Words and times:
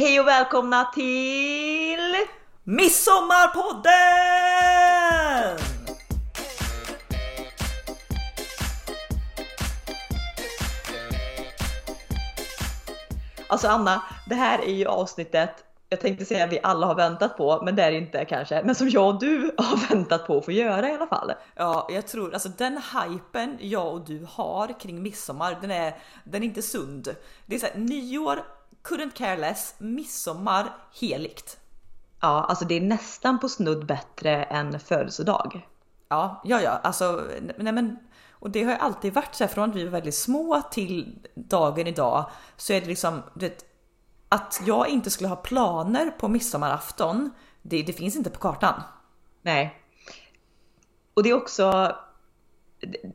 Hej 0.00 0.20
och 0.20 0.26
välkomna 0.26 0.84
till 0.84 2.14
Midsommarpodden! 2.64 5.58
Alltså 13.48 13.68
Anna, 13.68 14.02
det 14.28 14.34
här 14.34 14.58
är 14.58 14.72
ju 14.72 14.86
avsnittet 14.86 15.64
jag 15.92 16.00
tänkte 16.00 16.24
säga 16.24 16.46
vi 16.46 16.60
alla 16.62 16.86
har 16.86 16.94
väntat 16.94 17.36
på, 17.36 17.62
men 17.64 17.76
det 17.76 17.82
är 17.82 17.90
det 17.90 17.96
inte 17.96 18.24
kanske. 18.24 18.62
Men 18.62 18.74
som 18.74 18.88
jag 18.88 19.14
och 19.14 19.20
du 19.20 19.54
har 19.58 19.88
väntat 19.88 20.26
på 20.26 20.38
att 20.38 20.44
få 20.44 20.52
göra 20.52 20.90
i 20.90 20.94
alla 20.94 21.06
fall. 21.06 21.32
Ja, 21.54 21.88
jag 21.90 22.06
tror 22.06 22.32
alltså 22.32 22.48
den 22.48 22.72
hypen 22.72 23.58
jag 23.60 23.94
och 23.94 24.06
du 24.06 24.26
har 24.30 24.80
kring 24.80 25.02
midsommar, 25.02 25.58
den 25.60 25.70
är, 25.70 25.98
den 26.24 26.42
är 26.42 26.46
inte 26.46 26.62
sund. 26.62 27.14
Det 27.46 27.54
är 27.54 27.58
så 27.58 27.66
här, 27.66 27.78
nyår, 27.78 28.42
couldn't 28.84 29.14
care 29.14 29.36
less, 29.36 29.74
midsommar, 29.78 30.76
heligt. 31.00 31.58
Ja, 32.20 32.44
alltså 32.48 32.64
det 32.64 32.74
är 32.74 32.80
nästan 32.80 33.38
på 33.38 33.48
snudd 33.48 33.86
bättre 33.86 34.44
än 34.44 34.80
födelsedag. 34.80 35.66
Ja, 36.08 36.42
ja, 36.44 36.60
ja, 36.60 36.70
alltså 36.70 37.24
nej 37.58 37.72
men 37.72 37.96
och 38.40 38.50
det 38.50 38.62
har 38.62 38.72
ju 38.72 38.78
alltid 38.78 39.14
varit 39.14 39.34
så 39.34 39.44
här 39.44 39.48
från 39.48 39.70
att 39.70 39.76
vi 39.76 39.84
var 39.84 39.90
väldigt 39.90 40.14
små 40.14 40.62
till 40.70 41.18
dagen 41.34 41.86
idag 41.86 42.30
så 42.56 42.72
är 42.72 42.80
det 42.80 42.86
liksom, 42.86 43.22
du 43.34 43.48
vet, 43.48 43.64
att 44.28 44.62
jag 44.66 44.88
inte 44.88 45.10
skulle 45.10 45.28
ha 45.28 45.36
planer 45.36 46.10
på 46.10 46.28
midsommarafton, 46.28 47.30
det, 47.62 47.82
det 47.82 47.92
finns 47.92 48.16
inte 48.16 48.30
på 48.30 48.38
kartan. 48.38 48.82
Nej. 49.42 49.80
Och 51.14 51.22
det 51.22 51.30
är 51.30 51.34
också 51.34 51.96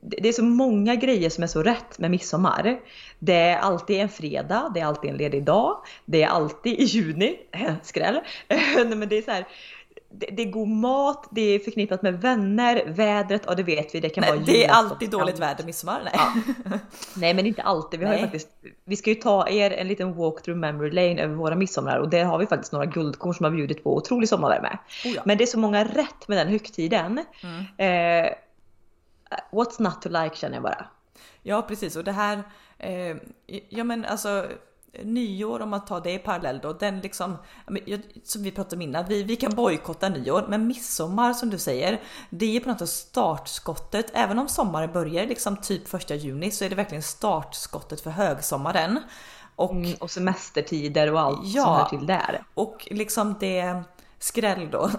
det 0.02 0.28
är 0.28 0.34
så 0.34 0.44
många 0.44 0.96
grejer 0.96 1.30
som 1.30 1.44
är 1.44 1.48
så 1.48 1.64
rätt 1.64 2.00
med 2.00 2.12
midsommar. 2.12 2.80
Det 3.20 3.34
är 3.34 3.58
alltid 3.58 4.00
en 4.00 4.10
fredag, 4.10 4.72
det 4.74 4.80
är 4.80 4.86
alltid 4.86 5.10
en 5.10 5.18
ledig 5.18 5.44
dag, 5.44 5.78
det 6.06 6.24
är 6.24 6.28
alltid 6.28 6.80
i 6.80 6.84
juni, 6.84 7.38
skräll. 7.84 8.20
Men 8.76 9.10
det 9.10 9.18
är 9.18 9.22
så 9.22 9.32
här, 9.32 9.46
det, 10.20 10.26
det, 10.32 10.42
är 10.42 10.52
god 10.52 10.68
mat, 10.68 11.28
det 11.32 11.42
är 11.42 11.60
förknippat 11.60 12.02
med 12.02 12.22
vänner, 12.22 12.84
vädret, 12.88 13.46
och 13.46 13.56
det 13.56 13.64
vet 13.64 13.96
vi, 13.96 14.00
det 14.00 14.10
kan 14.10 14.22
nej, 14.22 14.32
vara 14.32 14.42
Det 14.46 14.66
är 14.66 14.72
alltid 14.72 15.10
dåligt 15.10 15.40
väder 15.40 15.64
midsommar. 15.64 16.02
Nej. 16.04 16.14
Ja. 16.14 16.80
nej 17.16 17.34
men 17.34 17.46
inte 17.46 17.62
alltid. 17.62 18.00
Vi, 18.00 18.06
har 18.06 18.18
faktiskt, 18.18 18.50
vi 18.86 18.96
ska 18.96 19.10
ju 19.10 19.16
ta 19.16 19.50
er 19.50 19.72
en 19.72 19.88
liten 19.88 20.16
walk 20.16 20.42
through 20.42 20.60
memory 20.60 20.92
lane 20.92 21.22
över 21.22 21.36
våra 21.36 21.56
midsommar 21.56 21.98
och 21.98 22.10
det 22.10 22.24
har 22.24 22.38
vi 22.38 22.46
faktiskt 22.46 22.74
några 22.74 22.86
guldkorn 22.86 23.34
som 23.34 23.44
har 23.44 23.52
bjudit 23.52 23.84
på 23.84 23.96
otrolig 23.96 24.30
sommarvärme. 24.30 24.78
Oh 25.06 25.12
ja. 25.12 25.22
Men 25.26 25.38
det 25.38 25.44
är 25.44 25.46
så 25.46 25.60
många 25.60 25.84
rätt 25.84 26.28
med 26.28 26.38
den 26.38 26.48
högtiden. 26.48 27.26
Mm. 27.44 28.26
Eh, 28.26 28.34
what's 29.52 29.82
not 29.82 30.02
to 30.02 30.10
like 30.10 30.36
känner 30.36 30.56
jag 30.56 30.64
bara. 30.64 30.86
Ja 31.44 31.62
precis 31.62 31.96
och 31.96 32.04
det 32.04 32.12
här, 32.12 32.44
eh, 32.78 33.18
ja 33.70 33.84
men 33.84 34.06
alltså 34.06 34.46
nyår 35.04 35.60
om 35.60 35.70
man 35.70 35.86
tar 35.86 36.02
det 36.02 36.12
i 36.12 36.20
parallell 36.20 36.60
då, 36.60 36.74
den 36.74 37.00
liksom, 37.00 37.38
som 38.24 38.44
vi 38.44 38.52
pratade 38.52 38.76
om 38.76 38.82
innan, 38.82 39.06
vi, 39.08 39.24
vi 39.24 39.36
kan 39.36 39.56
bojkotta 39.56 40.10
nyår, 40.10 40.46
men 40.50 40.68
midsommar 40.68 41.34
som 41.34 41.50
du 41.50 41.58
säger, 41.58 42.02
det 42.30 42.56
är 42.56 42.60
på 42.60 42.70
något 42.70 42.80
sätt 42.80 42.90
startskottet. 42.90 44.12
Även 44.14 44.40
om 44.40 44.48
sommaren 44.48 44.94
börjar 44.94 45.26
liksom 45.26 45.58
typ 45.58 45.88
första 45.88 46.16
juni 46.16 46.52
så 46.52 46.66
är 46.66 46.70
det 46.70 46.76
verkligen 46.76 47.04
startskottet 47.04 48.02
för 48.02 48.10
högsommaren. 48.10 49.00
Och, 49.58 49.72
mm, 49.72 49.94
och 50.00 50.12
semestertider 50.12 51.14
och 51.14 51.20
allt 51.20 51.40
ja, 51.44 51.64
som 51.64 51.74
hör 51.74 51.86
till 51.86 52.08
där. 52.08 52.44
Och 52.54 52.88
liksom 52.92 53.36
det 53.40 53.84
skräll 54.26 54.70
då. 54.72 54.92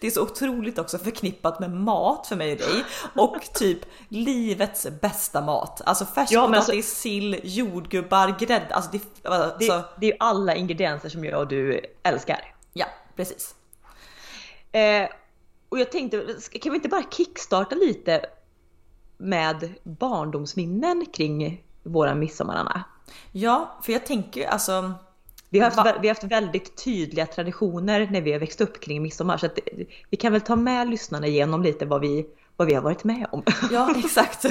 Det, 0.00 0.06
är 0.06 0.10
så 0.10 0.22
otroligt 0.22 0.78
också 0.78 0.98
förknippat 0.98 1.60
med 1.60 1.70
mat 1.70 2.26
för 2.26 2.36
mig 2.36 2.52
och 2.52 2.58
dig 2.58 2.84
och 3.14 3.54
typ 3.54 3.78
livets 4.08 4.86
bästa 5.00 5.40
mat. 5.40 5.80
Alltså 5.86 6.04
färskpotatis, 6.04 6.68
alltså, 6.68 6.82
sill, 6.82 7.40
jordgubbar, 7.42 8.36
grädde. 8.38 8.74
Alltså 8.74 8.90
det, 8.92 9.28
alltså, 9.28 9.72
det, 9.72 9.84
det 10.00 10.06
är 10.06 10.10
ju 10.10 10.16
alla 10.20 10.54
ingredienser 10.54 11.08
som 11.08 11.24
jag 11.24 11.40
och 11.40 11.48
du 11.48 11.80
älskar. 12.02 12.54
Ja, 12.72 12.86
precis. 13.16 13.54
Eh, 14.72 15.08
och 15.68 15.78
jag 15.78 15.92
tänkte, 15.92 16.36
kan 16.60 16.72
vi 16.72 16.76
inte 16.76 16.88
bara 16.88 17.04
kickstarta 17.10 17.74
lite 17.74 18.26
med 19.16 19.74
barndomsminnen 19.82 21.06
kring 21.12 21.64
våra 21.82 22.14
midsommarna? 22.14 22.84
Ja, 23.32 23.78
för 23.82 23.92
jag 23.92 24.06
tänker 24.06 24.48
alltså 24.48 24.94
vi 25.50 25.58
har, 25.58 25.70
haft, 25.70 25.94
vi 26.00 26.08
har 26.08 26.14
haft 26.14 26.24
väldigt 26.24 26.84
tydliga 26.84 27.26
traditioner 27.26 28.08
när 28.10 28.20
vi 28.20 28.32
har 28.32 28.38
växt 28.38 28.60
upp 28.60 28.80
kring 28.80 29.02
midsommar. 29.02 29.36
Så 29.36 29.46
att 29.46 29.58
vi 30.10 30.16
kan 30.16 30.32
väl 30.32 30.40
ta 30.40 30.56
med 30.56 30.90
lyssnarna 30.90 31.26
igenom 31.26 31.62
lite 31.62 31.86
vad 31.86 32.00
vi, 32.00 32.26
vad 32.56 32.68
vi 32.68 32.74
har 32.74 32.82
varit 32.82 33.04
med 33.04 33.26
om. 33.32 33.42
Ja, 33.70 33.94
exakt. 33.96 34.46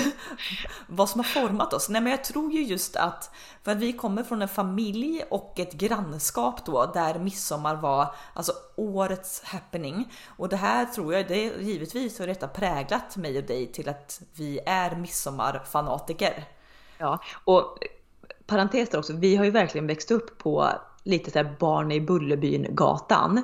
vad 0.88 1.10
som 1.10 1.20
har 1.20 1.26
format 1.26 1.74
oss. 1.74 1.90
Nej, 1.90 2.02
men 2.02 2.12
jag 2.12 2.24
tror 2.24 2.52
ju 2.52 2.64
just 2.64 2.96
att, 2.96 3.32
för 3.64 3.72
att 3.72 3.78
vi 3.78 3.94
kommer 3.94 4.24
från 4.24 4.42
en 4.42 4.48
familj 4.48 5.24
och 5.30 5.60
ett 5.60 5.74
grannskap 5.74 6.66
då 6.66 6.92
där 6.94 7.20
midsommar 7.20 7.76
var 7.76 8.16
alltså 8.34 8.52
årets 8.76 9.44
happening. 9.44 10.14
Och 10.38 10.50
det 10.50 10.58
här 10.58 10.86
tror 10.86 11.14
jag, 11.14 11.28
det 11.28 11.48
är 11.48 11.60
givetvis 11.60 12.20
har 12.20 12.28
detta 12.28 12.48
präglat 12.48 13.18
mig 13.18 13.38
och 13.38 13.44
dig 13.44 13.72
till 13.72 13.90
att 13.90 14.22
vi 14.36 14.60
är 14.66 14.96
midsommarfanatiker. 14.96 16.44
Ja, 16.98 17.20
och 17.44 17.78
parentes 18.48 18.94
också, 18.94 19.14
vi 19.14 19.36
har 19.36 19.46
ju 19.46 19.52
verkligen 19.52 19.88
växt 19.88 20.12
upp 20.12 20.38
på 20.38 20.70
lite 21.08 21.32
såhär 21.32 21.56
barn 21.60 21.92
i 21.92 22.02
Bullerbyn 22.02 22.68
gatan. 22.70 23.44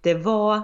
Det 0.00 0.14
var 0.14 0.62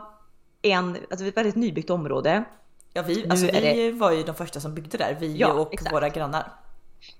en, 0.62 0.96
alltså 1.10 1.26
ett 1.26 1.36
väldigt 1.36 1.56
nybyggt 1.56 1.90
område. 1.90 2.44
Ja, 2.92 3.02
vi, 3.02 3.28
alltså, 3.28 3.46
vi 3.46 3.52
det... 3.52 3.92
var 3.92 4.12
ju 4.12 4.22
de 4.22 4.34
första 4.34 4.60
som 4.60 4.74
byggde 4.74 4.98
där, 4.98 5.16
vi 5.20 5.36
ja, 5.36 5.52
och 5.52 5.74
exakt. 5.74 5.94
våra 5.94 6.08
grannar. 6.08 6.52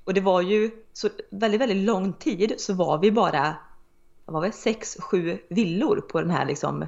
Och 0.05 0.15
det 0.15 0.21
var 0.21 0.41
ju 0.41 0.71
så 0.93 1.09
väldigt, 1.31 1.61
väldigt 1.61 1.85
lång 1.85 2.13
tid 2.13 2.55
så 2.59 2.75
var 2.75 2.99
vi 2.99 3.11
bara, 3.11 3.57
vad 4.25 4.35
var 4.35 4.47
det, 4.47 4.53
sex, 4.53 4.97
sju 5.01 5.39
villor 5.49 6.01
på 6.01 6.21
den 6.21 6.31
här 6.31 6.47
liksom 6.47 6.87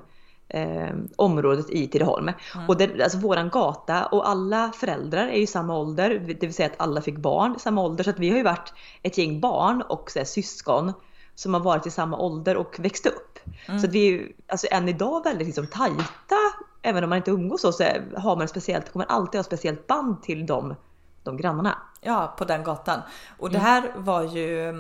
eh, 0.49 0.95
området 1.17 1.71
i 1.71 1.89
Tidaholm. 1.89 2.29
Mm. 2.29 2.69
Och 2.69 2.77
det, 2.77 3.03
alltså 3.03 3.19
våran 3.19 3.49
gata 3.49 4.07
och 4.07 4.29
alla 4.29 4.73
föräldrar 4.73 5.29
är 5.29 5.39
ju 5.39 5.47
samma 5.47 5.79
ålder, 5.79 6.37
det 6.41 6.47
vill 6.47 6.55
säga 6.55 6.67
att 6.67 6.81
alla 6.81 7.01
fick 7.03 7.17
barn 7.17 7.55
i 7.57 7.61
samma 7.61 7.83
ålder. 7.83 8.05
Så 8.05 8.11
att 8.11 8.19
vi 8.19 8.31
har 8.31 8.37
ju 8.37 8.43
varit 8.43 8.73
ett 9.03 9.19
gäng 9.19 9.41
barn 9.41 9.83
och 9.83 10.11
så 10.11 10.19
här, 10.19 10.27
syskon 10.27 10.93
som 11.35 11.55
har 11.55 11.61
varit 11.61 11.87
i 11.87 11.91
samma 11.91 12.19
ålder 12.19 12.57
och 12.57 12.77
växt 12.79 13.07
upp. 13.07 13.39
Mm. 13.67 13.81
Så 13.81 13.87
att 13.87 13.93
vi 13.93 14.15
är 14.15 14.29
alltså, 14.49 14.67
än 14.71 14.89
idag 14.89 15.25
väldigt 15.25 15.47
liksom, 15.47 15.67
tajta. 15.67 16.37
Även 16.83 17.05
om 17.05 17.11
man 17.11 17.17
inte 17.17 17.31
umgås 17.31 17.61
så, 17.61 17.73
så 17.73 17.85
har 18.17 18.37
man 18.37 18.49
speciellt, 18.49 18.93
kommer 18.93 19.07
alltid 19.07 19.39
ha 19.39 19.45
speciellt 19.45 19.87
band 19.87 20.23
till 20.23 20.47
de, 20.47 20.75
de 21.23 21.37
grannarna. 21.37 21.79
Ja, 22.01 22.35
på 22.39 22.45
den 22.45 22.65
gatan. 22.65 23.01
Och 23.39 23.51
det 23.51 23.59
mm. 23.59 23.67
här 23.67 23.93
var 23.97 24.23
ju, 24.23 24.73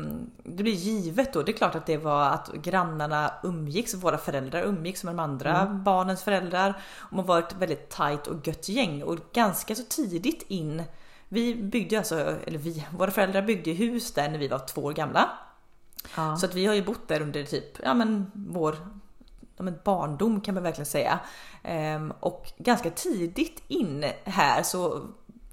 det 0.44 0.62
blir 0.62 0.72
givet 0.72 1.32
då, 1.32 1.42
det 1.42 1.52
är 1.52 1.56
klart 1.56 1.74
att 1.74 1.86
det 1.86 1.96
var 1.96 2.30
att 2.30 2.52
grannarna 2.52 3.32
umgicks, 3.42 3.94
våra 3.94 4.18
föräldrar 4.18 4.62
umgicks 4.62 5.04
med 5.04 5.14
de 5.14 5.22
andra 5.22 5.60
mm. 5.60 5.84
barnens 5.84 6.22
föräldrar. 6.22 6.82
Och 6.96 7.12
man 7.12 7.26
var 7.26 7.38
ett 7.38 7.54
väldigt 7.58 7.90
tajt 7.90 8.26
och 8.26 8.46
gött 8.46 8.68
gäng 8.68 9.02
och 9.02 9.18
ganska 9.32 9.74
så 9.74 9.82
tidigt 9.82 10.44
in 10.48 10.82
vi 11.28 11.54
byggde 11.54 11.98
alltså, 11.98 12.36
eller 12.46 12.58
vi, 12.58 12.86
våra 12.98 13.10
föräldrar 13.10 13.42
byggde 13.42 13.70
hus 13.70 14.12
där 14.12 14.28
när 14.28 14.38
vi 14.38 14.48
var 14.48 14.58
två 14.58 14.84
år 14.84 14.92
gamla. 14.92 15.30
Ja. 16.16 16.36
Så 16.36 16.46
att 16.46 16.54
vi 16.54 16.66
har 16.66 16.74
ju 16.74 16.84
bott 16.84 17.08
där 17.08 17.22
under 17.22 17.44
typ, 17.44 17.78
ja 17.82 17.94
men 17.94 18.30
vår 18.34 18.76
ja, 19.56 19.62
men 19.62 19.78
barndom 19.84 20.40
kan 20.40 20.54
man 20.54 20.62
verkligen 20.62 20.86
säga. 20.86 21.18
Ehm, 21.62 22.12
och 22.20 22.52
ganska 22.58 22.90
tidigt 22.90 23.62
in 23.68 24.04
här 24.24 24.62
så 24.62 25.06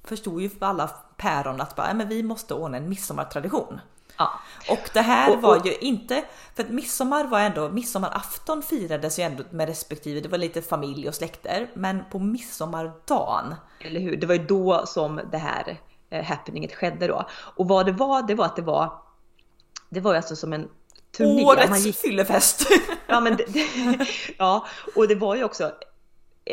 förstod 0.03 0.41
ju 0.41 0.49
alla 0.59 0.87
päron 1.17 1.61
att 1.61 1.75
bara, 1.75 1.93
men 1.93 2.09
vi 2.09 2.23
måste 2.23 2.53
ordna 2.53 2.77
en 2.77 2.89
midsommartradition. 2.89 3.79
Ja. 4.17 4.39
Och 4.69 4.89
det 4.93 5.01
här 5.01 5.29
och, 5.29 5.35
och, 5.35 5.41
var 5.41 5.65
ju 5.65 5.75
inte, 5.75 6.23
för 6.55 6.63
att 6.63 6.69
midsommar 6.69 7.23
var 7.23 7.39
ändå, 7.39 7.69
midsommarafton 7.69 8.61
firades 8.61 9.19
ju 9.19 9.23
ändå 9.23 9.43
med 9.49 9.67
respektive, 9.67 10.19
det 10.19 10.29
var 10.29 10.37
lite 10.37 10.61
familj 10.61 11.07
och 11.07 11.15
släkter, 11.15 11.69
men 11.73 12.03
på 12.11 12.19
midsommardagen. 12.19 13.55
Eller 13.79 13.99
hur, 13.99 14.17
det 14.17 14.27
var 14.27 14.35
ju 14.35 14.45
då 14.45 14.85
som 14.85 15.21
det 15.31 15.37
här 15.37 15.79
eh, 16.09 16.25
happeninget 16.25 16.75
skedde 16.75 17.07
då. 17.07 17.25
Och 17.31 17.67
vad 17.67 17.85
det 17.85 17.91
var, 17.91 18.21
det 18.21 18.35
var 18.35 18.45
att 18.45 18.55
det 18.55 18.61
var, 18.61 18.91
det 19.91 19.99
var 19.99 20.11
ju 20.11 20.17
alltså 20.17 20.35
som 20.35 20.53
en 20.53 20.69
turné. 21.17 21.43
Årets 21.43 21.85
gick... 21.85 21.95
fyllefest! 21.95 22.67
ja, 23.07 23.19
men 23.19 23.35
det, 23.35 23.45
det, 23.47 24.07
ja, 24.37 24.65
och 24.95 25.07
det 25.07 25.15
var 25.15 25.35
ju 25.35 25.43
också 25.43 25.71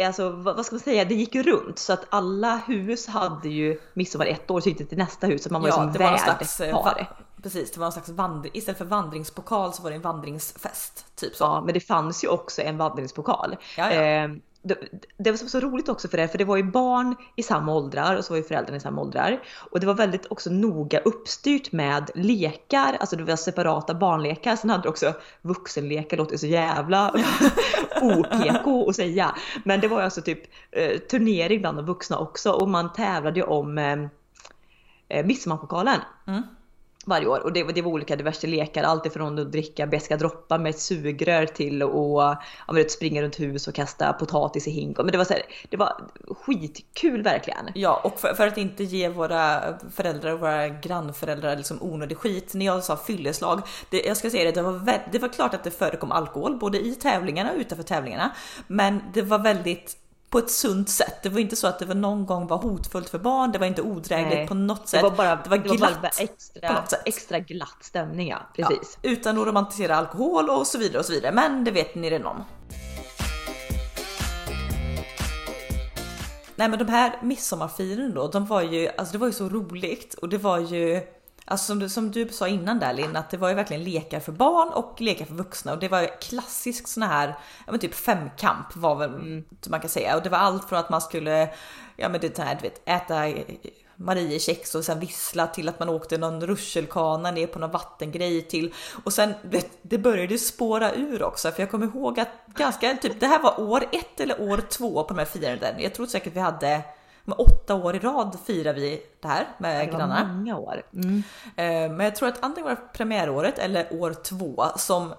alltså 0.07 0.31
vad 0.31 0.67
ska 0.67 0.75
man 0.75 0.81
säga, 0.81 1.05
det 1.05 1.15
gick 1.15 1.35
ju 1.35 1.43
runt 1.43 1.79
så 1.79 1.93
att 1.93 2.05
alla 2.09 2.57
hus 2.57 3.07
hade 3.07 3.49
ju 3.49 3.81
midsommar 3.95 4.27
ett 4.27 4.51
år 4.51 4.61
så 4.61 4.69
gick 4.69 4.79
det 4.79 4.85
till 4.85 4.99
nästa 4.99 5.27
hus 5.27 5.43
så 5.43 5.53
man 5.53 5.63
var 5.63 5.69
ja, 5.69 5.85
liksom 5.85 6.07
värd 6.07 6.21
slags, 6.21 6.61
eh, 6.61 6.83
par. 6.83 7.17
Precis, 7.43 7.73
det 7.73 7.81
var 7.81 7.87
en 7.87 7.93
slags 7.93 8.09
vandring, 8.09 8.53
istället 8.55 8.79
för 8.79 8.85
vandringspokal 8.85 9.73
så 9.73 9.83
var 9.83 9.91
det 9.91 9.97
en 9.97 10.03
vandringsfest. 10.03 11.07
Typ 11.17 11.37
så. 11.37 11.45
Ja, 11.45 11.63
men 11.65 11.75
det 11.75 11.81
fanns 11.81 12.25
ju 12.25 12.29
också 12.29 12.63
en 12.63 12.77
vandringspokal. 12.77 13.57
Ja, 13.77 13.93
ja. 13.95 14.03
Eh, 14.03 14.31
det, 14.69 14.77
det, 15.17 15.31
var 15.31 15.37
så 15.37 15.61
roligt 15.61 15.89
också 15.89 16.09
för 16.09 16.17
det, 16.17 16.29
för 16.29 16.39
det 16.39 16.45
var 16.45 16.57
ju 16.57 16.63
barn 16.63 17.17
i 17.37 17.43
samma 17.43 17.75
åldrar 17.75 18.17
och 18.17 18.25
så 18.25 18.33
var 18.33 18.39
ju 18.39 18.43
föräldrarna 18.43 18.77
i 18.77 18.81
samma 18.81 19.03
åldrar. 19.03 19.43
Och 19.71 19.81
det 19.81 19.87
var 19.87 19.95
väldigt 19.95 20.27
också 20.27 20.51
noga 20.51 20.99
uppstyrt 20.99 21.73
med 21.73 22.11
lekar, 22.15 22.97
alltså 23.01 23.17
det 23.17 23.25
var 23.25 23.37
separata 23.37 23.95
barnlekar. 23.95 24.57
Sen 24.57 24.71
hade 24.71 24.83
du 24.83 24.89
också 24.89 25.13
vuxenlekar, 25.43 26.17
låter 26.17 26.37
så 26.37 26.47
jävla 26.47 27.11
OPK 28.03 28.89
att 28.89 28.97
säga. 28.97 29.35
Men 29.65 29.81
det 29.81 29.89
var 29.89 29.99
ju 29.99 30.05
alltså 30.05 30.23
typ 30.23 30.43
eh, 30.71 30.99
turnering 30.99 31.61
bland 31.61 31.79
de 31.79 31.87
vuxna 31.87 32.19
också 32.19 32.51
och 32.51 32.69
man 32.69 32.93
tävlade 32.93 33.41
ju 33.41 33.47
om 33.47 33.79
eh, 33.79 33.99
eh 35.09 35.27
midsommarpokalen. 35.27 36.01
Mm 36.27 36.43
varje 37.09 37.27
år. 37.27 37.45
Och 37.45 37.53
det, 37.53 37.73
det 37.73 37.83
var 37.83 37.91
olika 37.91 38.17
diverse 38.17 38.47
lekar, 38.47 38.83
alltifrån 38.83 39.39
att 39.39 39.53
dricka 39.53 39.87
beska 39.87 40.17
droppar 40.17 40.59
med 40.59 40.71
ett 40.71 40.81
sugrör 40.81 41.47
till 41.47 41.83
att 41.83 41.89
ja, 42.67 42.73
vet, 42.75 42.91
springa 42.91 43.23
runt 43.23 43.41
hus 43.41 43.69
och 43.69 43.75
kasta 43.75 44.13
potatis 44.13 44.69
i 44.69 44.71
hink. 44.71 44.97
Men 44.97 45.07
det 45.07 45.19
var, 45.19 45.25
så 45.25 45.33
här, 45.33 45.43
det 45.69 45.77
var 45.77 46.03
skitkul 46.29 47.23
verkligen. 47.23 47.71
Ja, 47.75 48.01
och 48.05 48.21
för, 48.21 48.35
för, 48.35 48.47
att 48.47 48.59
inte 48.59 48.85
ge 48.85 49.09
våra 49.09 49.63
föräldrar 49.91 50.33
och 50.33 50.41
våra 50.41 50.69
grannföräldrar 50.69 51.57
liksom 51.57 51.83
onödig 51.83 52.19
skit. 52.19 52.55
När 52.55 52.67
jag 52.67 52.85
sa 52.85 52.97
fylleslag, 52.97 53.63
det, 53.91 54.03
jag 54.03 54.17
ska 54.17 54.31
säga 54.31 54.45
det, 54.45 54.53
det 54.53 54.63
var, 54.63 55.03
det 55.13 55.19
var 55.19 55.29
klart 55.29 55.55
att 55.55 55.65
det 55.65 55.71
förekom 55.71 56.13
alkohol 56.13 56.59
både 56.59 56.79
i 56.79 56.95
tävlingarna 56.95 57.51
och 57.51 57.59
utanför 57.59 57.85
tävlingarna. 57.85 58.31
Men 58.67 59.03
det 59.15 59.23
var 59.23 59.39
väldigt 59.39 59.97
på 60.31 60.39
ett 60.39 60.51
sunt 60.51 60.89
sätt. 60.89 61.23
Det 61.23 61.29
var 61.29 61.41
inte 61.41 61.57
så 61.57 61.67
att 61.67 61.79
det 61.79 61.85
var 61.85 61.95
någon 61.95 62.27
gång 62.27 62.47
var 62.47 62.59
hotfullt 62.59 63.09
för 63.09 63.19
barn. 63.19 63.53
Det 63.53 63.59
var 63.59 63.67
inte 63.67 63.83
odrägligt 63.83 64.35
Nej, 64.35 64.49
på 64.49 64.55
något 64.55 64.89
sätt. 64.89 65.01
Det 65.01 65.09
var 65.09 65.17
bara, 65.17 65.37
det 65.37 65.51
var 65.51 65.57
glatt 65.57 66.03
var 66.03 66.11
extra, 66.19 66.69
på 66.69 66.75
något 66.75 66.91
sätt. 66.91 67.03
extra 67.05 67.39
glatt 67.39 67.79
stämning. 67.81 68.29
Ja, 68.29 68.39
precis. 68.55 68.99
Ja, 69.03 69.11
utan 69.11 69.39
att 69.39 69.47
romantisera 69.47 69.97
alkohol 69.97 70.51
och 70.51 70.67
så 70.67 70.79
vidare 70.79 70.99
och 70.99 71.05
så 71.05 71.13
vidare. 71.13 71.33
Men 71.33 71.65
det 71.65 71.71
vet 71.71 71.95
ni 71.95 72.11
redan 72.11 72.27
om. 72.27 72.45
Nej 76.57 76.69
men 76.69 76.79
de 76.79 76.89
här 76.89 77.19
midsommarfiren 77.23 78.15
då, 78.15 78.29
de 78.29 78.47
var 78.47 78.63
ju, 78.63 78.89
alltså 78.89 79.13
det 79.13 79.19
var 79.19 79.27
ju 79.27 79.33
så 79.33 79.49
roligt 79.49 80.15
och 80.15 80.29
det 80.29 80.39
var 80.39 80.59
ju 80.59 81.01
Alltså 81.51 81.67
som 81.67 81.79
du, 81.79 81.89
som 81.89 82.11
du 82.11 82.29
sa 82.29 82.49
innan 82.49 82.79
där 82.79 82.93
Linn, 82.93 83.17
att 83.17 83.31
det 83.31 83.37
var 83.37 83.49
ju 83.49 83.55
verkligen 83.55 83.85
lekar 83.85 84.21
för 84.21 84.33
barn 84.33 84.69
och 84.69 85.01
lekar 85.01 85.25
för 85.25 85.35
vuxna 85.35 85.73
och 85.73 85.79
det 85.79 85.89
var 85.89 86.01
ju 86.01 86.09
klassisk 86.21 86.89
sån 86.89 87.03
här, 87.03 87.29
ja 87.67 87.73
men 87.73 87.81
typ 87.81 87.95
femkamp 87.95 88.77
var 88.77 88.95
väl 88.95 89.15
mm. 89.15 89.45
man 89.69 89.81
kan 89.81 89.91
säga 89.91 90.17
och 90.17 90.23
det 90.23 90.29
var 90.29 90.39
allt 90.39 90.69
från 90.69 90.79
att 90.79 90.91
man 90.91 91.01
skulle, 91.01 91.49
ja 91.97 92.09
men 92.09 92.21
det 92.21 92.39
här 92.39 92.55
du 92.55 92.63
vet, 92.63 92.89
äta 92.89 93.15
Mariekex 93.97 94.75
och 94.75 94.85
sen 94.85 95.01
vissla 95.01 95.47
till 95.47 95.69
att 95.69 95.79
man 95.79 95.89
åkte 95.89 96.19
någon 96.19 96.47
rutschkana 96.47 97.31
ner 97.31 97.47
på 97.47 97.59
någon 97.59 97.71
vattengrej 97.71 98.43
till 98.43 98.75
och 99.05 99.13
sen 99.13 99.35
vet, 99.43 99.79
det 99.83 99.99
började 99.99 100.39
spåra 100.39 100.93
ur 100.93 101.23
också 101.23 101.51
för 101.51 101.63
jag 101.63 101.71
kommer 101.71 101.87
ihåg 101.87 102.21
att 102.21 102.29
ganska 102.47 102.97
typ 102.97 103.21
det 103.21 103.27
här 103.27 103.43
var 103.43 103.61
år 103.61 103.85
ett 103.93 104.21
eller 104.21 104.41
år 104.41 104.63
två 104.69 105.05
på 105.05 105.15
de 105.15 105.19
här 105.19 105.27
firandena. 105.27 105.81
Jag 105.81 105.95
tror 105.95 106.07
säkert 106.07 106.37
vi 106.37 106.41
hade 106.41 106.83
med 107.29 107.39
åtta 107.39 107.75
år 107.75 107.97
i 107.97 107.99
rad 107.99 108.37
firar 108.47 108.75
vi 108.75 109.03
det 109.21 109.29
här 109.29 109.47
med 109.59 109.87
det 109.89 109.93
grannar. 109.93 110.25
många 110.25 110.59
år. 110.59 110.83
Mm. 110.95 111.23
Eh, 111.57 111.97
men 111.97 112.01
jag 112.01 112.17
tror 112.17 112.29
att 112.29 112.45
antingen 112.45 112.69
var 112.69 112.77
det 112.77 112.93
premiäråret 112.93 113.59
eller 113.59 113.93
år 113.93 114.15
två 114.23 114.65
som, 114.77 115.15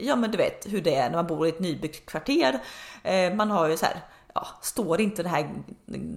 ja 0.00 0.16
men 0.16 0.30
du 0.30 0.36
vet 0.36 0.66
hur 0.72 0.80
det 0.80 0.94
är 0.94 1.10
när 1.10 1.16
man 1.16 1.26
bor 1.26 1.46
i 1.46 1.48
ett 1.48 1.60
nybyggt 1.60 2.06
kvarter. 2.06 2.58
Eh, 3.02 3.34
man 3.34 3.50
har 3.50 3.68
ju 3.68 3.76
så 3.76 3.86
här 3.86 3.96
ja, 4.34 4.46
står 4.62 5.00
inte 5.00 5.22
den 5.22 5.32
här 5.32 5.50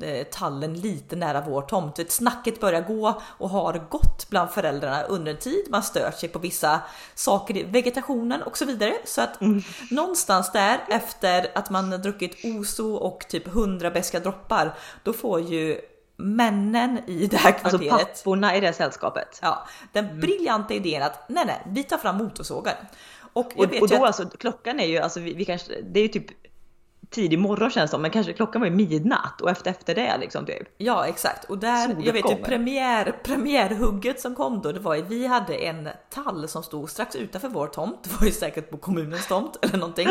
eh, 0.01 0.23
tallen 0.23 0.73
lite 0.73 1.15
nära 1.15 1.41
vår 1.41 1.61
tomt? 1.61 2.11
Snacket 2.11 2.59
börjar 2.59 2.81
gå 2.81 3.21
och 3.23 3.49
har 3.49 3.87
gått 3.89 4.29
bland 4.29 4.49
föräldrarna 4.49 5.03
under 5.03 5.31
en 5.31 5.37
tid. 5.37 5.65
Man 5.69 5.83
stör 5.83 6.11
sig 6.11 6.29
på 6.29 6.39
vissa 6.39 6.81
saker 7.15 7.57
i 7.57 7.63
vegetationen 7.63 8.41
och 8.41 8.57
så 8.57 8.65
vidare. 8.65 8.93
Så 9.05 9.21
att 9.21 9.41
mm. 9.41 9.61
någonstans 9.91 10.51
där 10.51 10.79
efter 10.87 11.51
att 11.55 11.69
man 11.69 11.89
druckit 11.89 12.45
Oso 12.45 12.95
och 12.95 13.25
typ 13.29 13.47
100 13.47 13.91
beska 13.91 14.19
droppar, 14.19 14.73
då 15.03 15.13
får 15.13 15.41
ju 15.41 15.81
männen 16.17 16.99
i 17.07 17.27
det 17.27 17.37
här 17.37 17.53
alltså 17.53 17.77
kvarteret. 17.77 17.93
Alltså 17.93 18.23
papporna 18.23 18.55
i 18.55 18.59
det 18.59 18.73
sällskapet. 18.73 19.39
Ja, 19.41 19.67
den 19.93 20.05
mm. 20.05 20.19
briljanta 20.19 20.73
idén 20.73 21.03
att 21.03 21.29
nej, 21.29 21.43
nej, 21.45 21.61
vi 21.65 21.83
tar 21.83 21.97
fram 21.97 22.17
motorsågen. 22.17 22.75
Och, 23.33 23.57
och, 23.57 23.81
och 23.81 23.87
då 23.87 23.95
att, 23.95 24.01
alltså, 24.01 24.29
klockan 24.37 24.79
är 24.79 24.85
ju, 24.85 24.97
alltså 24.97 25.19
vi, 25.19 25.33
vi 25.33 25.45
kanske, 25.45 25.81
det 25.81 25.99
är 25.99 26.03
ju 26.03 26.09
typ 26.09 26.46
tidig 27.09 27.39
morgon 27.39 27.71
känns 27.71 27.91
det 27.91 27.95
som, 27.95 28.01
men 28.01 28.11
kanske 28.11 28.33
klockan 28.33 28.61
var 28.61 28.67
ju 28.67 28.75
midnatt 28.75 29.41
och 29.41 29.49
efter, 29.49 29.71
efter 29.71 29.95
det 29.95 30.17
liksom 30.17 30.45
typ. 30.45 30.67
Ja 30.77 31.07
exakt 31.07 31.43
och 31.49 31.57
där, 31.57 31.95
jag 32.03 32.13
vet 32.13 32.31
ju 32.31 32.35
premiär, 32.35 33.15
premiärhugget 33.23 34.19
som 34.19 34.35
kom 34.35 34.61
då, 34.61 34.71
det 34.71 34.79
var 34.79 34.95
ju 34.95 35.01
vi 35.01 35.27
hade 35.27 35.55
en 35.55 35.89
tall 36.09 36.47
som 36.47 36.63
stod 36.63 36.89
strax 36.89 37.15
utanför 37.15 37.49
vår 37.49 37.67
tomt, 37.67 37.99
det 38.03 38.09
var 38.19 38.25
ju 38.25 38.33
säkert 38.33 38.69
på 38.69 38.77
kommunens 38.77 39.27
tomt 39.27 39.57
eller 39.61 39.77
någonting. 39.77 40.07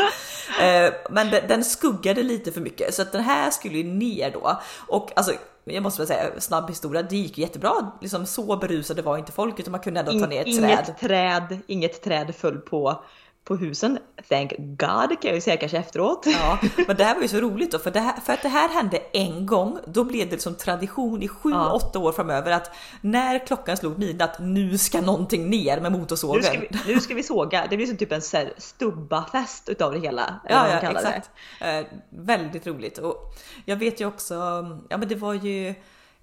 eh, 0.61 0.93
men 1.09 1.29
den, 1.29 1.47
den 1.47 1.63
skuggade 1.63 2.23
lite 2.23 2.51
för 2.51 2.61
mycket 2.61 2.93
så 2.93 3.01
att 3.01 3.11
den 3.11 3.23
här 3.23 3.51
skulle 3.51 3.77
ju 3.77 3.83
ner 3.83 4.31
då 4.31 4.61
och 4.87 5.11
alltså 5.15 5.33
jag 5.73 5.83
måste 5.83 6.01
väl 6.01 6.07
säga 6.07 6.39
snabb 6.39 6.69
historia, 6.69 7.01
det 7.03 7.15
gick 7.15 7.37
jättebra. 7.37 7.91
Liksom 8.01 8.25
så 8.25 8.57
berusade 8.57 9.01
var 9.01 9.17
inte 9.17 9.31
folk 9.31 9.59
utan 9.59 9.71
man 9.71 9.81
kunde 9.81 9.99
ändå 9.99 10.11
ta 10.11 10.27
ner 10.27 10.41
ett 10.41 10.47
inget 10.47 10.85
träd. 10.85 10.95
träd. 10.99 11.59
Inget 11.67 12.03
träd 12.03 12.35
föll 12.35 12.57
på 12.57 13.03
på 13.47 13.55
husen. 13.55 13.99
Thank 14.29 14.53
God 14.57 15.09
kan 15.09 15.17
jag 15.21 15.35
ju 15.35 15.41
säga 15.41 15.57
kanske 15.57 15.77
efteråt. 15.77 16.25
Ja, 16.25 16.59
men 16.87 16.95
det 16.95 17.03
här 17.03 17.15
var 17.15 17.21
ju 17.21 17.27
så 17.27 17.39
roligt 17.39 17.71
då 17.71 17.79
för, 17.79 17.91
det 17.91 17.99
här, 17.99 18.13
för 18.21 18.33
att 18.33 18.41
det 18.41 18.49
här 18.49 18.69
hände 18.69 18.97
en 19.13 19.45
gång. 19.45 19.79
Då 19.87 20.03
blev 20.03 20.29
det 20.29 20.41
som 20.41 20.55
tradition 20.55 21.23
i 21.23 21.27
7-8 21.27 21.89
ja. 21.93 21.99
år 21.99 22.11
framöver 22.11 22.51
att 22.51 22.71
när 23.01 23.45
klockan 23.45 23.77
slog 23.77 23.99
midnatt, 23.99 24.39
nu 24.39 24.77
ska 24.77 25.01
någonting 25.01 25.49
ner 25.49 25.81
med 25.81 25.91
motorsågen. 25.91 26.41
Nu 26.41 26.43
ska 26.43 26.59
vi, 26.59 26.93
nu 26.93 26.99
ska 26.99 27.13
vi 27.13 27.23
såga. 27.23 27.67
Det 27.69 27.77
blir 27.77 27.87
som 27.87 27.97
typ 27.97 28.11
en 28.11 28.21
stubbafest 28.57 29.69
utav 29.69 29.93
det 29.93 29.99
hela. 29.99 30.39
Ja, 30.49 30.67
ja 30.69 30.91
exakt. 30.91 31.29
Eh, 31.61 31.85
väldigt 32.09 32.67
roligt 32.67 32.97
och 32.97 33.33
jag 33.65 33.75
vet 33.75 34.01
ju 34.01 34.05
också, 34.05 34.33
ja 34.89 34.97
men 34.97 35.07
det 35.07 35.15
var 35.15 35.33
ju 35.33 35.75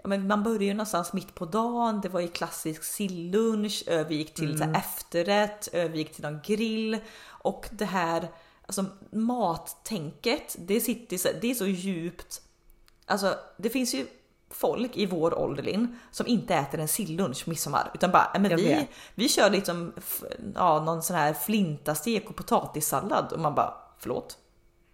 ja, 0.04 0.08
men 0.08 0.26
man 0.26 0.42
började 0.42 0.64
ju 0.64 0.74
någonstans 0.74 1.12
mitt 1.12 1.34
på 1.34 1.44
dagen. 1.44 2.00
Det 2.00 2.08
var 2.08 2.20
ju 2.20 2.28
klassisk 2.28 2.84
sillunch, 2.84 3.84
övergick 3.86 4.34
till 4.34 4.62
mm. 4.62 4.74
efterrätt, 4.74 5.68
övergick 5.72 6.14
till 6.14 6.22
någon 6.22 6.40
grill 6.44 6.98
och 7.26 7.68
det 7.70 7.84
här 7.84 8.28
alltså 8.66 8.84
mattänket. 9.10 10.56
Det 10.58 10.80
sitter 10.80 11.40
det 11.40 11.50
är 11.50 11.54
så 11.54 11.66
djupt. 11.66 12.42
Alltså, 13.06 13.34
det 13.56 13.70
finns 13.70 13.94
ju 13.94 14.06
folk 14.50 14.96
i 14.96 15.06
vår 15.06 15.38
ålder 15.38 15.88
som 16.10 16.26
inte 16.26 16.54
äter 16.54 16.80
en 16.80 16.88
sillunch 16.88 17.48
midsommar 17.48 17.90
utan 17.94 18.10
bara 18.10 18.38
men 18.38 18.56
vi, 18.56 18.88
vi 19.14 19.28
kör 19.28 19.50
liksom 19.50 19.92
ja, 20.54 20.84
någon 20.84 21.02
sån 21.02 21.16
här 21.16 21.32
flintastek 21.32 22.30
och 22.30 22.36
potatissallad 22.36 23.32
och 23.32 23.40
man 23.40 23.54
bara 23.54 23.74
förlåt 23.98 24.38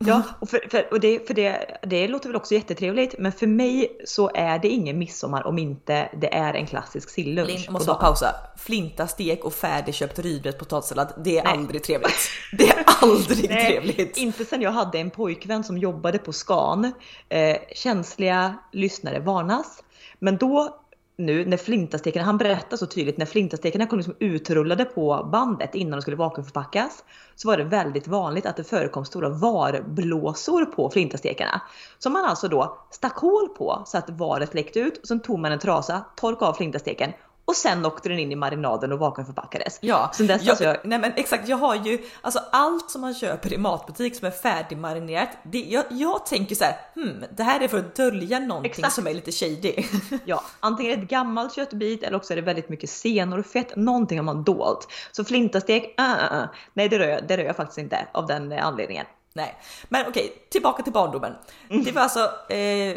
Ja, 0.04 0.22
och, 0.38 0.48
för, 0.48 0.68
för, 0.70 0.92
och 0.92 1.00
det, 1.00 1.26
för 1.26 1.34
det, 1.34 1.78
det 1.82 2.08
låter 2.08 2.28
väl 2.28 2.36
också 2.36 2.54
jättetrevligt, 2.54 3.14
men 3.18 3.32
för 3.32 3.46
mig 3.46 4.00
så 4.04 4.30
är 4.34 4.58
det 4.58 4.68
ingen 4.68 4.98
midsommar 4.98 5.46
om 5.46 5.58
inte 5.58 6.08
det 6.20 6.34
är 6.34 6.54
en 6.54 6.66
klassisk 6.66 7.10
sillunch. 7.10 7.48
Linn, 7.48 7.72
måste 7.72 7.94
pausa. 7.94 8.34
Flinta, 8.56 9.06
stek 9.06 9.44
och 9.44 9.54
färdigköpt 9.54 10.18
rivrätt 10.18 10.58
potatissallad, 10.58 11.12
det 11.24 11.38
är 11.38 11.44
Nej. 11.44 11.52
aldrig 11.52 11.82
trevligt. 11.82 12.30
Det 12.52 12.68
är 12.68 12.84
aldrig 13.02 13.50
Nej, 13.50 13.66
trevligt. 13.66 14.16
Inte 14.16 14.44
sen 14.44 14.62
jag 14.62 14.70
hade 14.70 14.98
en 14.98 15.10
pojkvän 15.10 15.64
som 15.64 15.78
jobbade 15.78 16.18
på 16.18 16.32
Scan. 16.32 16.92
Eh, 17.28 17.56
känsliga 17.74 18.54
lyssnare 18.72 19.20
varnas. 19.20 19.82
Men 20.18 20.36
då 20.36 20.80
nu 21.20 21.44
när 21.44 21.56
flintastekarna, 21.56 22.26
han 22.26 22.38
berättar 22.38 22.76
så 22.76 22.86
tydligt, 22.86 23.18
när 23.18 23.26
flintastekarna 23.26 23.86
kom 23.86 23.98
liksom 23.98 24.14
utrullade 24.18 24.84
på 24.84 25.28
bandet 25.32 25.74
innan 25.74 25.90
de 25.90 26.02
skulle 26.02 26.16
vakuumförpackas 26.16 27.04
så 27.36 27.48
var 27.48 27.56
det 27.56 27.64
väldigt 27.64 28.08
vanligt 28.08 28.46
att 28.46 28.56
det 28.56 28.64
förekom 28.64 29.04
stora 29.04 29.28
varblåsor 29.28 30.64
på 30.64 30.90
flintastekarna. 30.90 31.60
Som 31.98 32.12
man 32.12 32.24
alltså 32.24 32.48
då 32.48 32.86
stack 32.90 33.16
hål 33.16 33.48
på 33.48 33.82
så 33.86 33.98
att 33.98 34.10
varet 34.10 34.54
läckte 34.54 34.80
ut 34.80 34.98
och 34.98 35.08
sen 35.08 35.20
tog 35.20 35.38
man 35.38 35.52
en 35.52 35.58
trasa, 35.58 36.04
torkade 36.16 36.50
av 36.50 36.54
flintasteken 36.54 37.12
och 37.50 37.56
sen 37.56 37.86
åkte 37.86 38.08
den 38.08 38.18
in 38.18 38.32
i 38.32 38.36
marinaden 38.36 38.92
och 38.92 38.98
vakuumförpackades. 38.98 39.78
Ja, 39.80 40.10
sen 40.14 40.26
dess 40.26 40.42
jag, 40.42 40.50
alltså 40.50 40.64
jag... 40.64 40.76
nej 40.84 40.98
men 40.98 41.12
exakt. 41.16 41.48
Jag 41.48 41.56
har 41.56 41.74
ju 41.74 41.98
alltså 42.20 42.40
allt 42.52 42.90
som 42.90 43.00
man 43.00 43.14
köper 43.14 43.52
i 43.52 43.58
matbutik 43.58 44.16
som 44.16 44.26
är 44.26 44.30
färdigmarinerat. 44.30 45.28
Det, 45.42 45.58
jag, 45.58 45.84
jag 45.90 46.26
tänker 46.26 46.54
så 46.54 46.64
här, 46.64 46.76
hmm, 46.94 47.24
det 47.36 47.42
här 47.42 47.60
är 47.60 47.68
för 47.68 47.78
att 47.78 47.94
dölja 47.94 48.38
någonting 48.38 48.70
exakt. 48.70 48.94
som 48.94 49.06
är 49.06 49.14
lite 49.14 49.32
shady. 49.32 49.74
ja, 50.24 50.44
antingen 50.60 51.02
ett 51.02 51.08
gammalt 51.08 51.54
köttbit 51.54 52.02
eller 52.02 52.16
också 52.16 52.32
är 52.32 52.36
det 52.36 52.42
väldigt 52.42 52.68
mycket 52.68 52.90
senor 52.90 53.38
och 53.38 53.46
fett. 53.46 53.76
Någonting 53.76 54.18
har 54.18 54.24
man 54.24 54.44
dolt. 54.44 54.88
Så 55.12 55.24
flintastek, 55.24 56.00
uh, 56.00 56.06
uh, 56.06 56.38
uh. 56.38 56.44
nej 56.74 56.88
det 56.88 56.98
rör, 56.98 57.08
jag, 57.08 57.28
det 57.28 57.36
rör 57.36 57.44
jag 57.44 57.56
faktiskt 57.56 57.78
inte 57.78 58.06
av 58.12 58.26
den 58.26 58.52
anledningen. 58.52 59.06
Nej, 59.32 59.60
men 59.88 60.06
okej, 60.08 60.46
tillbaka 60.50 60.82
till 60.82 60.92
barndomen. 60.92 61.32
Mm. 61.70 61.84
Det 61.84 61.92
var 61.92 62.02
alltså 62.02 62.52
eh, 62.52 62.96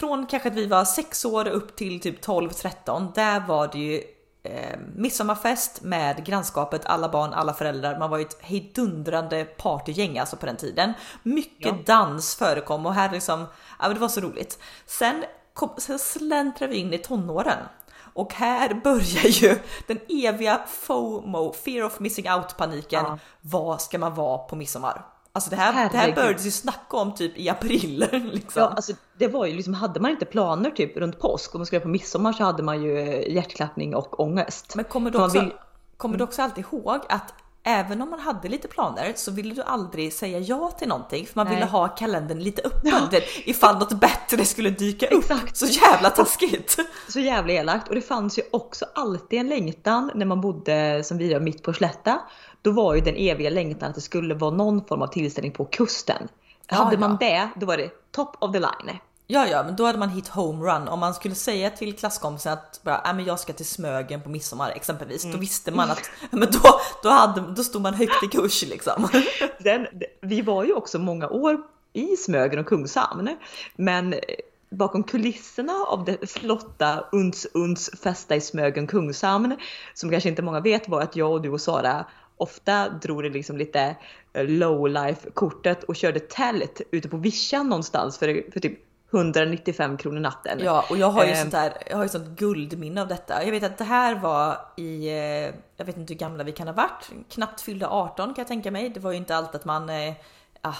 från 0.00 0.26
kanske 0.26 0.48
att 0.48 0.54
vi 0.54 0.66
var 0.66 0.84
sex 0.84 1.24
år 1.24 1.48
upp 1.48 1.76
till 1.76 2.00
typ 2.00 2.24
12-13, 2.24 3.12
där 3.14 3.40
var 3.40 3.68
det 3.72 3.78
ju 3.78 4.02
eh, 4.42 4.78
midsommarfest 4.96 5.82
med 5.82 6.24
grannskapet, 6.24 6.86
alla 6.86 7.08
barn, 7.08 7.32
alla 7.32 7.54
föräldrar. 7.54 7.98
Man 7.98 8.10
var 8.10 8.18
ju 8.18 8.24
ett 8.24 8.38
hejdundrande 8.40 9.44
partygäng 9.44 10.18
alltså 10.18 10.36
på 10.36 10.46
den 10.46 10.56
tiden. 10.56 10.92
Mycket 11.22 11.76
ja. 11.86 11.94
dans 11.94 12.34
förekom 12.34 12.86
och 12.86 12.94
här 12.94 13.10
liksom, 13.10 13.46
ja 13.78 13.88
det 13.88 14.00
var 14.00 14.08
så 14.08 14.20
roligt. 14.20 14.58
Sen, 14.86 15.24
kom, 15.54 15.70
sen 15.78 15.98
släntrade 15.98 16.72
vi 16.72 16.78
in 16.78 16.92
i 16.94 16.98
tonåren. 16.98 17.58
Och 18.14 18.34
här 18.34 18.74
börjar 18.84 19.26
ju 19.26 19.58
den 19.86 19.98
eviga 20.08 20.60
FOMO, 20.68 21.52
fear 21.52 21.84
of 21.84 22.00
missing 22.00 22.30
out 22.30 22.56
paniken. 22.56 23.04
Ja. 23.04 23.18
Vad 23.40 23.80
ska 23.80 23.98
man 23.98 24.14
vara 24.14 24.38
på 24.38 24.56
midsommar? 24.56 25.06
Alltså 25.32 25.50
det 25.50 25.56
här, 25.56 25.88
det 25.92 25.98
här 25.98 26.14
började 26.14 26.42
ju 26.42 26.50
snacka 26.50 26.96
om 26.96 27.14
typ 27.14 27.38
i 27.38 27.48
april. 27.48 28.06
Liksom. 28.32 28.62
Ja, 28.62 28.68
alltså 28.68 28.92
det 29.18 29.28
var 29.28 29.46
ju 29.46 29.54
liksom, 29.54 29.74
hade 29.74 30.00
man 30.00 30.10
inte 30.10 30.24
planer 30.24 30.70
typ 30.70 30.96
runt 30.96 31.18
påsk, 31.18 31.54
om 31.54 31.58
man 31.58 31.66
skulle 31.66 31.80
på 31.80 31.88
midsommar 31.88 32.32
så 32.32 32.44
hade 32.44 32.62
man 32.62 32.82
ju 32.82 33.24
hjärtklappning 33.32 33.94
och 33.94 34.20
ångest. 34.20 34.72
Men 34.76 34.84
kommer 34.84 35.10
du 35.10 35.24
också, 35.24 35.40
vill... 35.40 35.52
kommer 35.96 36.18
du 36.18 36.24
också 36.24 36.42
alltid 36.42 36.64
ihåg 36.64 37.00
att 37.08 37.34
även 37.62 38.02
om 38.02 38.10
man 38.10 38.20
hade 38.20 38.48
lite 38.48 38.68
planer 38.68 39.12
så 39.16 39.30
ville 39.30 39.54
du 39.54 39.62
aldrig 39.62 40.12
säga 40.12 40.38
ja 40.38 40.70
till 40.78 40.88
någonting 40.88 41.26
för 41.26 41.36
man 41.36 41.46
Nej. 41.46 41.54
ville 41.54 41.66
ha 41.66 41.88
kalendern 41.88 42.38
lite 42.38 42.62
öppen 42.62 43.08
ja. 43.12 43.20
ifall 43.44 43.78
något 43.78 43.92
bättre 43.92 44.44
skulle 44.44 44.70
dyka 44.70 45.06
upp. 45.06 45.24
Exakt. 45.24 45.56
Så 45.56 45.66
jävla 45.66 46.10
taskigt! 46.10 46.76
Så 47.08 47.20
jävla 47.20 47.52
elakt. 47.52 47.88
Och 47.88 47.94
det 47.94 48.00
fanns 48.00 48.38
ju 48.38 48.42
också 48.50 48.86
alltid 48.94 49.40
en 49.40 49.48
längtan 49.48 50.10
när 50.14 50.26
man 50.26 50.40
bodde 50.40 51.04
som 51.04 51.18
vi 51.18 51.26
gör 51.26 51.40
mitt 51.40 51.62
på 51.62 51.72
Slätta. 51.72 52.20
Då 52.62 52.70
var 52.70 52.94
ju 52.94 53.00
den 53.00 53.16
eviga 53.16 53.50
längtan 53.50 53.88
att 53.88 53.94
det 53.94 54.00
skulle 54.00 54.34
vara 54.34 54.50
någon 54.50 54.84
form 54.84 55.02
av 55.02 55.06
tillställning 55.06 55.52
på 55.52 55.64
kusten. 55.64 56.28
Ja, 56.68 56.76
Hade 56.76 56.94
ja. 56.94 57.00
man 57.00 57.16
det, 57.20 57.48
då 57.56 57.66
var 57.66 57.76
det 57.76 57.90
top 58.12 58.36
of 58.38 58.52
the 58.52 58.58
line. 58.58 58.98
Ja, 59.32 59.46
ja, 59.46 59.62
men 59.62 59.76
då 59.76 59.84
hade 59.84 59.98
man 59.98 60.08
hit 60.08 60.28
homerun. 60.28 60.88
Om 60.88 61.00
man 61.00 61.14
skulle 61.14 61.34
säga 61.34 61.70
till 61.70 61.96
klasskompisen 61.96 62.52
att 62.52 62.80
bara, 62.82 63.02
äh, 63.06 63.14
men 63.14 63.24
jag 63.24 63.40
ska 63.40 63.52
till 63.52 63.66
Smögen 63.66 64.22
på 64.22 64.28
midsommar 64.28 64.70
exempelvis, 64.70 65.22
då 65.32 65.38
visste 65.38 65.70
man 65.70 65.90
att 65.90 66.10
men 66.30 66.48
då, 66.52 66.80
då, 67.02 67.08
hade, 67.08 67.40
då 67.40 67.64
stod 67.64 67.82
man 67.82 67.94
högt 67.94 68.22
i 68.24 68.26
kurs 68.26 68.62
liksom. 68.62 69.08
Den, 69.58 69.86
vi 70.20 70.42
var 70.42 70.64
ju 70.64 70.72
också 70.72 70.98
många 70.98 71.28
år 71.28 71.58
i 71.92 72.16
Smögen 72.16 72.58
och 72.58 72.66
Kungshamn. 72.66 73.36
Men 73.76 74.14
bakom 74.70 75.02
kulisserna 75.02 75.72
av 75.88 76.04
det 76.04 76.30
flotta 76.30 77.04
Uns 77.12 77.46
Uns 77.54 77.90
festa 78.02 78.36
i 78.36 78.40
Smögen 78.40 78.86
Kungshamn, 78.86 79.56
som 79.94 80.10
kanske 80.10 80.28
inte 80.28 80.42
många 80.42 80.60
vet 80.60 80.88
var 80.88 81.00
att 81.00 81.16
jag 81.16 81.32
och 81.32 81.42
du 81.42 81.50
och 81.50 81.60
Sara 81.60 82.04
ofta 82.40 82.88
drog 82.88 83.22
det 83.22 83.28
liksom 83.30 83.56
lite 83.56 83.96
low 84.34 84.88
life 84.88 85.30
kortet 85.30 85.84
och 85.84 85.96
körde 85.96 86.20
tält 86.20 86.80
ute 86.90 87.08
på 87.08 87.16
vischan 87.16 87.68
någonstans 87.68 88.18
för, 88.18 88.52
för 88.52 88.60
typ 88.60 88.78
195 89.12 89.96
kronor 89.96 90.20
natten. 90.20 90.58
Ja, 90.64 90.84
och 90.90 90.96
jag 90.96 91.10
har 91.10 91.24
ju 91.24 91.30
Ehm. 91.30 91.36
sånt 91.36 91.52
där, 91.52 91.72
jag 91.90 91.96
har 91.96 92.02
ju 92.02 92.08
sånt 92.08 92.38
guldminne 92.38 93.02
av 93.02 93.08
detta. 93.08 93.44
Jag 93.44 93.50
vet 93.50 93.62
att 93.62 93.78
det 93.78 93.84
här 93.84 94.14
var 94.14 94.58
i, 94.76 95.08
eh, 95.08 95.54
jag 95.76 95.84
vet 95.84 95.96
inte 95.96 96.12
hur 96.12 96.18
gamla 96.18 96.44
vi 96.44 96.52
kan 96.52 96.66
ha 96.68 96.74
varit, 96.74 97.10
knappt 97.30 97.60
fyllda 97.60 97.88
18 97.88 98.34
kan 98.34 98.42
jag 98.42 98.48
tänka 98.48 98.70
mig. 98.70 98.88
Det 98.88 99.00
var 99.00 99.10
ju 99.10 99.16
inte 99.16 99.36
alltid 99.36 99.54
att 99.56 99.64
man 99.64 99.88
eh, 99.88 100.14
ah, 100.62 100.74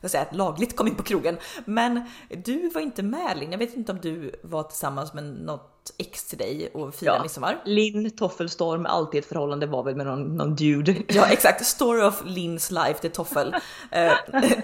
jag 0.00 0.10
säga, 0.10 0.26
lagligt 0.32 0.76
kom 0.76 0.88
in 0.88 0.94
på 0.94 1.02
krogen. 1.02 1.36
Men 1.64 2.10
du 2.44 2.68
var 2.68 2.80
inte 2.80 3.02
med 3.02 3.38
Linn. 3.38 3.52
Jag 3.52 3.58
vet 3.58 3.74
inte 3.76 3.92
om 3.92 3.98
du 4.00 4.32
var 4.42 4.62
tillsammans 4.62 5.14
med 5.14 5.24
något 5.24 5.71
ex 5.98 6.24
till 6.24 6.38
dig 6.38 6.70
och 6.74 6.94
firade 6.94 7.16
Ja. 7.18 7.22
midsommar. 7.22 7.62
Linn 7.64 8.10
Toffelstorm, 8.10 8.86
alltid 8.86 9.18
ett 9.20 9.28
förhållande 9.28 9.66
var 9.66 9.82
väl 9.82 9.96
med 9.96 10.06
någon, 10.06 10.36
någon 10.36 10.54
dude. 10.54 10.94
Ja 11.08 11.26
exakt, 11.26 11.66
story 11.66 12.02
of 12.02 12.22
Linns 12.24 12.70
life, 12.70 12.94
det 13.02 13.08
är 13.08 13.12
Toffel. 13.12 13.54
Eh, 13.90 14.12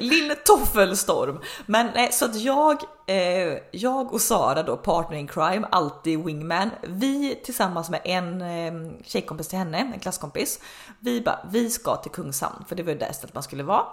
Linn 0.00 0.32
Toffelstorm. 0.46 1.40
Men 1.66 1.90
nej, 1.94 2.12
så 2.12 2.24
att 2.24 2.36
jag, 2.40 2.82
eh, 3.06 3.58
jag 3.70 4.12
och 4.14 4.20
Sara 4.20 4.62
då, 4.62 4.76
partner 4.76 5.18
in 5.18 5.28
crime, 5.28 5.66
alltid 5.70 6.24
wingman. 6.24 6.70
Vi 6.82 7.34
tillsammans 7.44 7.90
med 7.90 8.00
en 8.04 8.40
eh, 8.40 8.92
tjejkompis 9.04 9.48
till 9.48 9.58
henne, 9.58 9.78
en 9.78 10.00
klasskompis. 10.00 10.60
Vi 11.00 11.20
bara, 11.20 11.38
vi 11.50 11.70
ska 11.70 11.96
till 11.96 12.10
Kungshamn, 12.12 12.64
för 12.68 12.76
det 12.76 12.82
var 12.82 12.92
ju 12.92 12.98
där 12.98 13.12
stället 13.12 13.34
man 13.34 13.42
skulle 13.42 13.62
vara. 13.62 13.84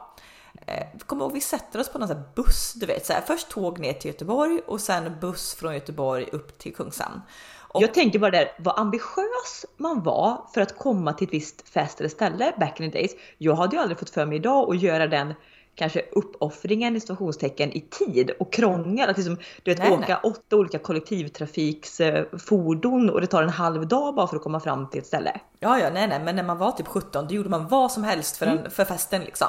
Eh, 0.67 0.83
kommer 1.05 1.25
ihåg, 1.25 1.33
vi 1.33 1.41
sätter 1.41 1.79
oss 1.79 1.89
på 1.89 1.97
någon 1.99 2.07
sån 2.07 2.17
här 2.17 2.23
buss, 2.35 2.73
du 2.73 2.85
vet, 2.85 3.05
så 3.05 3.13
här, 3.13 3.21
först 3.21 3.49
tåg 3.49 3.79
ner 3.79 3.93
till 3.93 4.11
Göteborg 4.11 4.59
och 4.67 4.81
sen 4.81 5.15
buss 5.21 5.55
från 5.55 5.73
Göteborg 5.73 6.29
upp 6.31 6.57
till 6.57 6.75
Kungshamn. 6.75 7.21
Och- 7.59 7.81
Jag 7.83 7.93
tänker 7.93 8.19
bara 8.19 8.31
där, 8.31 8.51
vad 8.59 8.79
ambitiös 8.79 9.65
man 9.77 10.03
var 10.03 10.41
för 10.53 10.61
att 10.61 10.77
komma 10.77 11.13
till 11.13 11.27
ett 11.27 11.33
visst 11.33 11.69
fest 11.69 11.99
eller 11.99 12.09
ställe 12.09 12.53
back 12.59 12.79
in 12.79 12.91
the 12.91 12.97
days. 12.97 13.11
Jag 13.37 13.55
hade 13.55 13.75
ju 13.75 13.81
aldrig 13.81 13.99
fått 13.99 14.09
för 14.09 14.25
mig 14.25 14.37
idag 14.37 14.75
att 14.75 14.81
göra 14.81 15.07
den 15.07 15.33
kanske 15.75 16.01
uppoffringen 16.11 16.95
i 16.95 16.99
situationstecken 16.99 17.71
i 17.71 17.81
tid 17.81 18.31
och 18.39 18.53
krångel. 18.53 19.09
Att 19.09 19.17
liksom, 19.17 19.37
du 19.63 19.71
vet, 19.71 19.79
Nej, 19.79 19.91
åka 19.91 20.19
nej. 20.23 20.31
åtta 20.31 20.55
olika 20.55 20.79
kollektivtrafiksfordon 20.79 23.09
och 23.09 23.21
det 23.21 23.27
tar 23.27 23.43
en 23.43 23.49
halv 23.49 23.87
dag 23.87 24.15
bara 24.15 24.27
för 24.27 24.35
att 24.35 24.43
komma 24.43 24.59
fram 24.59 24.89
till 24.89 24.99
ett 24.99 25.07
ställe. 25.07 25.39
Ja, 25.59 25.79
ja, 25.79 25.89
nej, 25.93 26.07
nej, 26.07 26.19
men 26.23 26.35
när 26.35 26.43
man 26.43 26.57
var 26.57 26.71
typ 26.71 26.87
17, 26.87 27.27
då 27.27 27.33
gjorde 27.35 27.49
man 27.49 27.67
vad 27.67 27.91
som 27.91 28.03
helst 28.03 28.37
för, 28.37 28.45
en, 28.45 28.71
för 28.71 28.85
festen 28.85 29.21
liksom. 29.21 29.47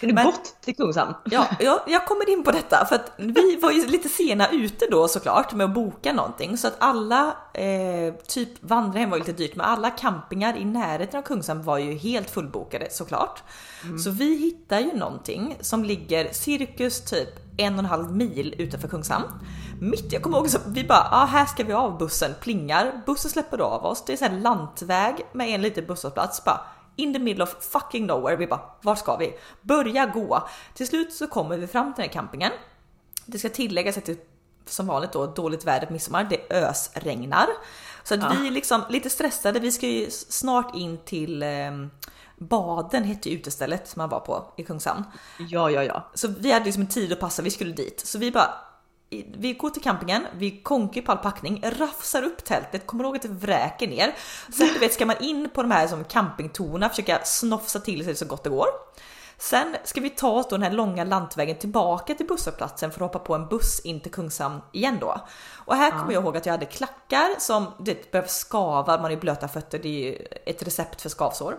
Kan 0.00 0.08
du 0.08 0.14
Men- 0.14 0.26
gått 0.26 0.56
till 0.60 0.76
Kungshamn? 0.76 1.14
Ja, 1.24 1.46
jag, 1.60 1.80
jag 1.86 2.06
kommer 2.06 2.30
in 2.30 2.42
på 2.44 2.50
detta 2.50 2.86
för 2.88 2.94
att 2.96 3.12
vi 3.16 3.56
var 3.56 3.70
ju 3.70 3.86
lite 3.86 4.08
sena 4.08 4.48
ute 4.50 4.86
då 4.90 5.08
såklart 5.08 5.52
med 5.54 5.64
att 5.64 5.74
boka 5.74 6.12
någonting 6.12 6.56
så 6.58 6.68
att 6.68 6.76
alla, 6.78 7.36
eh, 7.54 8.14
typ 8.26 8.48
vandrarhem 8.60 9.10
var 9.10 9.16
ju 9.16 9.24
lite 9.24 9.32
dyrt 9.42 9.56
men 9.56 9.66
alla 9.66 9.90
campingar 9.90 10.56
i 10.56 10.64
närheten 10.64 11.18
av 11.18 11.22
Kungshamn 11.24 11.62
var 11.62 11.78
ju 11.78 11.92
helt 11.94 12.30
fullbokade 12.30 12.88
såklart. 12.90 13.42
Så 14.04 14.10
vi 14.10 14.36
hittar 14.36 14.80
ju 14.80 14.92
någonting 14.92 15.56
som 15.60 15.84
ligger 15.84 16.32
cirkus 16.32 17.00
typ 17.04 17.28
en 17.58 17.72
och 17.74 17.78
en 17.78 17.84
halv 17.86 18.12
mil 18.16 18.54
utanför 18.58 18.88
Kungshamn. 18.88 19.24
Mitt, 19.80 20.12
jag 20.12 20.22
kommer 20.22 20.38
ihåg 20.38 20.50
så 20.50 20.58
vi 20.66 20.84
bara, 20.84 21.08
ah, 21.10 21.24
här 21.24 21.46
ska 21.46 21.64
vi 21.64 21.72
av 21.72 21.98
bussen, 21.98 22.30
plingar, 22.40 23.02
bussen 23.06 23.30
släpper 23.30 23.58
av 23.58 23.84
oss, 23.84 24.04
det 24.06 24.22
är 24.22 24.28
här 24.28 24.40
lantväg 24.40 25.26
med 25.32 25.48
en 25.48 25.62
liten 25.62 25.86
busshållplats 25.86 26.44
bara 26.44 26.60
in 26.96 27.12
the 27.12 27.18
middle 27.18 27.42
of 27.42 27.56
fucking 27.60 28.06
nowhere. 28.06 28.36
Vi 28.36 28.46
bara, 28.46 28.60
var 28.82 28.94
ska 28.94 29.16
vi? 29.16 29.34
Börja 29.62 30.06
gå. 30.06 30.48
Till 30.74 30.86
slut 30.86 31.12
så 31.12 31.26
kommer 31.26 31.58
vi 31.58 31.66
fram 31.66 31.94
till 31.94 32.02
den 32.02 32.10
här 32.10 32.12
campingen. 32.12 32.52
Det 33.26 33.38
ska 33.38 33.48
tilläggas 33.48 33.98
att 33.98 34.04
det 34.04 34.28
som 34.66 34.86
vanligt 34.86 35.12
då 35.12 35.26
dåligt 35.26 35.64
väder 35.64 35.86
på 35.86 35.92
midsommar. 35.92 36.24
Det 36.24 36.54
ösregnar. 36.54 37.46
Så 38.04 38.14
att 38.14 38.36
vi 38.36 38.46
är 38.46 38.50
liksom 38.50 38.82
lite 38.88 39.10
stressade. 39.10 39.60
Vi 39.60 39.72
ska 39.72 39.86
ju 39.86 40.10
snart 40.10 40.74
in 40.74 40.98
till 41.04 41.42
eh, 41.42 41.48
Baden 42.36 43.04
hette 43.04 43.30
ju 43.30 43.36
utestället 43.36 43.88
som 43.88 44.00
man 44.00 44.08
var 44.08 44.20
på 44.20 44.52
i 44.56 44.62
Kungshamn. 44.62 45.04
Ja, 45.38 45.70
ja, 45.70 45.84
ja. 45.84 46.10
Så 46.14 46.28
vi 46.28 46.52
hade 46.52 46.64
liksom 46.64 46.82
en 46.82 46.88
tid 46.88 47.12
att 47.12 47.20
passa, 47.20 47.42
vi 47.42 47.50
skulle 47.50 47.72
dit. 47.72 48.00
Så 48.06 48.18
vi 48.18 48.30
bara, 48.30 48.54
vi 49.10 49.52
går 49.52 49.70
till 49.70 49.82
campingen, 49.82 50.26
vi 50.34 50.50
konkar 50.62 51.02
på 51.02 51.12
all 51.12 51.18
packning, 51.18 51.62
rafsar 51.64 52.22
upp 52.22 52.44
tältet, 52.44 52.86
kommer 52.86 53.04
ihåg 53.04 53.16
att 53.16 53.22
det 53.22 53.28
vräker 53.28 53.88
ner. 53.88 54.14
Sen 54.52 54.68
du 54.72 54.78
vet 54.78 54.94
ska 54.94 55.06
man 55.06 55.16
in 55.20 55.50
på 55.54 55.62
de 55.62 55.70
här 55.70 55.86
som 55.86 56.04
campingtorna, 56.04 56.88
försöka 56.88 57.20
snofsa 57.24 57.80
till 57.80 58.04
sig 58.04 58.14
så 58.14 58.24
gott 58.24 58.44
det 58.44 58.50
går. 58.50 58.66
Sen 59.38 59.76
ska 59.84 60.00
vi 60.00 60.10
ta 60.10 60.30
oss 60.30 60.48
då 60.48 60.56
den 60.56 60.62
här 60.62 60.70
långa 60.70 61.04
lantvägen 61.04 61.58
tillbaka 61.58 62.14
till 62.14 62.26
busshållplatsen 62.26 62.90
för 62.90 63.04
att 63.04 63.14
hoppa 63.14 63.26
på 63.26 63.34
en 63.34 63.48
buss 63.48 63.80
in 63.80 64.00
till 64.00 64.12
Kungshamn 64.12 64.60
igen 64.72 64.98
då. 65.00 65.20
Och 65.54 65.76
här 65.76 65.90
kommer 65.90 66.12
jag 66.12 66.22
ihåg 66.22 66.36
att 66.36 66.46
jag 66.46 66.52
hade 66.52 66.66
klackar 66.66 67.40
som 67.40 67.66
det 67.78 68.10
behöver 68.10 68.28
skava, 68.28 68.98
man 68.98 69.10
ju 69.10 69.16
blöta 69.16 69.48
fötter, 69.48 69.78
det 69.78 69.88
är 69.88 70.10
ju 70.10 70.26
ett 70.46 70.62
recept 70.62 71.02
för 71.02 71.08
skavsår. 71.08 71.56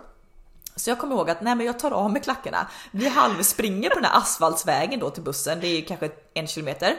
Så 0.76 0.90
jag 0.90 1.00
kommer 1.00 1.16
ihåg 1.16 1.30
att 1.30 1.42
nej 1.42 1.56
men 1.56 1.66
jag 1.66 1.80
tar 1.80 1.92
av 1.92 2.12
mig 2.12 2.22
klackarna. 2.22 2.68
Vi 2.92 3.08
halvspringer 3.08 3.90
på 3.90 3.96
den 3.96 4.06
här 4.06 4.18
asfaltsvägen 4.18 5.00
då 5.00 5.10
till 5.10 5.24
bussen, 5.24 5.60
det 5.60 5.68
är 5.68 5.82
kanske 5.82 6.10
en 6.34 6.48
kilometer. 6.48 6.96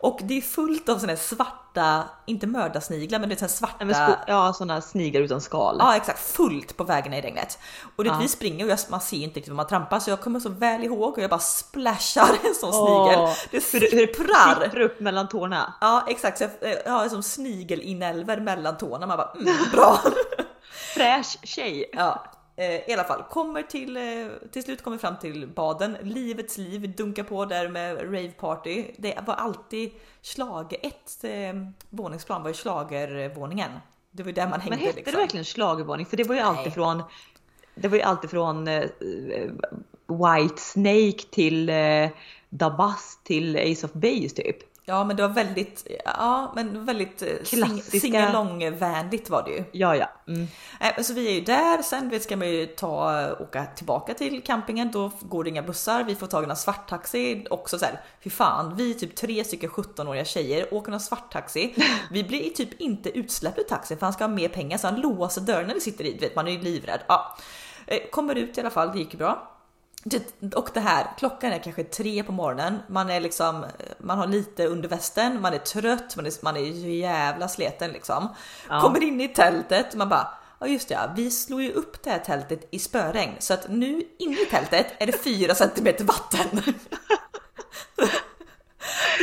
Och 0.00 0.18
det 0.22 0.36
är 0.38 0.40
fullt 0.40 0.88
av 0.88 0.98
såna 0.98 1.12
här 1.12 1.16
svarta, 1.18 2.04
inte 2.26 2.46
mördarsniglar 2.46 3.18
men 3.18 3.28
det 3.28 3.42
är 3.42 3.48
svarta 3.48 3.84
Nej, 3.84 4.16
ja, 4.26 4.52
sådana 4.52 4.80
sniglar 4.80 5.20
utan 5.20 5.40
skal. 5.40 5.76
Ja 5.78 5.96
exakt, 5.96 6.18
fullt 6.20 6.76
på 6.76 6.84
vägarna 6.84 7.18
i 7.18 7.20
regnet. 7.20 7.58
Och 7.96 8.04
det, 8.04 8.10
Ja. 8.10 8.18
vi 8.20 8.28
springer 8.28 8.64
och 8.64 8.70
jag, 8.70 8.78
man 8.90 9.00
ser 9.00 9.16
inte 9.16 9.36
riktigt 9.36 9.48
var 9.52 9.56
man 9.56 9.66
trampar 9.66 9.98
så 10.00 10.10
jag 10.10 10.20
kommer 10.20 10.40
så 10.40 10.48
väl 10.48 10.84
ihåg 10.84 11.12
och 11.12 11.18
jag 11.22 11.30
bara 11.30 11.40
splashar 11.40 12.28
en 12.44 12.54
sån 12.54 12.72
snigel. 12.72 13.18
Åh, 13.20 13.34
Det 13.50 13.72
hur, 13.72 13.80
det- 13.80 13.90
sipprar. 13.90 14.64
sipprar 14.64 14.80
upp 14.80 15.00
mellan 15.00 15.28
tårna. 15.28 15.74
Ja 15.80 16.04
exakt, 16.08 16.38
så 16.38 16.44
jag, 16.60 16.74
jag 16.84 16.92
har 16.92 17.08
som 17.08 17.22
snigelinälvor 17.22 18.36
mellan 18.36 18.76
tårna. 18.76 19.06
Man 19.06 19.16
bara 19.16 19.32
mm, 19.40 19.54
bra. 19.72 19.98
Fräsch 20.94 21.38
tjej. 21.42 21.90
Ja, 21.92 22.24
eh, 22.58 22.90
i 22.90 22.92
alla 22.92 23.04
fall 23.04 23.22
kommer 23.30 23.62
till, 23.62 23.96
eh, 23.96 24.02
till 24.52 24.62
slut 24.62 24.82
kommer 24.82 24.98
fram 24.98 25.18
till 25.18 25.46
baden. 25.46 25.96
Livets 26.02 26.58
liv 26.58 26.94
dunkar 26.96 27.22
på 27.22 27.44
där 27.44 27.68
med 27.68 27.96
rave 27.96 28.28
party. 28.30 28.84
Det 28.96 29.18
var 29.26 29.34
alltid 29.34 29.90
slager, 30.22 30.78
ett 30.82 31.24
eh, 31.24 31.62
våningsplan 31.90 32.42
var 32.42 32.50
ju 32.50 32.54
schlagervåningen. 32.54 33.70
Det 34.10 34.22
var 34.22 34.28
ju 34.28 34.34
där 34.34 34.48
man 34.48 34.60
hängde 34.60 34.76
Men 34.76 34.86
hette 34.86 34.96
liksom. 34.96 35.12
det 35.12 35.18
verkligen 35.18 35.44
schlagervarning? 35.44 36.06
För 36.06 36.16
det 36.16 36.24
var 36.24 36.34
ju 36.34 36.40
Nej. 36.40 36.50
alltid 36.50 36.74
från 36.74 37.02
Det 37.74 37.88
var 37.88 37.96
ju 37.96 38.02
alltid 38.02 38.30
från 38.30 38.68
eh, 38.68 38.84
White 40.06 40.60
Snake 40.62 41.28
till 41.30 41.68
eh, 41.68 42.08
Dabas 42.48 43.18
till 43.24 43.56
Ace 43.56 43.86
of 43.86 43.92
Base 43.92 44.28
typ. 44.28 44.56
Ja 44.88 45.04
men 45.04 45.16
det 45.16 45.22
var 45.22 45.34
väldigt, 45.34 45.86
ja 46.04 46.52
men 46.56 46.84
väldigt 46.84 47.22
eh, 47.22 47.28
Klassiska- 47.28 48.00
singalong-vänligt 48.00 49.30
var 49.30 49.42
det 49.42 49.50
ju. 49.50 49.64
Ja, 49.72 49.96
ja. 49.96 50.10
Mm. 50.28 50.46
Men 50.80 51.04
så 51.04 51.14
vi 51.14 51.28
är 51.28 51.32
ju 51.32 51.40
där, 51.40 51.82
sen 51.82 52.20
ska 52.20 52.36
man 52.36 52.48
ju 52.48 52.66
ta, 52.66 53.26
åka 53.40 53.64
tillbaka 53.66 54.14
till 54.14 54.42
campingen, 54.42 54.90
då 54.90 55.10
går 55.20 55.44
det 55.44 55.50
inga 55.50 55.62
bussar, 55.62 56.04
vi 56.04 56.14
får 56.14 56.26
tag 56.26 56.44
i 56.44 56.50
en 56.50 56.56
svarttaxi, 56.56 57.46
också 57.50 57.78
så 57.78 57.84
här, 57.84 58.00
fy 58.24 58.30
fan, 58.30 58.76
vi 58.76 58.90
är 58.90 58.94
typ 58.94 59.16
tre 59.16 59.44
stycken 59.44 59.70
17-åriga 59.70 60.24
tjejer, 60.24 60.74
åker 60.74 60.90
någon 60.90 61.00
svarttaxi, 61.00 61.74
vi 62.10 62.24
blir 62.24 62.50
typ 62.50 62.80
inte 62.80 63.18
utsläppta 63.18 63.60
ur 63.60 63.64
taxin 63.64 63.98
för 63.98 64.06
han 64.06 64.12
ska 64.12 64.24
ha 64.24 64.28
mer 64.28 64.48
pengar 64.48 64.78
så 64.78 64.86
han 64.86 65.00
låser 65.00 65.40
dörren 65.40 65.66
när 65.66 65.74
vi 65.74 65.80
sitter 65.80 66.04
i, 66.04 66.18
vet 66.18 66.36
man 66.36 66.48
är 66.48 66.52
ju 66.52 66.60
livrädd. 66.60 67.00
Ja. 67.08 67.36
Eh, 67.86 67.98
Kommer 68.10 68.34
ut 68.34 68.58
i 68.58 68.60
alla 68.60 68.70
fall, 68.70 68.92
det 68.92 68.98
gick 68.98 69.12
ju 69.12 69.18
bra. 69.18 69.54
Det- 70.10 70.54
Och 70.54 70.68
det 70.74 70.80
här, 70.80 71.06
klockan 71.18 71.52
är 71.52 71.58
kanske 71.58 71.84
tre 71.84 72.22
på 72.22 72.32
morgonen, 72.32 72.78
man 72.88 73.10
är 73.10 73.20
liksom, 73.20 73.66
man 73.98 74.18
har 74.18 74.26
lite 74.26 74.66
under 74.66 74.88
västen, 74.88 75.40
man 75.40 75.54
är 75.54 75.58
trött, 75.58 76.16
man 76.16 76.26
är, 76.26 76.32
man 76.44 76.56
är 76.56 76.60
jävla 77.00 77.48
sleten 77.48 77.90
liksom. 77.90 78.28
Ja. 78.68 78.80
Kommer 78.80 79.02
in 79.02 79.20
i 79.20 79.28
tältet, 79.28 79.94
man 79.94 80.08
bara, 80.08 80.28
ja 80.60 80.66
just 80.66 80.88
det, 80.88 80.94
ja, 80.94 81.12
vi 81.16 81.30
slår 81.30 81.62
ju 81.62 81.72
upp 81.72 82.02
det 82.02 82.10
här 82.10 82.18
tältet 82.18 82.68
i 82.70 82.78
spöregn 82.78 83.32
så 83.38 83.54
att 83.54 83.68
nu 83.68 84.02
inne 84.18 84.40
i 84.42 84.46
tältet 84.46 84.86
är 84.98 85.06
det 85.06 85.24
fyra 85.24 85.54
centimeter 85.54 86.04
vatten. 86.04 86.62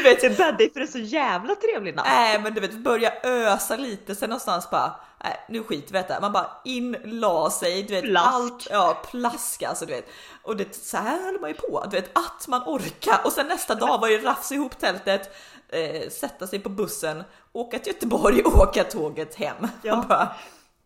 Vet, 0.09 0.21
det 0.21 0.37
bäddar 0.37 0.73
för 0.73 0.79
en 0.81 0.87
så 0.87 0.97
jävla 0.99 1.55
trevlig 1.55 1.95
natt. 1.95 2.05
Nej 2.09 2.39
men 2.41 2.53
du 2.53 2.61
vet, 2.61 2.73
börja 2.77 3.13
ösa 3.23 3.75
lite, 3.75 4.15
sen 4.15 4.29
någonstans 4.29 4.69
bara, 4.69 4.95
nej 5.23 5.45
nu 5.49 5.63
skiter 5.63 5.93
vi 5.93 5.99
detta. 5.99 6.21
Man 6.21 6.31
bara 6.31 6.47
in, 6.65 6.97
la 7.03 7.49
sig, 7.49 7.83
du 7.83 7.93
vet 7.93 8.03
Plask. 8.03 8.27
allt, 8.33 8.67
ja 8.71 8.97
plask 9.11 9.63
alltså 9.63 9.85
du 9.85 9.93
vet. 9.93 10.05
Och 10.43 10.57
det, 10.57 10.75
så 10.75 10.97
här 10.97 11.23
höll 11.25 11.39
man 11.41 11.49
ju 11.49 11.53
på, 11.55 11.85
du 11.91 11.95
vet 11.97 12.17
att 12.17 12.47
man 12.47 12.61
orkar. 12.65 13.21
Och 13.23 13.31
sen 13.31 13.47
nästa 13.47 13.75
dag 13.75 13.99
var 14.01 14.09
det 14.09 14.17
rafsa 14.17 14.55
ihop 14.55 14.79
tältet, 14.79 15.35
eh, 15.69 16.09
sätta 16.09 16.47
sig 16.47 16.59
på 16.59 16.69
bussen, 16.69 17.23
åka 17.53 17.79
till 17.79 17.93
Göteborg 17.93 18.41
åka 18.45 18.83
tåget 18.83 19.35
hem. 19.35 19.67
Ja. 19.81 20.05
Bara, 20.09 20.35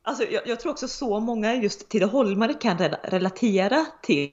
Alltså, 0.04 0.24
jag, 0.24 0.48
jag 0.48 0.60
tror 0.60 0.72
också 0.72 0.88
så 0.88 1.20
många 1.20 1.56
just 1.56 1.90
Tidaholmare 1.90 2.54
kan 2.54 2.78
rela- 2.78 3.00
relatera 3.04 3.86
till 4.02 4.32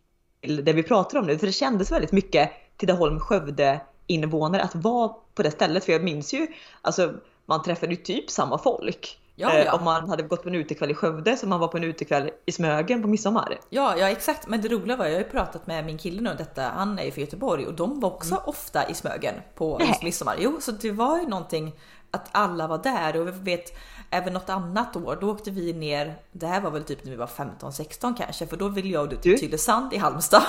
det 0.62 0.72
vi 0.72 0.82
pratar 0.82 1.18
om 1.18 1.26
nu. 1.26 1.38
För 1.38 1.46
det 1.46 1.52
kändes 1.52 1.92
väldigt 1.92 2.12
mycket 2.12 2.50
Tidaholm, 2.78 3.20
Skövde 3.20 3.80
invånare 4.06 4.62
att 4.62 4.74
vara 4.74 5.08
på 5.34 5.42
det 5.42 5.50
stället. 5.50 5.84
För 5.84 5.92
jag 5.92 6.04
minns 6.04 6.34
ju, 6.34 6.46
alltså 6.82 7.12
man 7.46 7.62
träffade 7.62 7.92
ju 7.92 7.96
typ 7.96 8.30
samma 8.30 8.58
folk. 8.58 9.18
Ja, 9.38 9.52
Eh, 9.52 9.64
ja. 9.64 9.72
Om 9.72 9.84
man 9.84 10.08
hade 10.08 10.22
gått 10.22 10.42
på 10.42 10.48
en 10.48 10.54
utekväll 10.54 10.90
i 10.90 10.94
Skövde 10.94 11.36
som 11.36 11.48
man 11.48 11.60
var 11.60 11.68
på 11.68 11.76
en 11.76 11.84
utekväll 11.84 12.30
i 12.46 12.52
Smögen 12.52 13.02
på 13.02 13.08
midsommar. 13.08 13.58
Ja, 13.70 13.96
ja 13.98 14.08
exakt. 14.08 14.48
Men 14.48 14.62
det 14.62 14.68
roliga 14.68 14.96
var, 14.96 15.06
jag 15.06 15.12
har 15.12 15.18
ju 15.18 15.24
pratat 15.24 15.66
med 15.66 15.86
min 15.86 15.98
kille 15.98 16.20
nu 16.20 16.30
om 16.30 16.36
detta, 16.36 16.62
han 16.62 16.98
är 16.98 17.04
ju 17.04 17.10
från 17.10 17.24
Göteborg 17.24 17.66
och 17.66 17.74
de 17.74 18.00
var 18.00 18.10
också 18.10 18.42
ofta 18.44 18.88
i 18.88 18.94
Smögen 18.94 19.34
på 19.54 19.78
Nej. 19.78 19.98
midsommar. 20.02 20.36
Jo, 20.38 20.58
så 20.60 20.72
det 20.72 20.90
var 20.90 21.18
ju 21.18 21.26
någonting 21.26 21.72
att 22.10 22.28
alla 22.32 22.66
var 22.66 22.78
där 22.78 23.20
och 23.20 23.26
vi 23.28 23.30
vet 23.30 23.78
även 24.10 24.32
något 24.32 24.50
annat 24.50 24.96
år, 24.96 25.18
då 25.20 25.30
åkte 25.30 25.50
vi 25.50 25.72
ner, 25.72 26.14
det 26.32 26.46
här 26.46 26.60
var 26.60 26.70
väl 26.70 26.84
typ 26.84 27.04
när 27.04 27.10
vi 27.10 27.16
var 27.16 27.26
15-16 27.26 28.14
kanske, 28.18 28.46
för 28.46 28.56
då 28.56 28.68
ville 28.68 28.88
jag 28.88 29.10
till 29.10 29.30
Du? 29.30 29.38
Tylösand 29.38 29.92
i 29.92 29.96
Halmstad. 29.96 30.42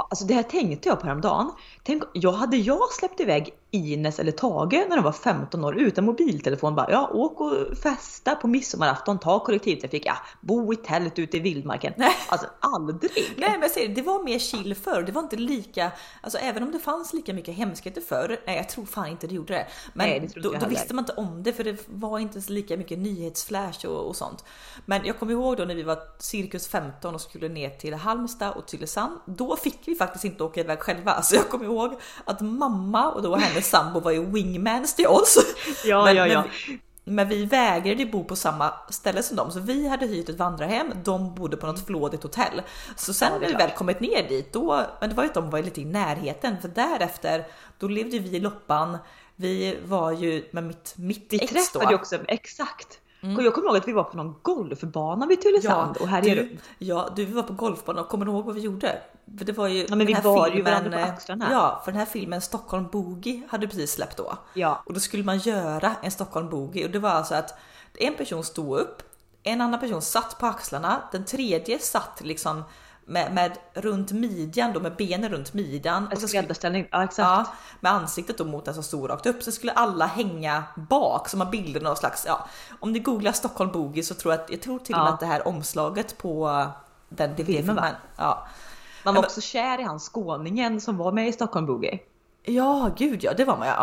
Alltså 0.00 0.24
det 0.24 0.34
här 0.34 0.42
tänkte 0.42 0.88
jag 0.88 1.00
på 1.00 1.06
häromdagen. 1.06 1.52
Tänk, 1.82 2.02
jag 2.12 2.32
hade 2.32 2.56
jag 2.56 2.92
släppt 2.92 3.20
iväg 3.20 3.54
Ines 3.70 4.18
eller 4.18 4.32
Tage 4.32 4.86
när 4.88 4.96
de 4.96 5.04
var 5.04 5.12
15 5.12 5.64
år 5.64 5.80
utan 5.80 6.04
mobiltelefon 6.04 6.74
bara 6.74 6.90
ja, 6.90 7.10
åk 7.12 7.40
och 7.40 7.78
festa 7.82 8.34
på 8.34 8.48
midsommarafton, 8.48 9.18
ta 9.18 9.44
kollektivtrafik, 9.44 10.06
ja, 10.06 10.16
bo 10.40 10.72
i 10.72 10.76
tält 10.76 11.18
ute 11.18 11.36
i 11.36 11.40
vildmarken. 11.40 11.92
Nej. 11.96 12.12
Alltså 12.28 12.46
aldrig! 12.60 13.34
Nej 13.36 13.50
men 13.50 13.60
jag 13.60 13.70
säger, 13.70 13.88
det 13.88 14.02
var 14.02 14.24
mer 14.24 14.38
chill 14.38 14.74
förr, 14.74 15.02
det 15.02 15.12
var 15.12 15.22
inte 15.22 15.36
lika, 15.36 15.92
alltså 16.20 16.38
även 16.38 16.62
om 16.62 16.72
det 16.72 16.78
fanns 16.78 17.12
lika 17.12 17.34
mycket 17.34 17.54
hemskheter 17.54 18.00
förr, 18.00 18.40
nej 18.46 18.56
jag 18.56 18.68
tror 18.68 18.86
fan 18.86 19.06
inte 19.06 19.26
det 19.26 19.34
gjorde 19.34 19.54
det. 19.54 19.66
Men 19.94 20.08
Nej, 20.08 20.30
det 20.34 20.40
då, 20.40 20.52
då 20.52 20.66
visste 20.66 20.94
man 20.94 21.02
inte 21.02 21.12
om 21.12 21.42
det 21.42 21.52
för 21.52 21.64
det 21.64 21.76
var 21.86 22.18
inte 22.18 22.52
lika 22.52 22.76
mycket 22.76 22.98
nyhetsflash 22.98 23.86
och, 23.86 24.08
och 24.08 24.16
sånt. 24.16 24.44
Men 24.86 25.04
jag 25.04 25.18
kommer 25.18 25.32
ihåg 25.32 25.56
då 25.56 25.64
när 25.64 25.74
vi 25.74 25.82
var 25.82 25.98
cirkus 26.18 26.68
15 26.68 27.14
och 27.14 27.20
skulle 27.20 27.48
ner 27.48 27.70
till 27.70 27.94
Halmstad 27.94 28.54
och 28.54 28.66
Tylösand, 28.66 29.18
då 29.26 29.56
fick 29.56 29.78
vi 29.84 29.94
faktiskt 29.94 30.24
inte 30.24 30.44
åka 30.44 30.60
iväg 30.60 30.78
själva. 30.78 31.22
Så 31.22 31.34
jag 31.34 31.48
kommer 31.48 31.64
ihåg 31.64 32.00
att 32.24 32.40
mamma 32.40 33.10
och 33.12 33.22
då 33.22 33.36
hennes 33.58 33.70
sambo 33.70 34.00
var 34.00 34.10
ju 34.10 34.24
wingmans 34.30 34.94
till 34.94 35.06
oss. 35.06 35.38
Ja, 35.84 36.04
men, 36.04 36.16
ja, 36.16 36.26
ja. 36.26 36.40
Men, 36.42 36.50
vi- 36.66 36.80
men 37.04 37.28
vi 37.28 37.44
vägrade 37.44 38.02
ju 38.02 38.10
bo 38.10 38.24
på 38.24 38.36
samma 38.36 38.72
ställe 38.90 39.22
som 39.22 39.36
dem, 39.36 39.50
så 39.50 39.60
vi 39.60 39.88
hade 39.88 40.06
hyrt 40.06 40.28
ett 40.28 40.38
vandrarhem. 40.38 40.92
De 41.04 41.34
bodde 41.34 41.56
på 41.56 41.66
något 41.66 41.86
flådigt 41.86 42.22
hotell. 42.22 42.62
Så 42.96 43.14
sen 43.14 43.32
Ja, 43.32 43.38
när 43.38 43.46
vi 43.46 43.52
väl 43.54 43.70
kommit 43.70 44.00
ner 44.00 44.28
dit, 44.28 44.52
då, 44.52 44.86
men 45.00 45.08
det 45.10 45.14
var 45.16 45.22
ju 45.24 45.28
att 45.28 45.34
de 45.34 45.50
var 45.50 45.62
lite 45.62 45.80
i 45.80 45.84
närheten, 45.84 46.56
för 46.60 46.68
därefter, 46.68 47.46
då 47.78 47.88
levde 47.88 48.18
vi 48.18 48.36
i 48.36 48.40
Loppan. 48.40 48.98
Vi 49.36 49.78
var 49.84 50.12
ju 50.12 50.48
med 50.50 50.64
mitt, 50.64 50.94
mitt 50.96 51.26
Vi 51.30 51.38
ex 51.38 51.52
träffade 51.52 51.84
då. 51.84 51.90
ju 51.90 51.94
också, 51.96 52.16
exakt. 52.28 52.98
Och 53.22 53.42
jag 53.42 53.54
kommer 53.54 53.68
ihåg 53.68 53.76
att 53.76 53.88
vi 53.88 53.92
var 53.92 54.04
på 54.04 54.16
någon 54.16 54.34
golfbana 54.42 55.26
vid 55.26 55.42
Tylösand 55.42 55.96
och 55.96 56.08
här 56.08 56.22
du, 56.22 56.56
ja, 56.78 57.08
du 57.16 57.24
var 57.24 57.42
på 57.42 57.52
golfbanan 57.52 58.04
och 58.04 58.10
kommer 58.10 58.26
du 58.26 58.32
ihåg 58.32 58.44
vad 58.44 58.54
vi 58.54 58.60
gjorde? 58.60 59.02
För 59.38 59.44
det 59.44 59.52
var 59.52 59.68
ju 59.68 59.86
men 59.88 60.06
vi 60.06 60.14
bar 60.14 60.46
ju 60.46 60.52
filmen, 60.52 60.72
varandra 60.72 60.98
på 60.98 61.12
axlarna. 61.12 61.48
Ja, 61.52 61.82
för 61.84 61.92
den 61.92 61.98
här 61.98 62.06
filmen 62.06 62.40
Stockholm 62.40 62.88
Boogie 62.92 63.42
hade 63.48 63.66
precis 63.66 63.92
släppt 63.92 64.16
då. 64.16 64.38
Ja. 64.54 64.82
Och 64.86 64.94
då 64.94 65.00
skulle 65.00 65.24
man 65.24 65.38
göra 65.38 65.94
en 66.02 66.10
Stockholm 66.10 66.50
Boogie 66.50 66.84
och 66.84 66.90
det 66.90 66.98
var 66.98 67.10
alltså 67.10 67.34
att 67.34 67.58
en 67.94 68.14
person 68.14 68.44
stod 68.44 68.78
upp, 68.78 69.02
en 69.42 69.60
annan 69.60 69.80
person 69.80 70.02
satt 70.02 70.38
på 70.38 70.46
axlarna, 70.46 71.02
den 71.12 71.24
tredje 71.24 71.78
satt 71.78 72.20
liksom 72.24 72.62
med, 73.08 73.34
med 73.34 73.58
runt 73.74 74.12
midjan 74.12 74.72
då 74.72 74.80
med 74.80 74.96
benen 74.96 75.30
runt 75.30 75.54
midjan. 75.54 76.08
En 76.10 76.28
skräddarställning, 76.28 76.88
ja 76.92 77.04
exakt. 77.04 77.18
ja, 77.28 77.54
med 77.80 77.92
ansiktet 77.92 78.38
då 78.38 78.44
mot 78.44 78.64
den 78.64 78.74
som 78.74 78.82
stod 78.82 79.10
rakt 79.10 79.26
upp. 79.26 79.42
Så 79.42 79.52
skulle 79.52 79.72
alla 79.72 80.06
hänga 80.06 80.64
bak 80.76 81.28
så 81.28 81.36
man 81.36 81.50
bildade 81.50 81.84
någon 81.84 81.96
slags, 81.96 82.24
ja, 82.26 82.48
om 82.80 82.92
ni 82.92 82.98
googlar 82.98 83.32
Stockholm 83.32 83.72
Boogie 83.72 84.02
så 84.02 84.14
tror 84.14 84.34
jag 84.34 84.40
att, 84.42 84.50
jag 84.50 84.62
tror 84.62 84.78
till 84.78 84.94
och 84.94 85.00
med 85.00 85.08
Ja. 85.08 85.14
att 85.14 85.20
det 85.20 85.26
här 85.26 85.48
omslaget 85.48 86.18
på 86.18 86.66
den 87.08 87.30
DVD-filmen, 87.30 87.76
va? 87.76 87.88
ja. 88.16 88.48
Man 89.04 89.14
var 89.14 89.22
också 89.22 89.40
kär 89.40 89.80
i 89.80 89.82
han 89.82 89.98
skåningen 90.00 90.80
som 90.80 90.96
var 90.96 91.12
med 91.12 91.28
i 91.28 91.32
Stockholm 91.32 91.66
Boogie. 91.66 91.98
Ja, 92.42 92.90
gud 92.96 93.24
ja, 93.24 93.32
det 93.36 93.44
var 93.44 93.56
man 93.56 93.66
ja. 93.68 93.74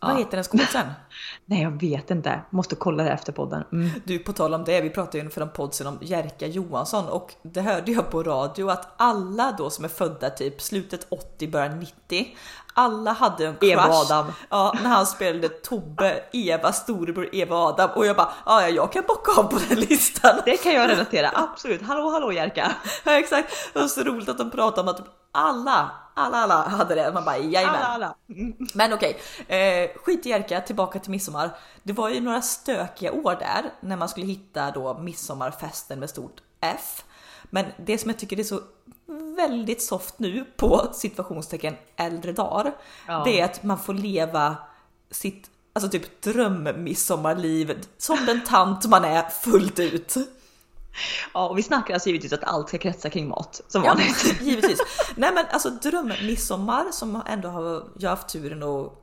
ja. 0.00 0.06
Vad 0.08 0.18
heter 0.18 0.36
den 0.36 0.44
skådisen? 0.44 0.86
Nej 1.46 1.62
jag 1.62 1.80
vet 1.80 2.10
inte, 2.10 2.40
måste 2.50 2.76
kolla 2.76 3.04
det 3.04 3.10
efter 3.10 3.32
podden. 3.32 3.64
Mm. 3.72 3.90
Du, 4.04 4.18
på 4.18 4.32
tal 4.32 4.54
om 4.54 4.64
det, 4.64 4.80
vi 4.80 4.90
pratade 4.90 5.18
ju 5.18 5.30
för 5.30 5.40
en 5.40 5.50
podd 5.50 5.74
sedan 5.74 5.86
om 5.86 5.98
Jerka 6.00 6.46
Johansson 6.46 7.08
och 7.08 7.34
det 7.42 7.60
hörde 7.60 7.92
jag 7.92 8.10
på 8.10 8.22
radio 8.22 8.70
att 8.70 8.94
alla 8.96 9.54
då 9.58 9.70
som 9.70 9.84
är 9.84 9.88
födda 9.88 10.30
typ 10.30 10.60
slutet 10.62 11.06
80, 11.10 11.48
början 11.48 11.78
90, 11.78 12.26
alla 12.74 13.12
hade 13.12 13.46
en 13.46 13.56
crush. 13.56 13.72
Eva 13.72 13.82
Adam. 13.82 14.32
Ja, 14.48 14.74
när 14.82 14.90
han 14.90 15.06
spelade 15.06 15.48
Tobbe, 15.48 16.24
Eva, 16.32 16.72
storebror 16.72 17.28
Eva 17.32 17.56
Adam 17.56 17.90
och 17.94 18.06
jag 18.06 18.16
bara, 18.16 18.32
ja, 18.46 18.62
ja, 18.62 18.68
jag 18.68 18.92
kan 18.92 19.04
bocka 19.08 19.40
av 19.40 19.42
på 19.42 19.58
den 19.68 19.80
listan. 19.80 20.40
Det 20.44 20.56
kan 20.56 20.74
jag 20.74 20.90
relatera, 20.90 21.30
absolut. 21.34 21.82
Hallå 21.82 22.10
hallå 22.10 22.32
Jerka! 22.32 22.72
Ja, 23.04 23.18
exakt. 23.18 23.72
Det 23.72 23.80
var 23.80 23.88
så 23.88 24.02
roligt 24.02 24.28
att 24.28 24.38
de 24.38 24.50
pratade 24.50 24.80
om 24.80 24.88
att 24.88 25.00
alla, 25.32 25.90
alla, 26.14 26.36
alla 26.36 26.68
hade 26.68 26.94
det. 26.94 27.12
Man 27.14 27.24
bara, 27.24 27.38
jajamän. 27.38 27.82
Alla 27.82 27.94
alla! 27.94 28.14
Mm. 28.28 28.54
Men 28.74 28.92
okej, 28.92 29.20
eh, 29.48 29.90
skit 30.04 30.26
i 30.26 30.28
Jerka, 30.28 30.60
tillbaka 30.60 30.98
till 31.02 31.10
midsommar. 31.10 31.56
Det 31.82 31.92
var 31.92 32.08
ju 32.08 32.20
några 32.20 32.42
stökiga 32.42 33.12
år 33.12 33.36
där 33.40 33.72
när 33.80 33.96
man 33.96 34.08
skulle 34.08 34.26
hitta 34.26 34.70
då 34.70 34.98
midsommarfesten 34.98 36.00
med 36.00 36.10
stort 36.10 36.40
F. 36.60 37.04
Men 37.50 37.64
det 37.86 37.98
som 37.98 38.10
jag 38.10 38.18
tycker 38.18 38.40
är 38.40 38.44
så 38.44 38.60
väldigt 39.36 39.82
soft 39.82 40.18
nu 40.18 40.44
på 40.56 40.88
situationstecken 40.92 41.74
äldre 41.96 42.32
dagar, 42.32 42.72
Ja. 43.08 43.22
det 43.24 43.40
är 43.40 43.44
att 43.44 43.62
man 43.62 43.78
får 43.78 43.94
leva 43.94 44.56
sitt 45.10 45.50
alltså 45.72 45.90
typ 45.90 46.22
drömmmidsommarliv 46.22 47.84
som 47.98 48.26
den 48.26 48.44
tant 48.44 48.84
man 48.86 49.04
är 49.04 49.28
fullt 49.30 49.78
ut. 49.78 50.14
Ja, 51.34 51.48
och 51.48 51.58
vi 51.58 51.62
snackar 51.62 51.94
alltså 51.94 52.08
givetvis 52.08 52.32
att 52.32 52.44
allt 52.44 52.68
ska 52.68 52.78
kretsa 52.78 53.10
kring 53.10 53.28
mat 53.28 53.60
som 53.68 53.82
Ja, 53.84 53.88
vanligt. 53.90 54.40
givetvis. 54.42 54.78
Nej 55.16 55.32
men 55.34 55.44
alltså 55.50 55.70
drömmidsommar 55.70 56.84
som 56.92 57.22
ändå 57.26 57.48
har 57.48 57.84
jag 57.98 58.10
haft 58.10 58.28
turen 58.28 58.62
och 58.62 59.01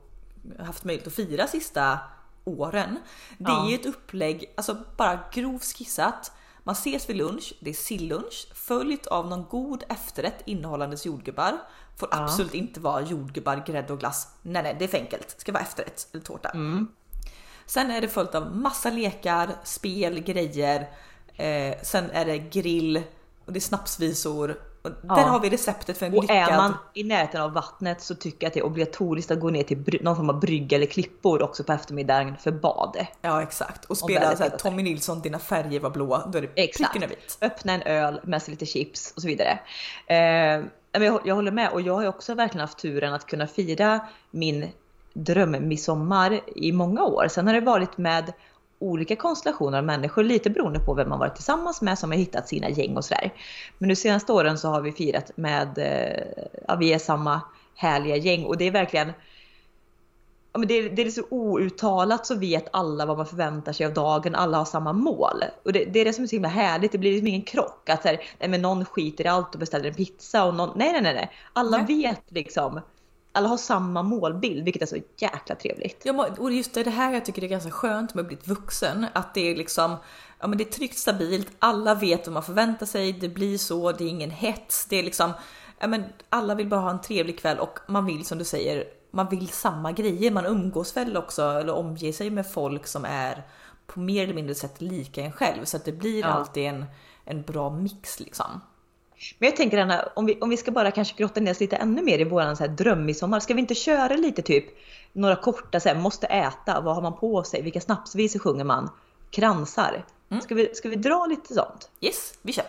haft 0.58 0.84
möjlighet 0.84 1.06
att 1.06 1.14
fira 1.14 1.46
sista 1.46 1.98
åren. 2.44 2.98
Det 3.38 3.44
är 3.44 3.54
Ja. 3.54 3.68
ju 3.68 3.74
ett 3.74 3.86
upplägg, 3.86 4.52
alltså 4.56 4.76
bara 4.96 5.20
grovt 5.32 5.64
skissat. 5.76 6.32
Man 6.64 6.72
ses 6.72 7.08
vid 7.10 7.16
lunch, 7.16 7.54
det 7.60 7.70
är 7.70 7.74
sillunch 7.74 8.46
följt 8.54 9.06
av 9.06 9.28
någon 9.28 9.44
god 9.50 9.84
efterrätt 9.88 10.42
innehållandes 10.44 11.06
jordgubbar. 11.06 11.58
Får 11.96 12.08
Ja. 12.12 12.24
absolut 12.24 12.54
inte 12.54 12.80
vara 12.80 13.00
jordgubbar, 13.02 13.64
grädde 13.66 13.92
och 13.92 13.98
glass. 14.00 14.28
Nej, 14.42 14.62
nej, 14.62 14.76
det 14.78 14.84
är 14.84 14.88
för 14.88 14.98
enkelt. 14.98 15.28
Det 15.34 15.40
ska 15.40 15.52
vara 15.52 15.62
efterrätt 15.62 16.08
eller 16.12 16.24
tårta. 16.24 16.48
Mm. 16.48 16.88
Sen 17.66 17.90
är 17.90 18.00
det 18.00 18.08
följt 18.08 18.34
av 18.34 18.56
massa 18.56 18.90
lekar, 18.90 19.50
spel, 19.64 20.20
grejer. 20.20 20.88
Eh, 21.36 21.74
sen 21.82 22.10
är 22.10 22.24
det 22.24 22.38
grill 22.38 23.02
och 23.44 23.52
det 23.52 23.58
är 23.58 23.60
snapsvisor. 23.60 24.60
Och 24.82 24.90
Ja. 25.08 25.14
Där 25.14 25.22
har 25.22 25.40
vi 25.40 25.50
receptet 25.50 25.98
för 25.98 26.06
en 26.06 26.14
Och 26.14 26.22
lyckad... 26.22 26.36
är 26.36 26.56
man 26.56 26.74
i 26.94 27.04
närheten 27.04 27.40
av 27.40 27.52
vattnet 27.52 28.00
så 28.00 28.14
tycker 28.14 28.44
jag 28.44 28.48
att 28.48 28.54
det 28.54 28.60
är 28.60 28.64
obligatoriskt 28.64 29.30
att 29.30 29.40
gå 29.40 29.50
ner 29.50 29.62
till 29.62 29.98
någon 30.02 30.16
form 30.16 30.30
av 30.30 30.40
brygga 30.40 30.76
eller 30.76 30.86
klippor 30.86 31.42
också 31.42 31.64
på 31.64 31.72
eftermiddagen 31.72 32.36
för 32.36 32.50
bad. 32.50 33.06
Ja 33.22 33.42
exakt. 33.42 33.84
Och 33.84 33.98
spela 33.98 34.36
så 34.36 34.42
här. 34.42 34.50
Tommy 34.50 34.82
Nilsson, 34.82 35.20
dina 35.20 35.38
färger 35.38 35.80
var 35.80 35.90
blåa. 35.90 36.26
Då 36.26 36.38
är 36.38 36.42
det 36.42 36.62
Exakt. 36.62 36.92
pricken 36.92 37.10
är 37.10 37.14
vit. 37.14 37.38
Öppna 37.40 37.72
en 37.72 37.82
öl 37.82 38.20
med 38.24 38.42
sig 38.42 38.50
lite 38.50 38.66
chips 38.66 39.12
och 39.16 39.22
så 39.22 39.28
vidare. 39.28 39.58
Eh, 40.06 40.64
jag, 40.92 41.20
jag 41.24 41.34
håller 41.34 41.52
med 41.52 41.70
och 41.70 41.80
jag 41.80 41.94
har 41.94 42.02
ju 42.02 42.08
också 42.08 42.34
verkligen 42.34 42.60
haft 42.60 42.78
turen 42.78 43.14
att 43.14 43.26
kunna 43.26 43.46
fira 43.46 44.00
min 44.30 44.68
drömmidsommar 45.12 46.40
i 46.56 46.72
många 46.72 47.04
år. 47.04 47.28
Sen 47.28 47.46
har 47.46 47.54
det 47.54 47.60
varit 47.60 47.98
med 47.98 48.32
olika 48.80 49.16
konstellationer 49.16 49.78
av 49.78 49.84
människor, 49.84 50.22
lite 50.22 50.50
beroende 50.50 50.80
på 50.80 50.94
vem 50.94 51.08
man 51.08 51.18
varit 51.18 51.34
tillsammans 51.34 51.82
med 51.82 51.98
som 51.98 52.10
har 52.10 52.18
hittat 52.18 52.48
sina 52.48 52.68
gäng 52.68 52.96
och 52.96 53.04
sådär. 53.04 53.34
Men 53.78 53.88
de 53.88 53.96
senaste 53.96 54.32
åren 54.32 54.58
så 54.58 54.68
har 54.68 54.80
vi 54.80 54.92
firat 54.92 55.36
med, 55.36 55.78
eh, 55.78 56.44
ja 56.68 56.76
vi 56.76 56.92
är 56.92 56.98
samma 56.98 57.40
härliga 57.74 58.16
gäng 58.16 58.44
och 58.44 58.56
det 58.56 58.64
är 58.64 58.70
verkligen 58.70 59.12
Ja, 60.52 60.58
men 60.58 60.68
det, 60.68 60.74
är, 60.74 60.90
det 60.90 61.02
är 61.02 61.10
så 61.10 61.22
outtalat 61.30 62.26
så 62.26 62.34
vet 62.34 62.68
alla 62.72 63.06
vad 63.06 63.16
man 63.16 63.26
förväntar 63.26 63.72
sig 63.72 63.86
av 63.86 63.94
dagen, 63.94 64.34
alla 64.34 64.58
har 64.58 64.64
samma 64.64 64.92
mål. 64.92 65.44
Och 65.62 65.72
det, 65.72 65.84
det 65.84 66.00
är 66.00 66.04
det 66.04 66.12
som 66.12 66.24
är 66.24 66.28
så 66.28 66.36
himla 66.36 66.48
härligt, 66.48 66.92
det 66.92 66.98
blir 66.98 67.12
liksom 67.12 67.26
ingen 67.26 67.42
krock. 67.42 67.88
Att 67.88 68.02
så 68.02 68.08
här, 68.08 68.20
nej, 68.38 68.48
men 68.48 68.62
någon 68.62 68.84
skiter 68.84 69.24
i 69.24 69.28
allt 69.28 69.54
och 69.54 69.60
beställer 69.60 69.88
en 69.88 69.94
pizza 69.94 70.44
och 70.44 70.54
någon, 70.54 70.78
nej 70.78 70.92
nej 70.92 71.02
nej, 71.02 71.14
nej. 71.14 71.30
Alla 71.52 71.76
Nej. 71.76 71.86
vet 71.86 72.22
liksom, 72.28 72.80
alla 73.32 73.48
har 73.48 73.56
samma 73.56 74.02
målbild 74.02 74.64
vilket 74.64 74.82
är 74.82 74.86
så 74.86 74.96
jäkla 75.16 75.54
trevligt. 75.54 76.02
Ja, 76.04 76.28
och 76.38 76.52
just 76.52 76.74
det 76.74 76.82
det 76.82 76.90
här 76.90 77.12
jag 77.12 77.24
tycker 77.24 77.40
det 77.40 77.46
är 77.46 77.48
ganska 77.48 77.70
skönt 77.70 78.14
med 78.14 78.22
att 78.22 78.28
bli 78.28 78.38
vuxen. 78.44 79.06
Att 79.12 79.34
det 79.34 79.50
är 79.50 79.56
liksom, 79.56 79.96
ja 80.40 80.46
men 80.46 80.58
det 80.58 80.64
är 80.64 80.72
tryggt, 80.72 80.98
stabilt, 80.98 81.48
alla 81.58 81.94
vet 81.94 82.26
vad 82.26 82.34
man 82.34 82.42
förväntar 82.42 82.86
sig, 82.86 83.12
det 83.12 83.28
blir 83.28 83.58
så, 83.58 83.92
det 83.92 84.04
är 84.04 84.08
ingen 84.08 84.30
hets, 84.30 84.86
det 84.86 84.96
är 84.96 85.02
liksom, 85.02 85.32
ja 85.78 85.86
men 85.86 86.04
alla 86.28 86.54
vill 86.54 86.68
bara 86.68 86.80
ha 86.80 86.90
en 86.90 87.00
trevlig 87.00 87.38
kväll 87.38 87.58
och 87.58 87.78
man 87.88 88.06
vill 88.06 88.24
som 88.26 88.38
du 88.38 88.44
säger 88.44 88.84
man 89.12 89.28
vill 89.28 89.48
samma 89.48 89.92
grejer. 89.92 90.30
Man 90.30 90.46
umgås 90.46 90.96
väl 90.96 91.16
också 91.16 91.42
eller 91.42 91.74
omger 91.74 92.12
sig 92.12 92.30
med 92.30 92.52
folk 92.52 92.86
som 92.86 93.04
är 93.04 93.46
på 93.86 94.00
mer 94.00 94.24
eller 94.24 94.34
mindre 94.34 94.54
sätt 94.54 94.80
lika 94.80 95.22
en 95.22 95.32
själv 95.32 95.64
så 95.64 95.76
att 95.76 95.84
det 95.84 95.92
blir 95.92 96.20
Ja. 96.20 96.26
alltid 96.26 96.66
en, 96.66 96.84
en 97.24 97.42
bra 97.42 97.70
mix 97.70 98.20
liksom. 98.20 98.60
Men 99.38 99.48
jag 99.48 99.56
tänker 99.56 99.78
Anna, 99.78 100.08
om 100.16 100.26
vi, 100.26 100.38
om 100.40 100.50
vi 100.50 100.56
ska 100.56 100.70
bara 100.70 100.90
kanske 100.90 101.14
grotta 101.18 101.40
ner 101.40 101.50
oss 101.50 101.60
lite 101.60 101.76
ännu 101.76 102.02
mer 102.02 102.18
i 102.18 102.24
våran 102.24 102.56
så 102.56 102.64
här 102.64 102.70
drömmidsommar. 102.70 103.40
Ska 103.40 103.54
vi 103.54 103.60
inte 103.60 103.74
köra 103.74 104.16
lite 104.16 104.42
typ 104.42 104.64
några 105.12 105.36
korta 105.36 105.80
så 105.80 105.88
här, 105.88 105.96
måste 105.96 106.26
äta, 106.26 106.80
vad 106.80 106.94
har 106.94 107.02
man 107.02 107.16
på 107.16 107.42
sig, 107.42 107.62
vilka 107.62 107.80
snapsvisor 107.80 108.40
sjunger 108.40 108.64
man, 108.64 108.90
kransar. 109.30 110.04
Ska, 110.42 110.54
vi, 110.54 110.74
ska 110.74 110.88
vi 110.88 110.96
dra 110.96 111.26
lite 111.26 111.54
sånt? 111.54 111.90
Yes, 112.00 112.34
vi 112.42 112.52
kör! 112.52 112.64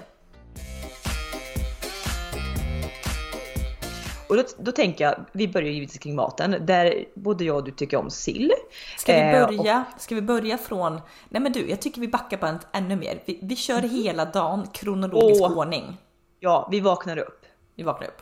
Och 4.30 4.38
då, 4.38 4.44
då 4.58 4.72
tänker 4.72 5.04
jag, 5.04 5.26
vi 5.32 5.48
börjar 5.48 5.70
givetvis 5.70 6.00
kring 6.00 6.16
maten, 6.16 6.56
där 6.66 7.06
både 7.14 7.44
jag 7.44 7.56
och 7.56 7.64
du 7.64 7.72
tycker 7.72 7.98
om 7.98 8.10
sill. 8.10 8.52
Ska 8.98 9.14
vi 9.14 9.20
Eh, 9.20 9.48
börja, 9.48 9.86
ska 10.00 10.16
vi 10.16 10.22
börja 10.22 10.58
från, 10.58 11.02
nej 11.30 11.42
men 11.42 11.52
du 11.52 11.70
jag 11.70 11.82
tycker 11.82 12.02
vi 12.02 12.08
backar 12.08 12.38
bandet 12.38 12.68
ännu 12.74 12.96
mer. 12.96 13.22
Vi, 13.26 13.40
vi 13.42 13.56
kör 13.56 13.82
hela 13.82 14.26
dagen 14.26 14.68
kronologisk 14.74 15.42
Åh. 15.42 15.58
ordning. 15.58 15.98
Ja, 16.44 16.68
vi 16.72 16.80
vaknar 16.80 17.18
upp. 17.18 17.46
Vi 17.76 17.84
vaknar 17.84 18.08
upp. 18.08 18.22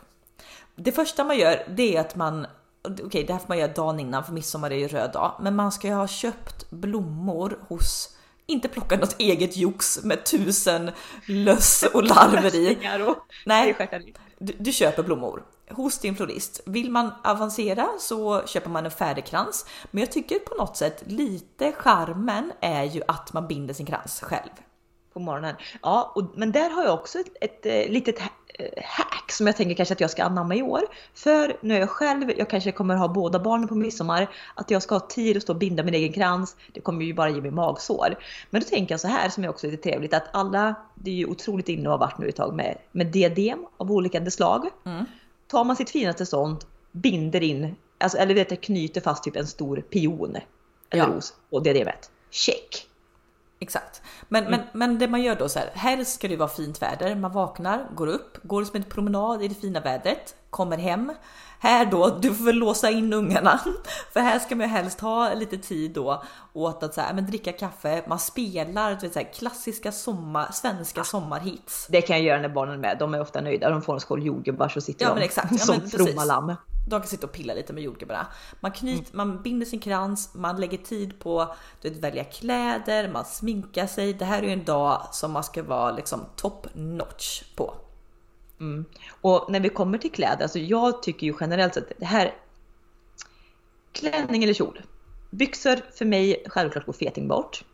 Det 0.76 0.92
första 0.92 1.24
man 1.24 1.38
gör 1.38 1.64
det 1.68 1.96
är 1.96 2.00
att 2.00 2.16
man, 2.16 2.46
okej 3.04 3.24
det 3.24 3.32
här 3.32 3.40
får 3.40 3.48
man 3.48 3.58
göra 3.58 3.72
dagen 3.72 4.00
innan 4.00 4.24
för 4.24 4.32
midsommar 4.32 4.70
är 4.70 4.76
ju 4.76 4.88
röd 4.88 5.12
dag, 5.12 5.32
men 5.40 5.56
man 5.56 5.72
ska 5.72 5.88
ju 5.88 5.94
ha 5.94 6.06
köpt 6.08 6.70
blommor 6.70 7.58
hos 7.68 8.16
inte 8.46 8.68
plocka 8.68 8.96
något 8.96 9.16
eget 9.18 9.56
jox 9.56 10.04
med 10.04 10.24
tusen 10.24 10.90
löss 11.26 11.84
och 11.94 12.02
larver 12.02 12.54
i. 12.54 12.78
Nej, 13.46 13.76
du, 14.38 14.52
du 14.58 14.72
köper 14.72 15.02
blommor 15.02 15.42
hos 15.70 15.98
din 15.98 16.16
florist. 16.16 16.60
Vill 16.66 16.90
man 16.90 17.12
avancera 17.24 17.88
så 17.98 18.46
köper 18.46 18.70
man 18.70 18.84
en 18.84 18.90
färdig 18.90 19.24
krans. 19.26 19.66
Men 19.90 20.00
jag 20.00 20.12
tycker 20.12 20.38
på 20.38 20.54
något 20.54 20.76
sätt 20.76 21.02
lite 21.06 21.72
charmen 21.72 22.52
är 22.60 22.84
ju 22.84 23.02
att 23.08 23.32
man 23.32 23.48
binder 23.48 23.74
sin 23.74 23.86
krans 23.86 24.20
själv. 24.20 24.50
På 25.12 25.20
morgonen. 25.20 25.54
Ja, 25.82 26.12
och, 26.14 26.24
men 26.34 26.52
där 26.52 26.70
har 26.70 26.84
jag 26.84 26.94
också 26.94 27.18
ett, 27.18 27.36
ett, 27.40 27.66
eh, 27.66 27.92
litet 27.92 28.20
eh, 28.54 28.82
hack 28.84 29.32
som 29.32 29.46
jag 29.46 29.56
tänker 29.56 29.74
kanske 29.74 29.92
att 29.94 30.00
jag 30.00 30.10
ska 30.10 30.22
anamma 30.24 30.54
i 30.54 30.62
år. 30.62 30.82
För 31.14 31.56
nu 31.60 31.74
är 31.74 31.80
jag 31.80 31.90
själv, 31.90 32.30
jag 32.38 32.50
kanske 32.50 32.72
kommer 32.72 32.96
ha 32.96 33.08
båda 33.08 33.38
barnen 33.38 33.68
på 33.68 33.74
midsommar, 33.74 34.30
att 34.54 34.70
jag 34.70 34.82
ska 34.82 34.94
ha 34.94 35.00
tid 35.00 35.36
att 35.36 35.42
stå 35.42 35.52
och 35.52 35.58
binda 35.58 35.82
min 35.82 35.94
egen 35.94 36.12
krans. 36.12 36.56
Det 36.72 36.80
kommer 36.80 37.04
ju 37.04 37.14
bara 37.14 37.30
ge 37.30 37.40
mig 37.40 37.50
magsår. 37.50 38.14
Men 38.50 38.60
då 38.60 38.66
tänker 38.68 38.92
jag 38.92 39.00
så 39.00 39.08
här 39.08 39.28
som 39.28 39.44
är 39.44 39.48
också 39.48 39.66
lite 39.66 39.82
trevligt 39.82 40.14
att 40.14 40.24
alla, 40.32 40.74
det 40.94 41.10
är 41.10 41.14
ju 41.14 41.26
otroligt 41.26 41.68
inne 41.68 41.88
och 41.88 41.92
har 41.92 41.98
varit 41.98 42.18
nu 42.18 42.28
ett 42.28 42.36
tag 42.36 42.54
med, 42.54 42.78
med 42.92 43.06
diadem 43.06 43.66
av 43.76 43.92
olika 43.92 44.30
slag. 44.30 44.68
Mm. 44.86 45.04
Tar 45.46 45.64
man 45.64 45.76
sitt 45.76 45.90
finaste 45.90 46.26
sånt, 46.26 46.66
binder 46.92 47.42
in, 47.42 47.76
alltså, 47.98 48.18
eller 48.18 48.34
vet 48.34 48.50
jag, 48.50 48.60
knyter 48.60 49.00
fast 49.00 49.24
typ 49.24 49.36
en 49.36 49.46
stor 49.46 49.76
pion 49.76 50.36
eller 50.90 51.04
Ja. 51.04 51.10
ros 51.10 51.34
på 51.50 51.60
diademet. 51.60 52.10
Check! 52.30 52.89
Exakt. 53.62 54.02
Men, 54.28 54.44
men, 54.44 54.60
men 54.72 54.98
det 54.98 55.08
man 55.08 55.22
gör 55.22 55.34
då 55.34 55.48
så 55.48 55.58
här, 55.58 55.70
helst 55.74 56.14
ska 56.14 56.28
det 56.28 56.36
vara 56.36 56.48
fint 56.48 56.82
väder. 56.82 57.14
Man 57.14 57.32
vaknar, 57.32 57.86
går 57.94 58.06
upp, 58.06 58.38
går 58.42 58.64
som 58.64 58.76
en 58.76 58.82
promenad 58.82 59.42
i 59.42 59.48
det 59.48 59.54
fina 59.54 59.80
vädret, 59.80 60.34
kommer 60.50 60.78
hem. 60.78 61.12
Här 61.58 61.86
då, 61.86 62.18
du 62.20 62.34
får 62.34 62.44
väl 62.44 62.56
låsa 62.56 62.90
in 62.90 63.12
ungarna. 63.12 63.60
För 64.12 64.20
här 64.20 64.38
ska 64.38 64.56
man 64.56 64.66
ju 64.66 64.72
helst 64.72 65.00
ha 65.00 65.34
lite 65.34 65.58
tid 65.58 65.90
då 65.90 66.22
åt 66.52 66.82
att 66.82 66.94
så 66.94 67.00
här, 67.00 67.14
men 67.14 67.26
dricka 67.26 67.52
kaffe, 67.52 68.02
man 68.06 68.18
spelar 68.18 68.94
du 68.94 69.00
vet, 69.00 69.12
så 69.12 69.18
här, 69.18 69.32
klassiska 69.32 69.92
sommar, 69.92 70.52
svenska 70.52 71.04
sommarhits. 71.04 71.86
Det 71.90 72.02
kan 72.02 72.16
jag 72.16 72.24
göra 72.24 72.40
när 72.40 72.48
barnen 72.48 72.74
är 72.74 72.78
med. 72.78 72.96
De 72.98 73.14
är 73.14 73.20
ofta 73.20 73.40
nöjda. 73.40 73.70
De 73.70 73.82
får 73.82 73.94
en 73.94 74.00
skål 74.00 74.26
jordgubbar 74.26 74.68
så 74.68 74.80
sitter 74.80 75.04
Ja, 75.04 75.14
de 75.14 75.20
exakt. 75.20 75.50
Ja, 75.52 75.58
som 75.58 75.90
fromma 75.90 76.24
lamm. 76.24 76.54
De 76.88 77.00
kan 77.00 77.08
sitta 77.08 77.26
och 77.26 77.32
pilla 77.32 77.54
lite 77.54 77.72
med 77.72 77.82
jordgubbarna. 77.82 78.26
Man, 78.60 78.72
knyt, 78.72 79.12
man 79.12 79.42
binder 79.42 79.66
sin 79.66 79.80
krans, 79.80 80.34
man 80.34 80.60
lägger 80.60 80.78
tid 80.78 81.18
på 81.18 81.54
vet, 81.82 81.96
välja 81.96 82.24
kläder, 82.24 83.08
man 83.08 83.24
sminkar 83.24 83.86
sig. 83.86 84.12
Det 84.14 84.24
här 84.24 84.42
är 84.42 84.46
ju 84.46 84.52
en 84.52 84.64
dag 84.64 85.08
som 85.12 85.32
man 85.32 85.44
ska 85.44 85.62
vara 85.62 85.92
liksom 85.92 86.20
top 86.36 86.66
notch 86.74 87.42
på. 87.56 87.74
Och 89.20 89.46
när 89.52 89.60
vi 89.60 89.68
kommer 89.68 89.98
till 89.98 90.12
kläder, 90.12 90.42
alltså 90.42 90.58
jag 90.58 91.02
tycker 91.02 91.26
ju 91.26 91.34
generellt 91.40 91.74
sett 91.74 91.92
det 91.98 92.06
här 92.06 92.34
klänning 93.92 94.44
eller 94.44 94.54
kjol. 94.54 94.80
Byxor 95.30 95.76
för 95.94 96.04
mig 96.04 96.44
självklart 96.46 96.86
går 96.86 96.92
feting 96.92 97.28
bort. 97.28 97.64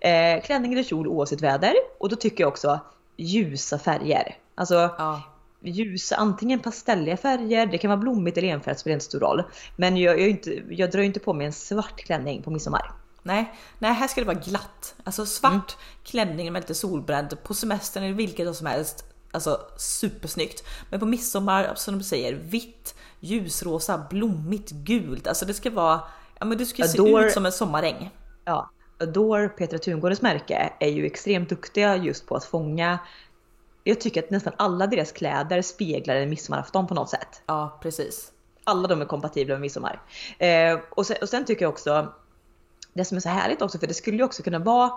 Eh, 0.00 0.42
klänning 0.42 0.72
eller 0.72 0.82
kjol 0.82 1.08
oavsett 1.08 1.40
väder. 1.40 1.74
Och 1.98 2.08
då 2.08 2.16
tycker 2.16 2.44
jag 2.44 2.48
också 2.48 2.80
ljusa 3.16 3.78
färger. 3.78 4.36
Alltså 4.54 4.74
Ja, 4.74 5.22
ljusa, 5.64 6.16
antingen 6.16 6.60
pastelliga 6.60 7.16
färger, 7.16 7.66
det 7.66 7.78
kan 7.78 7.88
vara 7.90 8.00
blommigt 8.00 8.38
eller 8.38 8.48
enfärgat 8.48 8.78
spelar 8.80 8.94
inte 8.94 9.04
stor 9.04 9.20
roll. 9.20 9.42
Men 9.76 9.96
jag, 9.96 10.20
jag, 10.20 10.28
inte, 10.28 10.62
jag 10.70 10.90
drar 10.90 11.00
ju 11.00 11.06
inte 11.06 11.20
på 11.20 11.32
mig 11.32 11.46
en 11.46 11.52
svart 11.52 12.00
klänning 12.00 12.42
på 12.42 12.50
midsommar. 12.50 12.92
nej, 13.22 13.54
nej, 13.78 13.92
här 13.92 14.08
ska 14.08 14.20
det 14.20 14.26
vara 14.26 14.38
glatt. 14.38 14.94
Alltså 15.04 15.26
svart 15.26 15.76
klänning 16.04 16.52
med 16.52 16.62
lite 16.62 16.74
solbränd 16.74 17.42
på 17.42 17.54
semestern 17.54 18.02
eller 18.02 18.14
vilket 18.14 18.46
dag 18.46 18.56
som 18.56 18.66
helst. 18.66 19.04
Alltså 19.32 19.60
supersnyggt. 19.76 20.64
Men 20.90 21.00
på 21.00 21.06
midsommar, 21.06 21.72
som 21.74 21.98
de 21.98 22.04
säger, 22.04 22.32
vitt, 22.34 22.94
ljusrosa, 23.20 24.06
blommigt, 24.10 24.70
gult. 24.70 25.26
Alltså 25.26 25.46
det 25.46 25.54
ska 25.54 25.70
vara, 25.70 26.00
ja 26.38 26.46
men 26.46 26.58
du 26.58 26.66
ska 26.66 26.84
se 26.84 26.98
Adore- 26.98 27.26
ut 27.26 27.32
som 27.32 27.46
en 27.46 27.52
sommaräng. 27.52 28.10
Ja, 28.44 28.70
Adore, 29.00 29.48
Petra 29.48 29.78
Tungårdens 29.78 30.22
märke, 30.22 30.72
är 30.80 30.88
ju 30.88 31.06
extremt 31.06 31.48
duktiga 31.48 31.96
just 31.96 32.26
på 32.26 32.36
att 32.36 32.44
fånga 32.44 32.98
jag 33.84 34.00
tycker 34.00 34.22
att 34.22 34.30
nästan 34.30 34.52
alla 34.56 34.86
deras 34.86 35.12
kläder 35.12 35.62
speglar 35.62 36.16
en 36.16 36.30
midsommarafton 36.30 36.86
på 36.86 36.94
något 36.94 37.10
sätt. 37.10 37.42
Ja, 37.46 37.78
precis. 37.82 38.32
Alla 38.64 38.88
de 38.88 39.00
är 39.00 39.04
kompatibla 39.04 39.54
med 39.54 39.60
midsommar. 39.60 40.02
Eh, 40.38 40.78
och, 40.90 41.06
sen, 41.06 41.16
och 41.20 41.28
sen 41.28 41.44
tycker 41.44 41.64
jag 41.64 41.72
också, 41.72 42.12
det 42.92 43.04
som 43.04 43.16
är 43.16 43.20
så 43.20 43.28
härligt 43.28 43.62
också, 43.62 43.78
för 43.78 43.86
det 43.86 43.94
skulle 43.94 44.16
ju 44.16 44.24
också 44.24 44.42
kunna 44.42 44.58
vara 44.58 44.92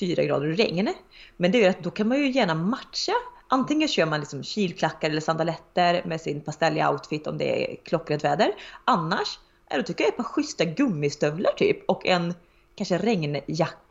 4 0.00 0.24
grader 0.24 0.50
och 0.50 0.56
regn. 0.56 0.94
Men 1.36 1.52
det 1.52 1.64
är 1.64 1.70
att 1.70 1.82
då 1.82 1.90
kan 1.90 2.08
man 2.08 2.18
ju 2.18 2.30
gärna 2.30 2.54
matcha. 2.54 3.12
Antingen 3.48 3.88
kör 3.88 4.06
man 4.06 4.20
liksom 4.20 4.42
kilklackar 4.42 5.10
eller 5.10 5.20
sandaletter 5.20 6.02
med 6.04 6.20
sin 6.20 6.40
pastelliga 6.40 6.90
outfit 6.90 7.26
om 7.26 7.38
det 7.38 7.72
är 7.72 7.76
klockrent 7.84 8.24
väder. 8.24 8.52
Annars, 8.84 9.38
då 9.76 9.82
tycker 9.82 10.04
jag 10.04 10.08
ett 10.08 10.16
par 10.16 10.24
schyssta 10.24 10.64
gummistövlar 10.64 11.52
typ 11.52 11.90
och 11.90 12.06
en 12.06 12.34
kanske 12.74 12.98
regnjacka 12.98 13.83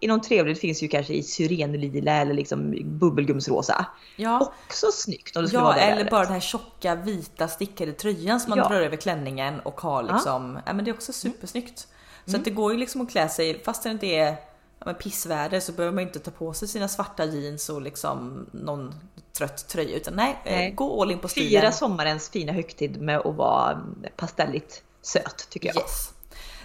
i 0.00 0.06
någon 0.06 0.20
trevlig, 0.20 0.56
det 0.56 0.60
finns 0.60 0.82
ju 0.82 0.88
kanske 0.88 1.14
i 1.14 1.22
syrenlila 1.22 2.12
eller 2.12 2.34
liksom 2.34 2.74
bubbelgumsrosa. 2.84 3.86
Ja, 4.16 4.52
Också 4.66 4.86
snyggt 4.92 5.36
om 5.36 5.42
det 5.42 5.48
skulle 5.48 5.60
ja 5.60 5.64
vara 5.64 5.74
det 5.76 5.80
eller 5.80 5.96
vädret. 5.96 6.10
bara 6.10 6.24
den 6.24 6.32
här 6.32 6.40
tjocka 6.40 6.94
vita 6.94 7.48
stickade 7.48 7.92
tröjan 7.92 8.40
som 8.40 8.50
man 8.50 8.58
Ja. 8.58 8.68
drar 8.68 8.80
över 8.80 8.96
klänningen 8.96 9.60
och 9.60 9.80
har 9.80 10.02
liksom, 10.02 10.58
ja, 10.66 10.72
men 10.72 10.84
det 10.84 10.90
är 10.90 10.94
också 10.94 11.12
supersnyggt. 11.12 11.78
Så 12.24 12.30
Mm. 12.30 12.40
att 12.40 12.44
det 12.44 12.50
går 12.50 12.72
ju 12.72 12.78
liksom 12.78 13.00
att 13.00 13.10
klä 13.10 13.28
sig, 13.28 13.62
fast 13.64 13.82
det 13.82 13.90
inte 13.90 14.06
är 14.06 14.36
ja, 14.84 14.92
pissväder 14.92 15.60
så 15.60 15.72
behöver 15.72 15.94
man 15.94 16.02
inte 16.02 16.18
ta 16.18 16.30
på 16.30 16.52
sig 16.52 16.68
sina 16.68 16.88
svarta 16.88 17.24
jeans 17.24 17.68
och 17.68 17.82
liksom 17.82 18.46
någon 18.52 18.94
trött 19.38 19.68
tröja 19.68 19.96
utan 19.96 20.14
nej, 20.14 20.38
eh, 20.44 20.52
Nej. 20.56 20.70
gå 20.70 21.02
all 21.02 21.10
in 21.10 21.18
på 21.18 21.28
stilen. 21.28 21.60
Fira 21.60 21.72
sommarens 21.72 22.28
fina 22.30 22.52
högtid 22.52 23.00
med 23.02 23.18
att 23.18 23.34
vara 23.36 23.80
pastelligt 24.16 24.82
söt 25.02 25.46
tycker 25.50 25.68
jag. 25.68 25.76
Yes. 25.76 26.10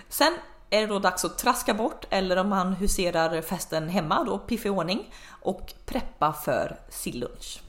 Sen 0.09 0.33
är 0.75 0.81
det 0.81 0.87
då 0.87 0.99
dags 0.99 1.25
att 1.25 1.37
traska 1.37 1.73
bort 1.73 2.05
eller 2.09 2.37
om 2.37 2.49
man 2.49 2.73
huserar 2.73 3.41
festen 3.41 3.89
hemma 3.89 4.23
då, 4.23 4.37
piff 4.37 4.65
i 4.65 4.69
ordning 4.69 5.13
och 5.41 5.73
preppa 5.85 6.33
för 6.33 6.79
sillunch. 6.89 7.61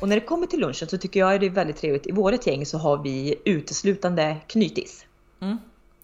Och 0.00 0.08
när 0.08 0.16
det 0.16 0.26
kommer 0.26 0.46
till 0.46 0.60
lunchen 0.60 0.88
så 0.88 0.98
tycker 0.98 1.20
jag 1.20 1.40
det 1.40 1.46
är 1.46 1.50
väldigt 1.50 1.76
trevligt. 1.76 2.06
I 2.06 2.12
vårt 2.12 2.46
gäng 2.46 2.66
så 2.66 2.78
har 2.78 3.02
vi 3.02 3.34
uteslutande 3.44 4.36
knytis. 4.46 5.06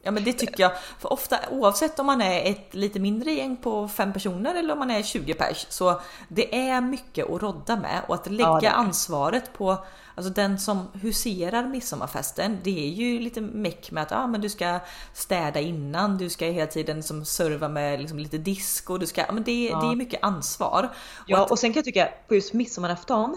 Ja 0.05 0.11
men 0.11 0.25
det 0.25 0.33
tycker 0.33 0.63
jag, 0.63 0.73
för 0.99 1.13
ofta 1.13 1.39
oavsett 1.51 1.99
om 1.99 2.07
man 2.07 2.21
är 2.23 2.51
ett 2.51 2.75
lite 2.75 3.01
mindre 3.01 3.33
gäng 3.33 3.57
på 3.57 3.89
fem 3.89 4.13
personer 4.13 4.55
eller 4.55 4.73
om 4.73 4.79
man 4.79 4.91
är 4.91 5.03
20 5.03 5.35
pers 5.35 5.67
så 5.69 6.01
det 6.29 6.69
är 6.69 6.81
mycket 6.81 7.31
att 7.31 7.43
rodda 7.43 7.77
med 7.77 8.01
och 8.09 8.15
att 8.15 8.31
lägga 8.31 8.59
Ja, 8.63 8.71
ansvaret 8.71 9.53
på 9.53 9.77
alltså 10.15 10.33
den 10.33 10.59
som 10.59 10.89
huserar 11.03 11.67
midsommarfesten. 11.67 12.59
Det 12.63 12.85
är 12.85 12.89
ju 12.89 13.21
lite 13.21 13.41
meck 13.41 13.91
med 13.91 14.03
att 14.03 14.13
ah, 14.13 14.27
men 14.27 14.41
du 14.41 14.49
ska 14.49 14.79
städa 15.15 15.61
innan, 15.61 16.19
du 16.19 16.31
ska 16.31 16.47
hela 16.47 16.67
tiden 16.67 17.03
som 17.03 17.25
serva 17.25 17.69
med 17.69 18.01
liksom 18.01 18.19
lite 18.19 18.39
disk 18.39 18.91
och 18.91 18.99
du 18.99 19.07
ska, 19.07 19.21
ja, 19.21 19.33
men 19.33 19.43
det, 19.43 19.65
Ja. 19.69 19.81
det 19.81 19.87
är 19.87 19.97
mycket 19.97 20.23
ansvar. 20.25 20.89
Och 21.19 21.25
Ja 21.27 21.43
att- 21.45 21.51
och 21.51 21.59
sen 21.59 21.73
kan 21.73 21.79
jag 21.79 21.85
tycka 21.85 22.09
på 22.29 22.35
just 22.35 22.53
midsommarafton 22.53 23.37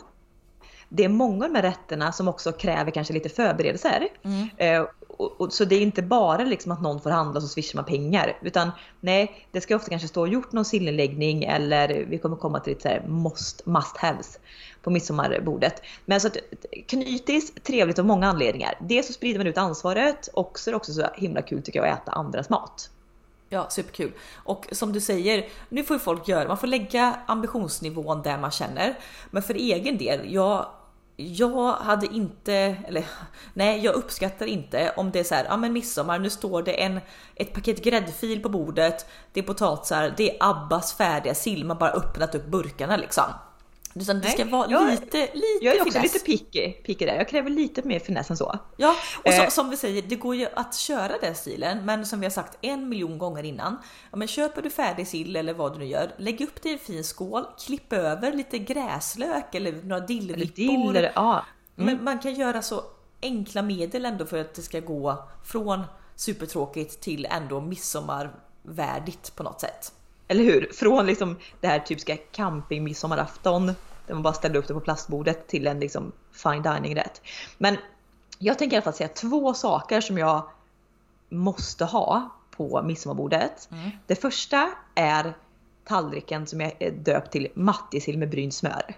det 0.89 1.03
är 1.03 1.09
många 1.09 1.45
av 1.45 1.51
de 1.51 1.55
här 1.55 1.63
rätterna 1.63 2.11
som 2.11 2.27
också 2.27 2.51
kräver 2.51 2.91
kanske 2.91 3.13
lite 3.13 3.29
förberedelser. 3.29 4.07
Mm. 4.23 4.49
Eh, 4.57 4.87
och, 5.17 5.41
och, 5.41 5.53
så 5.53 5.65
det 5.65 5.75
är 5.75 5.81
inte 5.81 6.01
bara 6.01 6.43
liksom 6.43 6.71
att 6.71 6.81
någon 6.81 7.01
får 7.01 7.09
handla 7.09 7.41
så 7.41 7.47
swishar 7.47 7.77
man 7.77 7.85
pengar. 7.85 8.37
Utan 8.41 8.71
nej, 8.99 9.47
det 9.51 9.61
ska 9.61 9.75
ofta 9.75 9.89
kanske 9.89 10.07
stå 10.07 10.27
gjort 10.27 10.51
någon 10.51 10.65
sillinläggning 10.65 11.43
eller 11.43 12.05
vi 12.09 12.17
kommer 12.17 12.35
komma 12.35 12.59
till 12.59 12.71
lite 12.71 12.81
så 12.81 12.87
här 12.87 13.03
must, 13.07 13.65
must 13.65 13.97
haves 13.97 14.39
på 14.81 14.89
midsommarbordet. 14.89 15.81
Men 16.05 16.21
så 16.21 16.27
att 16.27 16.37
knytis, 16.87 17.53
trevligt 17.63 17.99
av 17.99 18.05
många 18.05 18.27
anledningar. 18.27 18.77
Dels 18.79 19.07
så 19.07 19.13
sprider 19.13 19.39
man 19.39 19.47
ut 19.47 19.57
ansvaret 19.57 20.27
och 20.27 20.59
så 20.59 20.69
är 20.69 20.71
det 20.71 20.77
också 20.77 20.93
så 20.93 21.07
himla 21.15 21.41
kul 21.41 21.61
tycker 21.61 21.79
jag 21.79 21.89
att 21.89 22.01
äta 22.01 22.11
andras 22.11 22.49
mat. 22.49 22.89
Ja, 23.49 23.69
superkul. 23.69 24.11
Och 24.35 24.67
som 24.71 24.93
du 24.93 25.01
säger, 25.01 25.47
nu 25.69 25.83
får 25.83 25.95
ju 25.95 25.99
folk 25.99 26.27
göra, 26.27 26.47
man 26.47 26.57
får 26.57 26.67
lägga 26.67 27.19
ambitionsnivån 27.25 28.21
där 28.21 28.37
man 28.37 28.51
känner. 28.51 28.99
Men 29.31 29.43
för 29.43 29.53
egen 29.53 29.97
del, 29.97 30.33
jag 30.33 30.65
jag 31.17 31.73
hade 31.73 32.05
inte, 32.05 32.53
eller 32.87 33.05
nej 33.53 33.79
jag 33.85 33.95
uppskattar 33.95 34.45
inte 34.45 34.93
om 34.97 35.11
det 35.11 35.19
är 35.19 35.23
så 35.23 35.35
här, 35.35 35.45
ja 35.45 35.57
men 35.57 35.73
midsommar, 35.73 36.19
nu 36.19 36.29
står 36.29 36.63
det 36.63 36.83
en, 36.83 36.99
ett 37.35 37.53
paket 37.53 37.83
gräddfil 37.83 38.41
på 38.41 38.49
bordet, 38.49 39.05
det 39.33 39.39
är 39.39 39.43
potatisar, 39.43 40.13
det 40.17 40.31
är 40.31 40.37
Abbas 40.49 40.93
färdiga 40.93 41.35
sill, 41.35 41.65
man 41.65 41.77
bara 41.77 41.91
öppnat 41.91 42.35
upp 42.35 42.47
burkarna 42.47 42.97
liksom. 42.97 43.23
Utan 43.99 44.21
det 44.21 44.29
ska 44.29 44.45
vara 44.45 44.71
jag, 44.71 44.89
lite, 44.91 45.17
lite 45.33 45.57
Jag 45.61 45.75
är 45.75 45.81
också 45.81 45.91
finess. 45.99 46.13
lite 46.13 46.25
picky, 46.25 46.71
picky 46.71 47.05
där. 47.05 47.15
Jag 47.15 47.29
kräver 47.29 47.49
lite 47.49 47.81
mer 47.83 47.99
finess 47.99 48.29
än 48.29 48.37
så. 48.37 48.59
Ja, 48.77 48.95
och 49.23 49.33
så, 49.33 49.41
Eh. 49.41 49.49
som 49.49 49.69
vi 49.69 49.77
säger, 49.77 50.01
det 50.01 50.15
går 50.15 50.35
ju 50.35 50.47
att 50.55 50.75
köra 50.75 51.17
den 51.21 51.35
stilen, 51.35 51.85
men 51.85 52.05
som 52.05 52.19
vi 52.19 52.25
har 52.25 52.31
sagt 52.31 52.57
en 52.61 52.89
miljon 52.89 53.17
gånger 53.17 53.43
innan. 53.43 53.77
Ja, 54.11 54.17
men 54.17 54.27
köper 54.27 54.61
du 54.61 54.69
färdig 54.69 55.07
sill 55.07 55.35
eller 55.35 55.53
vad 55.53 55.73
du 55.73 55.79
nu 55.79 55.85
gör, 55.85 56.11
lägg 56.17 56.41
upp 56.41 56.61
det 56.61 56.69
i 56.69 56.73
en 56.73 56.79
fin 56.79 57.03
skål, 57.03 57.45
klipp 57.65 57.93
över 57.93 58.33
lite 58.33 58.57
gräslök 58.59 59.55
eller 59.55 59.71
några 59.71 59.95
Eller 59.97 60.07
dillvippor. 60.07 60.53
dill 60.55 60.95
eller, 60.95 61.11
ja. 61.15 61.45
Men 61.75 62.03
man 62.03 62.19
kan 62.19 62.33
göra 62.35 62.61
så 62.61 62.83
enkla 63.21 63.61
medel 63.61 64.05
ändå 64.05 64.25
för 64.25 64.37
att 64.41 64.53
det 64.53 64.61
ska 64.61 64.79
gå 64.79 65.23
från 65.45 65.83
supertråkigt 66.15 67.01
till 67.01 67.25
ändå 67.25 67.61
midsommarvärdigt 67.61 69.35
på 69.35 69.43
något 69.43 69.61
sätt. 69.61 69.91
Eller 70.27 70.43
hur? 70.43 70.69
Från 70.73 71.05
liksom 71.05 71.37
det 71.61 71.67
här 71.67 71.79
typiska 71.79 72.17
camping 72.31 72.83
midsommarafton 72.83 73.65
där 74.07 74.13
man 74.13 74.23
bara 74.23 74.33
ställer 74.33 74.55
upp 74.55 74.67
det 74.67 74.73
på 74.73 74.79
plastbordet 74.79 75.47
till 75.47 75.67
en 75.67 75.79
liksom 75.79 76.11
fine 76.31 76.61
dining 76.61 76.95
rätt. 76.95 77.21
Men 77.57 77.77
jag 78.39 78.59
tänker 78.59 78.75
i 78.75 78.77
alla 78.77 78.83
fall 78.83 78.93
säga 78.93 79.09
två 79.09 79.53
saker 79.53 80.01
som 80.01 80.17
jag 80.17 80.43
måste 81.29 81.85
ha 81.85 82.29
på 82.57 82.81
midsommarbordet. 82.81 83.69
Det 84.07 84.15
första 84.15 84.69
är 84.95 85.33
tallriken 85.87 86.47
som 86.47 86.61
jag 86.61 86.73
är 86.79 86.91
döpt 86.91 87.31
till 87.31 87.47
mattissill 87.53 88.17
med 88.17 88.29
brynt 88.29 88.53
smör. 88.53 88.95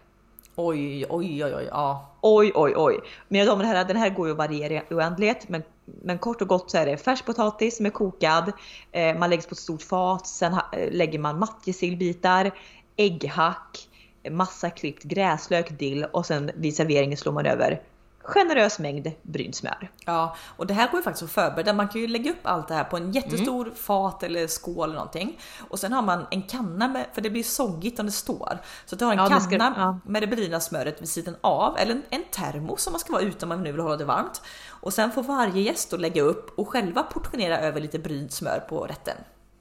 Oj, 0.56 1.06
oj, 1.10 1.46
oj, 1.46 1.56
oj, 1.56 1.68
ja. 1.72 2.12
Oj, 2.22 2.52
oj, 2.56 2.74
oj. 2.76 3.00
Mina 3.28 3.46
damer 3.46 3.64
och 3.64 3.68
herrar, 3.68 3.86
den 3.86 3.98
här 3.98 4.10
går 4.10 4.28
ju 4.28 4.32
att 4.32 4.38
variera 4.38 4.74
i 4.74 4.94
oändlighet. 4.94 5.50
Men, 5.50 5.64
men 6.02 6.18
kort 6.18 6.42
och 6.42 6.48
gott 6.48 6.72
så 6.72 6.78
är 6.78 6.86
det 6.86 6.98
färskpotatis 6.98 7.78
som 7.78 7.86
är 7.86 7.90
kokad. 7.90 8.52
Eh, 8.92 9.18
man 9.18 9.30
läggs 9.30 9.46
på 9.46 9.54
ett 9.54 9.60
stort 9.60 9.82
fat. 9.82 10.28
Sen 10.28 10.54
ha, 10.54 10.66
eh, 10.74 10.92
lägger 10.92 11.20
man 11.20 11.40
matjessillbitar, 11.40 12.52
ägghack, 12.96 13.90
massa 14.30 14.70
klippt 14.70 15.04
gräslök, 15.04 15.80
dill 15.80 16.04
och 16.04 16.26
sen 16.26 16.52
vid 16.56 16.76
serveringen 16.76 17.18
slår 17.18 17.34
man 17.34 17.46
över 17.46 17.82
generös 18.28 18.80
mängd 18.80 19.12
brynt 19.22 19.56
smör. 19.56 19.92
Ja, 20.06 20.36
och 20.58 20.68
det 20.68 20.74
här 20.74 20.88
går 20.92 21.00
ju 21.00 21.04
faktiskt 21.04 21.24
att 21.24 21.32
förbereda. 21.32 21.74
Man 21.74 21.88
kan 21.88 22.02
ju 22.02 22.08
lägga 22.08 22.32
upp 22.32 22.40
allt 22.44 22.68
det 22.68 22.74
här 22.74 22.84
på 22.84 22.98
en 22.98 23.12
jättestor 23.12 23.66
Mm. 23.66 23.76
fat 23.76 24.24
eller 24.24 24.48
skål 24.48 24.84
eller 24.84 24.96
någonting. 24.96 25.40
Och 25.70 25.80
sen 25.80 25.94
har 25.94 26.02
man 26.02 26.26
en 26.32 26.42
kanna 26.42 26.88
med, 26.88 27.06
för 27.14 27.22
det 27.22 27.30
blir 27.30 27.44
soggigt 27.44 28.00
om 28.00 28.06
det 28.06 28.12
står. 28.12 28.58
Så 28.86 28.96
du 28.96 29.06
har 29.06 29.12
en 29.12 29.18
Ja, 29.20 29.28
kanna 29.28 29.40
ska- 29.42 29.56
ja. 29.56 30.00
med 30.06 30.24
det 30.24 30.28
bruna 30.28 30.60
smöret 30.60 31.02
vid 31.02 31.10
sidan 31.10 31.36
av, 31.42 31.78
eller 31.78 31.92
en, 31.92 32.04
en 32.10 32.24
termos 32.32 32.88
om 32.88 32.94
man 32.94 33.00
ska 33.00 33.14
vara 33.14 33.24
ute 33.24 33.46
om 33.46 33.50
man 33.50 33.64
nu 33.64 33.72
vill 33.72 33.82
hålla 33.82 33.98
det 33.98 34.06
varmt. 34.06 34.42
Och 34.70 34.94
sen 34.94 35.12
får 35.12 35.24
varje 35.24 35.62
gäst 35.62 35.92
då 35.92 35.98
lägga 35.98 36.22
upp 36.22 36.60
och 36.60 36.68
själva 36.70 37.04
portionera 37.04 37.60
över 37.60 37.82
lite 37.82 38.00
brynt 38.00 38.32
smör 38.34 38.60
på 38.70 38.80
rätten. 38.86 39.18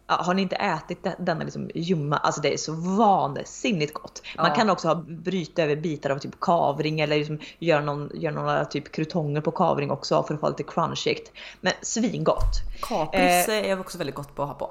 Ja, 0.08 0.14
har 0.14 0.34
ni 0.34 0.42
inte 0.42 0.56
ätit 0.56 1.02
de- 1.04 1.14
denna 1.18 1.44
liksom 1.44 1.70
ljumma, 1.74 2.16
alltså 2.16 2.40
det 2.40 2.52
är 2.52 2.56
så 2.56 2.72
vansinnigt 2.72 3.94
gott. 3.94 4.22
Man 4.36 4.46
Ja. 4.48 4.54
kan 4.54 4.70
också 4.70 4.88
ha, 4.88 4.94
bryta 4.94 5.62
över 5.62 5.76
bitar 5.76 6.10
av 6.10 6.18
typ 6.18 6.40
kavring 6.40 7.00
eller 7.00 7.16
liksom 7.18 7.38
göra, 7.58 7.80
någon, 7.80 8.10
göra 8.14 8.34
några 8.34 8.64
typ 8.64 8.92
krutonger 8.92 9.40
på 9.40 9.50
kavring 9.50 9.90
också 9.90 10.22
för 10.22 10.34
att 10.34 10.40
få 10.40 10.48
lite 10.48 10.62
crunchigt. 10.62 11.32
Men 11.60 11.72
svingott. 11.82 12.52
Kapris 12.82 13.48
är 13.48 13.80
också 13.80 13.98
väldigt 13.98 14.14
gott 14.16 14.34
på 14.34 14.42
att 14.42 14.48
ha 14.48 14.54
på. 14.54 14.70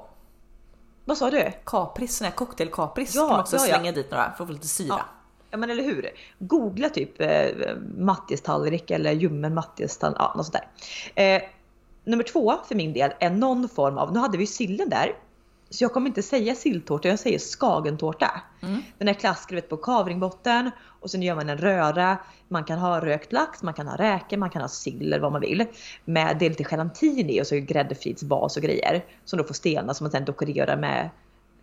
Vad 1.04 1.18
sa 1.18 1.30
du? 1.30 1.52
Kapris, 1.64 2.16
sån 2.16 2.24
här 2.24 2.32
cocktailkapris 2.32 3.14
Ja, 3.14 3.20
kan 3.20 3.30
man 3.30 3.40
också 3.40 3.56
ja, 3.56 3.62
ja. 3.66 3.74
slänga 3.74 3.92
dit 3.92 4.10
några 4.10 4.24
för 4.36 4.42
att 4.44 4.48
få 4.48 4.52
lite 4.52 4.68
syra. 4.68 4.86
Ja. 4.88 5.04
Ja 5.50 5.56
men 5.58 5.70
eller 5.70 5.82
hur. 5.82 6.10
Googla 6.38 6.88
typ 6.88 7.20
eh, 7.20 7.46
matjestallrik 7.98 8.90
eller 8.90 9.12
ljummen 9.12 9.54
matjestallrik, 9.54 10.18
ja 10.20 10.32
något 10.36 10.46
sånt 10.46 10.56
där. 11.14 11.36
Eh, 11.36 11.42
nummer 12.04 12.24
två 12.24 12.54
för 12.68 12.74
min 12.74 12.92
del 12.92 13.10
är 13.20 13.30
någon 13.30 13.68
form 13.68 13.98
av, 13.98 14.12
nu 14.12 14.18
hade 14.18 14.38
vi 14.38 14.42
ju 14.42 14.46
sillen 14.46 14.88
där. 14.88 15.12
Så 15.70 15.84
jag 15.84 15.92
kommer 15.92 16.06
inte 16.06 16.22
säga 16.22 16.54
silltårta, 16.54 17.08
jag 17.08 17.18
säger 17.18 17.38
skagentårta. 17.38 18.42
Den 18.98 19.08
här 19.08 19.14
klassiska 19.14 19.54
vet, 19.54 19.68
på 19.68 19.76
kavringbotten 19.76 20.70
och 21.00 21.10
sen 21.10 21.22
gör 21.22 21.34
man 21.34 21.48
en 21.48 21.58
röra. 21.58 22.18
Man 22.48 22.64
kan 22.64 22.78
ha 22.78 23.00
rökt 23.00 23.32
lax, 23.32 23.62
man 23.62 23.74
kan 23.74 23.88
ha 23.88 23.96
räkor, 23.96 24.36
man 24.36 24.50
kan 24.50 24.62
ha 24.62 24.68
sill 24.68 25.06
eller 25.06 25.18
vad 25.18 25.32
man 25.32 25.40
vill. 25.40 25.64
Med 26.04 26.36
det 26.38 26.46
är 26.46 26.50
lite 26.50 26.64
gelatin 26.64 27.30
i 27.30 27.42
och 27.42 27.46
så 27.46 27.54
är 27.54 27.58
gräddfilsbas 27.58 28.56
och 28.56 28.62
grejer. 28.62 29.04
Som 29.24 29.36
då 29.38 29.44
får 29.44 29.54
stelna 29.54 29.94
som 29.94 30.04
man 30.04 30.10
sen 30.10 30.24
dekorerar 30.24 30.76
med 30.76 31.10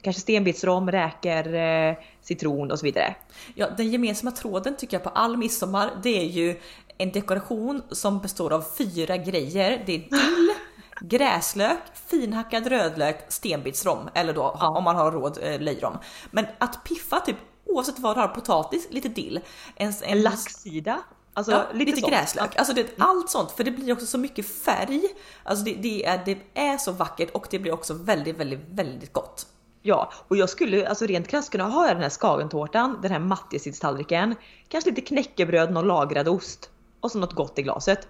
kanske 0.01 0.21
stenbitsrom, 0.21 0.91
räkor, 0.91 1.55
eh, 1.55 1.95
citron 2.21 2.71
och 2.71 2.79
så 2.79 2.85
vidare. 2.85 3.15
Ja, 3.55 3.69
den 3.77 3.91
gemensamma 3.91 4.31
tråden 4.31 4.75
tycker 4.77 4.97
jag 4.97 5.03
på 5.03 5.09
all 5.09 5.37
midsommar, 5.37 5.91
det 6.03 6.19
är 6.19 6.25
ju 6.25 6.59
en 6.97 7.11
dekoration 7.11 7.81
som 7.91 8.19
består 8.19 8.53
av 8.53 8.63
fyra 8.77 9.17
grejer. 9.17 9.83
Det 9.85 9.95
är 9.95 9.99
dill, 9.99 10.53
gräslök, 10.99 11.79
finhackad 12.07 12.67
rödlök, 12.67 13.25
stenbitsrom 13.29 14.09
eller 14.13 14.33
då 14.33 14.49
om 14.49 14.83
man 14.83 14.95
har 14.95 15.11
råd 15.11 15.39
eh, 15.41 15.61
löjrom. 15.61 15.97
Men 16.31 16.45
att 16.57 16.83
piffa 16.83 17.19
typ 17.19 17.37
oavsett 17.65 17.99
vad 17.99 18.15
du 18.15 18.21
har, 18.21 18.27
potatis, 18.27 18.87
lite 18.89 19.09
dill, 19.09 19.39
en, 19.75 19.93
En 20.01 20.21
laxsida. 20.21 20.99
Alltså 21.33 21.51
Ja, 21.51 21.65
lite, 21.73 21.95
lite, 21.95 22.09
gräslök. 22.09 22.55
Alltså 22.55 22.73
det, 22.73 22.87
allt 22.97 23.29
sånt, 23.29 23.51
för 23.51 23.63
det 23.63 23.71
blir 23.71 23.93
också 23.93 24.05
så 24.05 24.17
mycket 24.17 24.63
färg. 24.63 25.01
Alltså 25.43 25.65
det, 25.65 25.73
det, 25.73 26.05
är, 26.05 26.21
det 26.25 26.37
är 26.53 26.77
så 26.77 26.91
vackert 26.91 27.31
och 27.31 27.47
det 27.49 27.59
blir 27.59 27.73
också 27.73 27.93
väldigt, 27.93 28.37
väldigt, 28.37 28.59
väldigt 28.69 29.13
gott. 29.13 29.47
Ja, 29.81 30.11
och 30.27 30.37
jag 30.37 30.49
skulle 30.49 30.89
alltså 30.89 31.05
rent 31.05 31.27
krasst 31.27 31.51
kunna 31.51 31.63
ha 31.63 31.87
den 31.87 32.01
här 32.01 32.09
skagentårtan, 32.09 32.99
den 33.01 33.11
här 33.11 33.19
matjessillstallriken, 33.19 34.35
kanske 34.67 34.89
lite 34.89 35.01
knäckebröd, 35.01 35.71
någon 35.71 35.87
lagrad 35.87 36.27
ost 36.27 36.69
och 36.99 37.11
så 37.11 37.19
något 37.19 37.33
gott 37.33 37.59
i 37.59 37.61
glaset. 37.61 38.07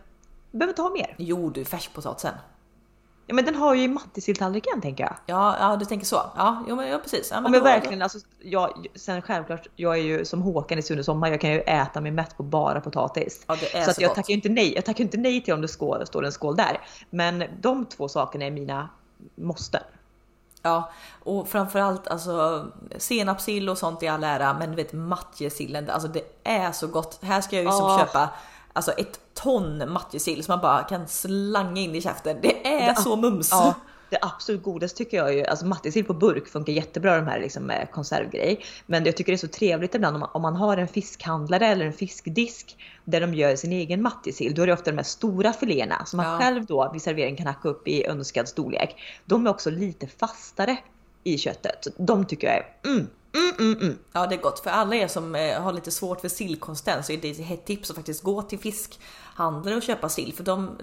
Behöver 0.52 0.72
inte 0.72 0.82
ha 0.82 0.90
mer. 0.90 1.16
Jo 1.18 1.50
du, 1.50 1.66
färskpotatisen. 1.66 2.34
Ja, 3.28 3.34
men 3.36 3.46
den 3.46 3.56
har 3.56 3.74
ju 3.74 3.84
i 3.84 3.88
matjessilltallriken 3.88 4.82
tänker 4.82 5.04
jag. 5.04 5.14
Ja, 5.26 5.56
ja, 5.60 5.76
du 5.76 5.86
tänker 5.86 6.06
så. 6.06 6.16
Ja, 6.36 6.64
jo, 6.68 6.76
men, 6.76 6.88
ja 6.88 6.98
precis. 6.98 7.32
Ja, 7.32 7.42
men 7.42 7.52
då- 7.52 7.60
verkligen, 7.60 8.02
alltså, 8.02 8.18
jag, 8.42 8.88
sen 8.96 9.22
självklart, 9.22 9.68
jag 9.76 9.94
är 9.98 10.02
ju 10.02 10.26
som 10.26 10.42
Håkan 10.42 10.80
i 10.80 10.82
Sunne 10.82 11.04
sommar, 11.04 11.30
jag 11.32 11.42
kan 11.42 11.52
ju 11.52 11.60
äta 11.60 12.02
mig 12.02 12.12
mätt 12.12 12.38
på 12.38 12.44
bara 12.44 12.82
potatis. 12.82 13.44
Ja, 13.48 13.56
det 13.60 13.76
är 13.76 13.84
så 13.84 13.90
att 13.90 13.96
så 13.96 14.02
jag 14.02 14.10
gott. 14.10 14.16
tackar 14.16 14.34
inte 14.34 14.50
nej, 14.50 14.74
jag 14.76 14.86
tackar 14.86 15.04
inte 15.04 15.18
nej 15.18 15.44
till 15.44 15.54
om 15.54 15.62
det 15.62 15.68
skål, 15.68 16.08
står 16.08 16.26
en 16.26 16.32
skål 16.32 16.56
där. 16.56 16.82
Men 17.10 17.44
de 17.62 17.86
två 17.86 18.08
sakerna 18.10 18.46
är 18.46 18.52
mina 18.52 18.90
måsten. 19.36 19.84
Ja, 20.62 20.92
och 21.24 21.48
framförallt 21.48 22.08
alltså 22.08 22.66
senapssill 22.98 23.70
och 23.70 23.78
sånt 23.78 24.04
i 24.04 24.08
all 24.08 24.24
ära, 24.24 24.54
men 24.60 24.70
du 24.70 24.76
vet 24.76 24.94
matjessillen, 24.94 25.90
alltså 25.90 26.08
det 26.08 26.24
är 26.44 26.72
så 26.72 26.88
gott. 26.88 27.20
Här 27.24 27.42
ska 27.42 27.56
jag 27.56 27.66
ju 27.66 27.72
som 27.72 27.86
Åh. 27.86 28.00
köpa 28.00 28.30
alltså 28.74 28.92
ett 28.92 29.20
ton 29.34 29.92
matjessill 29.92 30.44
som 30.44 30.52
man 30.54 30.62
bara 30.62 30.84
kan 30.84 31.08
slanga 31.08 31.82
in 31.82 31.96
i 31.96 32.02
käften. 32.02 32.38
Det 32.42 32.68
är 32.68 32.90
Det- 32.96 33.02
så 33.02 33.16
mums! 33.16 33.50
Ja, 33.52 33.74
det 34.10 34.18
absolut 34.22 34.64
godaste 34.64 34.98
tycker 34.98 35.18
jag 35.18 35.34
ju, 35.34 35.46
alltså 35.46 35.66
matjessill 35.66 36.06
på 36.06 36.14
burk 36.14 36.48
funkar 36.48 36.74
jättebra 36.74 37.16
de 37.16 37.28
här 37.28 37.40
liksom 37.40 37.64
med 37.64 37.88
konservgrej. 37.92 38.60
Men 38.86 39.06
jag 39.06 39.18
tycker 39.18 39.32
det 39.32 39.36
är 39.36 39.38
så 39.38 39.48
trevligt 39.48 39.96
ibland 39.96 40.16
om 40.16 40.20
man, 40.20 40.30
om 40.34 40.42
man 40.42 40.56
har 40.56 40.78
en 40.78 40.88
fiskhandlare 40.88 41.68
eller 41.68 41.86
en 41.86 41.94
fiskdisk 41.94 42.78
där 43.04 43.22
de 43.22 43.34
gör 43.34 43.56
sin 43.56 43.72
egen 43.72 44.02
matjessill. 44.02 44.56
Då 44.56 44.62
är 44.62 44.68
det 44.68 44.74
ofta 44.74 44.92
de 44.92 44.98
här 44.98 45.04
stora 45.04 45.54
filéerna 45.54 46.06
som 46.06 46.18
man 46.18 46.26
Ja. 46.32 46.40
själv 46.40 46.66
då 46.66 46.90
vid 46.94 47.02
servering 47.02 47.36
kan 47.36 47.48
hacka 47.48 47.70
upp 47.70 47.88
i 47.88 48.06
önskad 48.06 48.48
storlek. 48.48 48.96
De 49.26 49.46
är 49.48 49.50
också 49.50 49.70
lite 49.70 50.08
fastare 50.08 50.78
i 51.24 51.38
köttet. 51.38 51.88
De 51.98 52.26
tycker 52.26 52.48
jag 52.48 52.56
är 52.56 52.66
mm, 52.96 53.08
mm, 53.34 53.54
mm, 53.60 53.82
mm. 53.82 53.98
Ja 54.14 54.28
det 54.28 54.36
är 54.36 54.40
gott. 54.42 54.60
För 54.60 54.70
alla 54.70 54.96
er 54.96 55.08
som 55.08 55.36
eh, 55.36 55.62
har 55.62 55.74
lite 55.74 55.92
svårt 55.92 56.22
för 56.22 56.28
sillkonsistens 56.30 57.06
så 57.08 57.14
är 57.14 57.18
det 57.18 57.30
ett 57.54 57.66
tips 57.66 57.90
att 57.90 57.96
faktiskt 57.96 58.24
gå 58.24 58.42
till 58.42 58.60
fiskhandlare 58.60 59.76
och 59.76 59.82
köpa 59.84 60.10
sill. 60.10 60.34
För 60.34 60.44
de, 60.44 60.78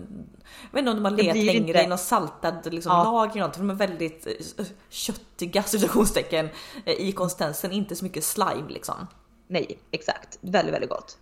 jag 0.71 0.73
vet 0.73 0.79
inte 0.79 0.91
om 0.91 0.97
de 0.97 1.05
har 1.05 1.13
blir 1.13 1.25
längre 1.25 1.53
inte- 1.57 1.83
i 1.83 1.87
någon 1.87 1.99
saltad 1.99 2.75
liksom, 2.75 2.93
Ja. 2.93 3.05
lager 3.05 3.33
eller 3.33 3.43
något. 3.47 3.57
för 3.57 3.63
De 3.63 3.71
är 3.71 3.75
väldigt 3.75 4.27
eh, 4.27 4.65
köttiga 4.89 5.63
citationstecken 5.67 6.49
eh, 6.85 6.95
i 6.95 7.13
konsistensen, 7.13 7.73
inte 7.73 7.97
så 7.97 8.05
mycket 8.05 8.25
slime 8.25 8.69
liksom. 8.69 9.07
Nej, 9.47 9.79
exakt. 9.91 10.39
Väldigt, 10.41 10.75
väldigt 10.75 10.91
gott. 10.91 11.19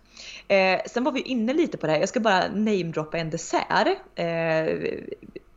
Eh, 0.47 0.79
sen 0.91 1.03
var 1.03 1.11
vi 1.11 1.21
inne 1.21 1.53
lite 1.53 1.77
på 1.77 1.85
det 1.87 1.91
här. 1.93 1.99
Jag 1.99 2.09
ska 2.09 2.19
bara 2.19 2.47
namedroppa 2.47 3.17
en 3.17 3.29
dessert. 3.29 3.87
Eh, 4.15 4.79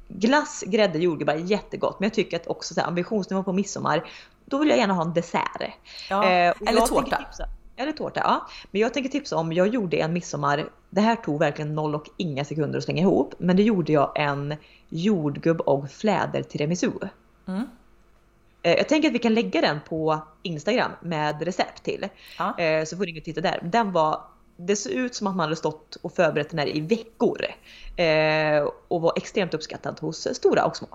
glass, 0.08 0.64
grädde, 0.66 0.98
jordgubbar, 0.98 1.34
jättegott. 1.34 2.00
Men 2.00 2.06
jag 2.06 2.14
tycker 2.14 2.36
att 2.40 2.46
också 2.46 2.74
så 2.74 2.80
här, 2.80 2.88
ambitionsnivå 2.88 3.42
på 3.42 3.52
midsommar, 3.52 4.10
då 4.52 4.58
vill 4.58 4.68
jag 4.68 4.78
gärna 4.78 4.94
ha 4.94 5.02
en 5.02 5.12
dessert. 5.12 5.72
Ja, 6.10 6.18
och 6.50 6.68
eller 6.68 6.80
tårta. 6.80 7.16
Tipsa, 7.16 7.44
eller 7.76 7.92
tårta, 7.92 8.20
ja. 8.24 8.46
Men 8.70 8.80
jag 8.80 8.94
tänker 8.94 9.10
tipsa 9.10 9.36
om, 9.36 9.52
jag 9.52 9.68
gjorde 9.68 9.96
en 9.96 10.12
midsommar, 10.12 10.68
det 10.90 11.00
här 11.00 11.16
tog 11.16 11.38
verkligen 11.38 11.74
noll 11.74 11.94
och 11.94 12.06
inga 12.16 12.44
sekunder 12.44 12.78
att 12.78 12.84
slänga 12.84 13.02
ihop. 13.02 13.34
Men 13.38 13.56
det 13.56 13.62
gjorde 13.62 13.92
jag 13.92 14.12
en 14.14 14.54
jordgubb 14.88 15.60
och 15.60 15.90
fläder 15.90 16.42
tiramisu. 16.42 16.90
Mm. 17.48 17.62
Eh, 18.62 18.72
Jag 18.76 18.88
tänker 18.88 19.08
att 19.08 19.14
vi 19.14 19.18
kan 19.18 19.34
lägga 19.34 19.60
den 19.60 19.80
på 19.88 20.18
Instagram 20.42 20.90
med 21.00 21.42
recept 21.42 21.82
till. 21.82 22.08
Ja. 22.38 22.58
Eh, 22.58 22.84
Så 22.84 22.96
får 22.96 23.04
ni 23.06 23.20
titta 23.20 23.40
där. 23.40 23.60
Den 23.72 23.92
var, 23.92 24.20
det 24.56 24.76
såg 24.76 24.92
ut 24.92 25.14
som 25.14 25.26
att 25.26 25.36
man 25.36 25.44
hade 25.44 25.56
stått 25.56 25.96
och 26.02 26.12
förberett 26.12 26.50
den 26.50 26.58
här 26.58 26.76
i 26.76 26.80
veckor. 26.80 27.40
Eh, 27.96 28.68
Och 28.88 29.00
var 29.02 29.12
extremt 29.16 29.54
uppskattad 29.54 30.00
hos 30.00 30.28
stora 30.36 30.64
och 30.64 30.76
små. 30.76 30.88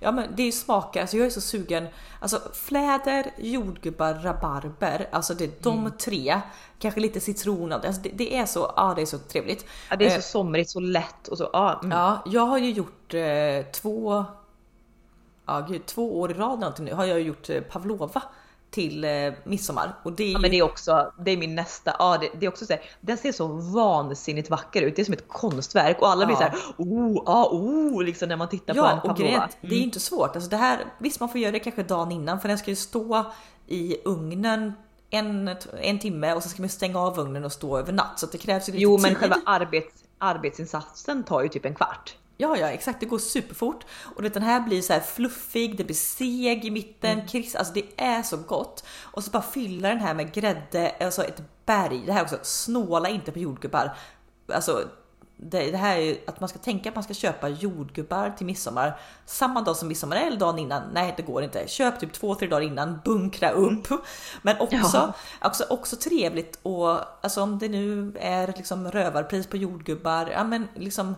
Ja 0.00 0.12
men 0.12 0.36
det 0.36 0.42
är 0.42 0.46
ju 0.46 0.52
smaker, 0.52 1.00
alltså 1.00 1.16
jag 1.16 1.26
är 1.26 1.30
så 1.30 1.40
sugen. 1.40 1.88
Alltså 2.20 2.40
fläder, 2.54 3.30
jordgubbar, 3.38 4.14
rabarber, 4.14 5.08
alltså 5.12 5.34
det 5.34 5.44
är 5.44 5.50
de 5.62 5.78
Mm. 5.78 5.92
tre. 5.98 6.40
Kanske 6.78 7.00
lite 7.00 7.20
citron, 7.20 7.72
alltså 7.72 8.02
det, 8.02 8.10
det 8.14 8.34
är 8.36 8.46
så, 8.46 8.72
ja 8.76 8.92
det 8.96 9.02
är 9.02 9.06
så 9.06 9.18
trevligt. 9.18 9.64
Ja, 9.90 9.96
det 9.96 10.06
är 10.06 10.10
så 10.10 10.16
Eh, 10.16 10.20
somrigt, 10.22 10.70
så 10.70 10.80
lätt 10.80 11.28
och 11.28 11.38
så, 11.38 11.50
ja. 11.52 11.80
Mm. 11.82 11.98
Ja, 11.98 12.22
jag 12.26 12.42
har 12.46 12.58
ju 12.58 12.70
gjort 12.70 13.14
eh, 13.14 13.62
två, 13.72 14.24
ja 15.46 15.60
gud, 15.68 15.86
två 15.86 16.20
år 16.20 16.30
i 16.30 16.34
rad 16.34 16.58
någonting 16.58 16.84
nu 16.84 16.94
har 16.94 17.04
jag 17.04 17.20
gjort 17.20 17.50
eh, 17.50 17.60
pavlova 17.60 18.22
till 18.70 19.04
eh, 19.04 19.10
midsommar. 19.44 19.94
Och 20.02 20.12
det 20.12 20.22
är, 20.22 20.26
Ja, 20.26 20.32
ju, 20.32 20.38
men 20.42 20.50
det 20.50 20.58
är 20.58 20.62
också, 20.62 21.12
det 21.24 21.30
är 21.30 21.36
min 21.36 21.54
nästa, 21.54 21.96
ja 21.98 22.18
det, 22.20 22.30
det 22.40 22.46
är 22.46 22.50
också 22.50 22.66
så 22.66 22.72
här, 22.72 22.82
den 23.00 23.18
ser 23.18 23.32
så 23.32 23.46
vansinnigt 23.46 24.50
vacker 24.50 24.82
ut. 24.82 24.96
Det 24.96 25.02
är 25.02 25.04
som 25.04 25.14
ett 25.14 25.28
konstverk 25.28 25.96
och 26.02 26.08
alla 26.08 26.26
blir 26.26 26.36
Ja. 26.36 26.38
så 26.38 26.44
här, 26.44 26.74
oh, 26.76 27.22
ja, 27.26 27.48
oh, 27.52 28.02
liksom 28.04 28.28
när 28.28 28.36
man 28.36 28.48
tittar 28.48 28.74
på 28.74 28.80
en 28.80 28.86
Ja, 29.04 29.10
och 29.10 29.16
grejen, 29.16 29.42
det 29.60 29.66
är 29.74 29.78
ju 29.78 29.84
inte 29.84 30.00
svårt. 30.00 30.34
Alltså 30.36 30.50
det 30.50 30.56
här, 30.56 30.84
visst 30.98 31.20
man 31.20 31.28
får 31.28 31.40
göra 31.40 31.52
det 31.52 31.58
kanske 31.60 31.82
dagen 31.82 32.12
innan 32.12 32.40
för 32.40 32.48
den 32.48 32.58
ska 32.58 32.70
ju 32.70 32.76
stå 32.76 33.24
i 33.66 33.96
ugnen 34.04 34.72
en, 35.10 35.50
en 35.80 35.98
timme 35.98 36.34
och 36.34 36.42
så 36.42 36.48
ska 36.48 36.62
man 36.62 36.68
stänga 36.68 36.98
av 37.00 37.18
ugnen 37.18 37.44
och 37.44 37.52
stå 37.52 37.78
över 37.78 37.92
natt 37.92 38.18
så 38.18 38.26
det 38.26 38.38
krävs 38.38 38.68
ju 38.68 38.72
lite 38.72 38.82
Jo 38.82 38.98
men 38.98 39.10
tid. 39.10 39.18
själva 39.18 39.36
arbets, 39.46 40.04
arbetsinsatsen 40.18 41.24
tar 41.24 41.42
ju 41.42 41.48
typ 41.48 41.64
en 41.64 41.74
kvart. 41.74 42.16
Ja, 42.40 42.56
ja 42.56 42.66
exakt, 42.68 43.00
det 43.00 43.06
går 43.06 43.18
superfort 43.18 43.84
och 44.16 44.22
den 44.22 44.42
här 44.42 44.60
blir 44.60 44.82
så 44.82 44.92
här 44.92 45.00
fluffig, 45.00 45.76
det 45.76 45.84
blir 45.84 45.94
seg 45.96 46.64
i 46.64 46.70
mitten, 46.70 47.12
Mm. 47.12 47.26
kris, 47.26 47.54
alltså 47.54 47.74
det 47.74 47.84
är 47.96 48.22
så 48.22 48.36
gott. 48.36 48.84
Och 49.02 49.24
så 49.24 49.30
bara 49.30 49.42
fylla 49.42 49.88
den 49.88 50.00
här 50.00 50.14
med 50.14 50.32
grädde, 50.32 50.94
alltså 51.00 51.24
ett 51.24 51.42
berg. 51.66 52.02
Det 52.06 52.12
här 52.12 52.22
också, 52.22 52.38
snåla 52.42 53.08
inte 53.08 53.32
på 53.32 53.38
jordgubbar. 53.38 53.96
Alltså 54.52 54.84
det, 55.40 55.70
det 55.70 55.76
här 55.76 55.96
är 55.96 56.00
ju 56.00 56.18
att 56.26 56.40
man 56.40 56.48
ska 56.48 56.58
tänka 56.58 56.88
att 56.88 56.94
man 56.94 57.04
ska 57.04 57.14
köpa 57.14 57.48
jordgubbar 57.48 58.30
till 58.36 58.46
midsommar 58.46 59.00
samma 59.26 59.60
dag 59.60 59.76
som 59.76 59.88
midsommar 59.88 60.16
eller 60.16 60.36
dagen 60.36 60.58
innan. 60.58 60.82
Nej, 60.92 61.14
det 61.16 61.22
går 61.22 61.42
inte. 61.42 61.68
Köp 61.68 62.00
typ 62.00 62.12
två, 62.12 62.34
tre 62.34 62.48
dagar 62.48 62.60
innan, 62.66 63.00
bunkra 63.04 63.50
upp. 63.50 63.88
Men 64.42 64.60
också, 64.60 64.76
Ja. 64.94 65.12
också, 65.48 65.64
också 65.70 65.96
trevligt 65.96 66.58
och 66.62 67.24
alltså 67.24 67.42
om 67.42 67.58
det 67.58 67.68
nu 67.68 68.16
är 68.20 68.46
liksom 68.46 68.90
rövarpris 68.90 69.46
på 69.46 69.56
jordgubbar, 69.56 70.26
ja 70.32 70.44
men 70.44 70.68
liksom 70.74 71.14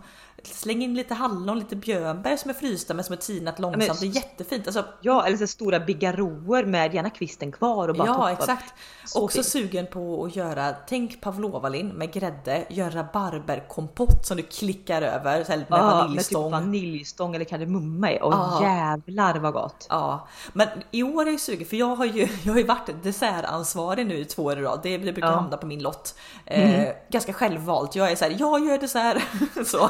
släng 0.47 0.83
in 0.83 0.95
lite 0.95 1.15
hallon, 1.15 1.59
lite 1.59 1.77
björnbär 1.77 2.37
som 2.37 2.51
är 2.51 2.55
frysta 2.55 2.95
men 2.95 3.05
som 3.05 3.13
är 3.13 3.17
tinat 3.17 3.59
långsamt. 3.59 3.87
men- 3.87 3.97
det 4.13 4.19
är 4.19 4.23
jättefint. 4.23 4.67
Alltså, 4.67 4.85
Ja 5.01 5.27
eller 5.27 5.37
så 5.37 5.47
stora 5.47 5.81
bigarroer 5.81 6.65
med 6.65 6.95
gärna 6.95 7.11
kvisten 7.11 7.53
kvar 7.53 7.89
och 7.89 7.95
bara 7.97 8.07
ja, 8.09 8.15
toppa. 8.15 8.33
exakt. 8.33 8.75
Så 9.07 9.25
Också 9.25 9.37
fint. 9.37 9.47
sugen 9.47 9.87
på 9.87 10.25
att 10.25 10.37
göra, 10.37 10.75
tänk 10.89 11.21
pavlovalin 11.21 11.89
med 11.89 12.13
grädde, 12.13 12.65
gör 12.71 12.91
rabarberkompott 12.91 14.27
som 14.27 14.37
du 14.37 14.43
klickar 14.43 15.03
över 15.03 15.45
så 15.45 15.53
här, 15.53 15.59
med 15.59 15.67
Ja, 15.71 15.77
med 15.77 15.91
typ 15.93 16.01
vaniljstång. 16.07 16.51
vaniljstång 16.53 17.35
eller 17.35 17.45
kardemumma 17.45 18.13
i. 18.13 18.19
Och 18.23 18.33
Ja. 18.33 18.59
jävlar 18.63 19.39
vad 19.39 19.53
gott. 19.53 19.87
Ja, 19.89 20.29
men 20.53 20.69
i 20.91 21.03
år 21.03 21.27
är 21.27 21.31
jag 21.31 21.41
sugen 21.41 21.67
för 21.67 21.77
jag 21.77 21.97
har 21.97 22.05
ju, 22.05 22.29
jag 22.45 22.53
har 22.53 22.59
ju 22.61 22.67
varit 22.67 23.03
dessertansvarig 23.03 24.07
nu 24.07 24.15
i 24.19 24.25
två 24.25 24.43
år 24.45 24.59
i 24.59 24.63
rad. 24.63 24.81
Det, 24.83 24.99
det 24.99 25.13
brukar 25.13 25.21
Ja. 25.29 25.33
Mm. 25.33 25.43
hamna 25.43 25.57
på 25.57 25.67
min 25.67 25.83
lott. 25.83 26.15
Eh, 26.47 26.89
ganska 27.11 27.33
självvalt. 27.33 27.95
Jag 27.95 28.11
är 28.11 28.17
så 28.17 28.25
här, 28.25 28.37
jag 28.39 28.67
gör 28.67 28.79
dessert. 28.79 29.23
så. 29.67 29.89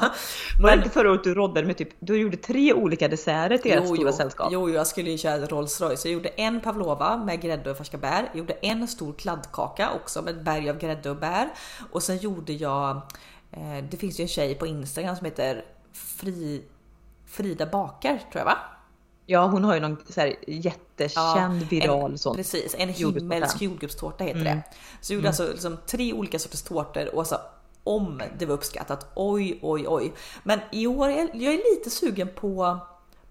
Var 0.61 0.71
det 0.71 0.77
inte 0.77 0.91
förra 0.91 1.11
året 1.11 1.25
du 1.25 1.35
roddade 1.35 1.67
med 1.67 1.77
typ, 1.77 1.89
du 2.01 2.17
gjorde 2.17 2.37
tre 2.37 2.73
olika 2.73 3.09
desserter 3.09 3.59
till 3.59 3.73
ert 3.73 3.85
stora 3.85 3.99
jo, 4.11 4.13
sällskap? 4.13 4.49
jo, 4.53 4.71
jag 4.71 4.87
skulle 4.87 5.11
ju 5.11 5.19
köra 5.19 5.47
Rolls 5.47 5.81
Royce. 5.81 6.05
Jag 6.09 6.13
gjorde 6.13 6.29
en 6.29 6.61
pavlova 6.61 7.17
med 7.17 7.41
grädde 7.41 7.71
och 7.71 7.77
färska 7.77 7.99
bär. 7.99 8.23
Jag 8.31 8.39
gjorde 8.39 8.53
en 8.53 8.89
stor 8.89 9.13
kladdkaka 9.13 9.91
också 10.03 10.23
med 10.23 10.37
ett 10.37 10.45
berg 10.45 10.71
av 10.71 10.79
grädde 10.79 11.11
och 11.11 11.17
bär. 11.17 11.49
Och 11.93 12.03
sen 12.03 12.17
gjorde 12.17 12.53
jag, 12.53 12.97
eh, 13.53 13.85
det 13.91 13.97
finns 13.97 14.21
ju 14.21 14.23
en 14.23 14.29
tjej 14.29 14.55
på 14.55 14.67
Instagram 14.67 15.17
som 15.17 15.25
heter 15.25 15.65
Fri, 15.93 16.63
Frida 17.27 17.67
Bakar 17.67 18.19
tror 18.19 18.41
jag 18.41 18.45
va? 18.45 18.57
Ja 19.27 19.47
hon 19.47 19.65
har 19.65 19.75
ju 19.75 19.81
någon 19.81 19.97
så 20.09 20.21
här 20.21 20.35
jättekänd 20.47 21.63
viral 21.63 22.11
en, 22.11 22.19
sån. 22.19 22.37
Precis, 22.37 22.75
en 22.79 22.89
himmelsk 22.89 23.63
jordgubbstårta 23.63 24.25
heter 24.25 24.41
Mm. 24.41 24.57
det. 24.57 24.63
Så 25.01 25.13
jag 25.13 25.15
gjorde 25.17 25.29
alltså 25.29 25.47
liksom 25.47 25.77
tre 25.87 26.13
olika 26.13 26.39
sorters 26.39 26.63
tårtor 26.63 27.15
och 27.15 27.27
så 27.27 27.37
om 27.97 28.23
det 28.39 28.47
var 28.47 28.55
uppskattat. 28.55 29.13
Oj, 29.15 29.59
oj, 29.63 29.85
oj. 29.89 30.13
Men 30.43 30.61
i 30.73 30.87
år, 30.87 31.09
är 31.09 31.31
jag 31.33 31.55
är 31.55 31.77
lite 31.77 31.91
sugen 31.91 32.29
på 32.35 32.79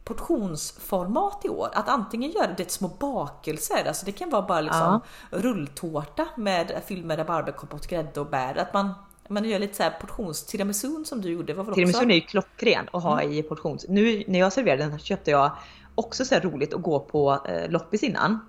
portionsformat 0.04 1.46
i 1.46 1.50
år. 1.50 1.70
Att 1.74 1.90
antingen 1.90 2.32
göra 2.32 2.54
det 2.58 2.72
små 2.72 2.88
bakelser, 2.88 3.88
alltså 3.88 4.06
det 4.06 4.12
kan 4.12 4.30
vara 4.30 4.42
bara 4.42 4.62
liksom 4.62 5.02
rulltårta 5.32 6.28
med 6.38 6.82
fylld 6.86 7.06
med 7.06 7.20
rabarberkompott, 7.20 7.88
grädde 7.88 8.20
och 8.20 8.26
bär. 8.26 8.58
Att 8.58 8.74
man, 8.74 8.94
man 9.28 9.46
gör 9.46 9.60
lite 9.60 9.76
så 9.76 9.84
här 9.84 9.98
portions 10.02 10.46
tiramisun 10.46 11.06
som 11.06 11.22
du 11.22 11.30
gjorde. 11.32 11.54
Var 11.54 11.64
väl 11.64 11.72
också? 11.72 11.76
Tiramisun 11.76 12.12
är 12.12 12.16
ju 12.16 12.22
klockren 12.22 12.90
att 12.94 13.04
ha 13.04 13.22
Mm. 13.22 13.34
i 13.34 13.44
portions. 13.44 13.86
Nu 13.90 14.24
när 14.28 14.40
jag 14.40 14.54
serverade 14.54 14.84
den 14.84 15.00
köpte 15.00 15.32
jag 15.32 15.52
också 15.96 16.26
så 16.26 16.36
här 16.36 16.42
roligt 16.42 16.74
att 16.74 16.82
gå 16.82 17.00
på 17.00 17.40
eh, 17.46 17.70
loppis 17.70 18.04
innan 18.04 18.40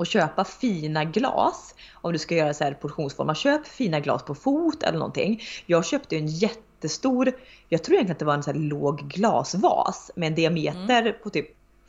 och 0.00 0.06
köpa 0.06 0.44
fina 0.44 1.04
glas. 1.04 1.74
Om 1.92 2.12
du 2.12 2.18
ska 2.18 2.34
göra 2.34 2.54
så 2.54 2.64
här 2.64 2.74
portionsformar, 2.74 3.34
köp 3.34 3.66
fina 3.66 4.00
glas 4.00 4.22
på 4.22 4.34
fot 4.34 4.82
eller 4.82 4.98
någonting. 4.98 5.42
Jag 5.66 5.84
köpte 5.86 6.16
en 6.16 6.26
jättestor, 6.26 7.32
jag 7.68 7.84
tror 7.84 7.94
egentligen 7.94 8.14
att 8.14 8.18
det 8.18 8.24
var 8.24 8.34
en 8.34 8.42
så 8.42 8.50
här 8.52 8.58
låg 8.58 8.98
glasvas 8.98 10.10
med 10.16 10.26
en 10.26 10.34
diameter 10.34 11.02
Mm. 11.02 11.14
på 11.22 11.30
typ 11.30 11.46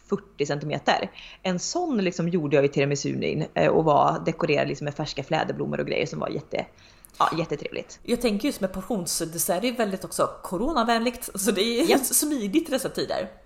40 0.10 0.46
centimeter. 0.46 1.12
En 1.44 1.60
sån 1.60 1.98
liksom 1.98 2.30
gjorde 2.30 2.56
jag 2.56 2.66
i 2.66 2.70
tiramisun 2.70 3.24
in 3.24 3.46
eh, 3.54 3.68
och 3.68 3.84
var 3.86 4.22
dekorerad 4.26 4.68
liksom 4.68 4.86
med 4.86 4.94
färska 4.94 5.24
fläderblommor 5.24 5.80
och 5.80 5.88
grejer 5.88 6.06
som 6.06 6.20
var 6.20 6.30
jätte, 6.30 6.66
ja, 7.18 7.30
jättetrevligt. 7.38 8.00
Jag 8.04 8.22
tänker 8.22 8.46
just 8.46 8.62
med 8.62 8.74
portionsdessert, 8.74 9.62
det 9.62 9.68
är 9.68 9.78
väldigt 9.78 10.06
också 10.06 10.30
coronavänligt. 10.44 11.30
Så 11.36 11.52
det 11.52 11.62
är 11.62 11.90
Japp. 11.90 12.06
smidigt 12.06 12.70
i 12.70 12.72
dessa 12.72 12.90
tider. 12.90 13.30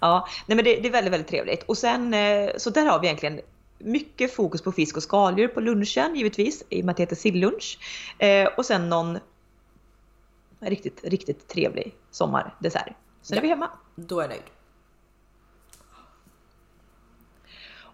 Ja, 0.00 0.28
nej 0.46 0.56
men 0.56 0.64
det, 0.64 0.76
det 0.76 0.88
är 0.88 0.92
väldigt, 0.92 1.12
väldigt 1.12 1.28
trevligt. 1.28 1.62
Och 1.62 1.78
sen 1.78 2.14
eh, 2.14 2.50
så 2.56 2.70
där 2.70 2.86
har 2.86 3.00
vi 3.00 3.06
egentligen 3.06 3.40
mycket 3.78 4.34
fokus 4.34 4.62
på 4.62 4.72
fisk 4.72 4.96
och 4.96 5.02
skaldjur 5.02 5.48
på 5.48 5.60
lunchen 5.60 6.14
givetvis 6.14 6.64
i 6.68 6.80
och 6.80 6.84
med 6.84 6.90
att 6.90 6.96
det 6.96 7.02
heter 7.02 7.16
sillunch. 7.16 7.78
Eh, 8.18 8.48
och 8.56 8.66
sen 8.66 8.88
någon 8.88 9.18
riktigt, 10.60 11.00
riktigt 11.04 11.48
trevlig 11.48 11.94
sommardessert. 12.10 12.92
Sen 13.22 13.38
är 13.38 13.42
vi 13.42 13.48
hemma. 13.48 13.70
Då 13.94 14.18
är 14.18 14.22
jag 14.22 14.30
nöjd. 14.30 14.42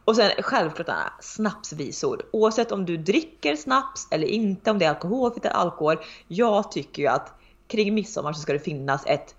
Och 0.08 0.16
sen 0.16 0.30
självklart 0.38 0.88
Anna, 0.88 1.12
snapsvisor. 1.20 2.26
Oavsett 2.32 2.72
om 2.72 2.86
du 2.86 2.96
dricker 2.96 3.56
snaps 3.56 4.08
eller 4.10 4.26
inte, 4.26 4.70
om 4.70 4.78
det 4.78 4.84
är 4.84 4.88
alkoholfritt 4.88 5.44
eller 5.44 5.54
alkohol. 5.54 5.96
Jag 6.28 6.72
tycker 6.72 7.02
ju 7.02 7.08
att 7.08 7.32
kring 7.66 7.94
midsommar 7.94 8.32
så 8.32 8.40
ska 8.40 8.52
det 8.52 8.58
finnas 8.58 9.06
ett 9.06 9.34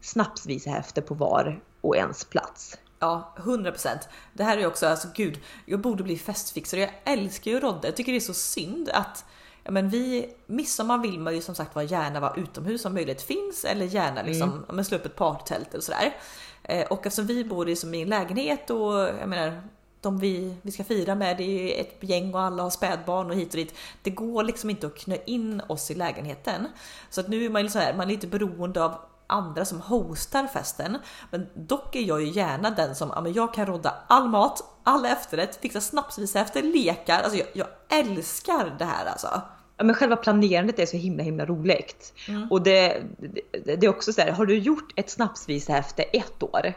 snapsvisehäfte 0.00 1.02
på 1.02 1.14
var 1.14 1.60
och 1.80 1.96
ens 1.96 2.24
plats. 2.24 2.78
Ja, 2.98 3.34
100%. 3.36 3.88
Det 4.32 4.44
här 4.44 4.56
är 4.56 4.60
ju 4.60 4.66
också, 4.66 4.86
alltså 4.86 5.08
gud, 5.14 5.40
jag 5.66 5.80
borde 5.80 6.02
bli 6.02 6.18
festfixare. 6.18 6.80
Jag 6.80 6.90
älskar 7.04 7.50
ju 7.50 7.60
Rodde. 7.60 7.88
Jag 7.88 7.96
tycker 7.96 8.12
det 8.12 8.18
är 8.18 8.20
så 8.20 8.34
synd 8.34 8.90
att 8.92 9.24
ja, 9.64 9.70
men 9.70 9.88
vi, 9.88 10.34
midsommar 10.46 10.98
vill 10.98 11.20
man 11.20 11.34
ju 11.34 11.42
som 11.42 11.54
sagt 11.54 11.74
var 11.74 11.82
gärna 11.82 12.20
vara 12.20 12.34
utomhus 12.36 12.84
om 12.84 12.94
möjlighet 12.94 13.22
finns 13.22 13.64
eller 13.64 13.86
gärna 13.86 14.22
liksom, 14.22 14.64
mm. 14.70 14.84
slå 14.84 14.96
upp 14.96 15.06
ett 15.06 15.16
partytält 15.16 15.68
eller 15.70 15.82
sådär. 15.82 16.16
Eh, 16.62 16.86
och 16.86 17.06
eftersom 17.06 17.26
vi 17.26 17.44
bor 17.44 17.68
i, 17.68 17.76
som 17.76 17.94
en 17.94 18.08
lägenhet 18.08 18.70
och 18.70 18.98
jag 18.98 19.28
menar 19.28 19.62
de 20.00 20.18
vi, 20.18 20.54
vi 20.62 20.70
ska 20.70 20.84
fira 20.84 21.14
med, 21.14 21.36
det 21.36 21.44
är 21.44 21.80
ett 21.80 21.96
gäng 22.00 22.34
och 22.34 22.40
alla 22.40 22.62
har 22.62 22.70
spädbarn 22.70 23.30
och 23.30 23.36
hit 23.36 23.48
och 23.48 23.56
dit. 23.56 23.74
Det 24.02 24.10
går 24.10 24.44
liksom 24.44 24.70
inte 24.70 24.86
att 24.86 24.98
knö 24.98 25.16
in 25.26 25.62
oss 25.68 25.90
i 25.90 25.94
lägenheten. 25.94 26.66
Så 27.10 27.20
att 27.20 27.28
nu 27.28 27.44
är 27.44 27.50
man 27.50 27.70
så 27.70 27.78
här, 27.78 27.94
man 27.94 28.06
är 28.06 28.12
lite 28.12 28.26
beroende 28.26 28.84
av 28.84 28.94
andra 29.26 29.64
som 29.64 29.80
hostar 29.80 30.46
festen. 30.46 30.98
Men 31.30 31.46
dock 31.54 31.96
är 31.96 32.00
jag 32.00 32.22
ju 32.22 32.28
gärna 32.28 32.70
den 32.70 32.94
som, 32.94 33.12
ja 33.14 33.20
men 33.20 33.32
jag 33.32 33.54
kan 33.54 33.66
rodda 33.66 33.94
all 34.06 34.28
mat, 34.28 34.62
all 34.84 35.06
efterrätt, 35.06 35.56
fixa 35.56 35.80
snapsvisa 35.80 36.40
efter 36.40 36.62
lekar. 36.62 37.20
Alltså 37.20 37.38
jag, 37.38 37.48
jag 37.52 37.68
älskar 37.88 38.76
det 38.78 38.84
här 38.84 39.06
alltså. 39.06 39.42
Ja, 39.76 39.84
men 39.84 39.94
själva 39.94 40.16
planerandet 40.16 40.78
är 40.78 40.86
så 40.86 40.96
himla 40.96 41.22
himla 41.22 41.46
roligt. 41.46 42.14
Mm. 42.28 42.50
Och 42.50 42.62
det, 42.62 43.02
det, 43.18 43.76
det 43.76 43.86
är 43.86 43.88
också 43.88 44.12
så 44.12 44.20
här, 44.20 44.32
har 44.32 44.46
du 44.46 44.58
gjort 44.58 44.92
ett 44.96 45.10
snapsvisehäfte 45.10 46.02
ett 46.02 46.42
år? 46.42 46.74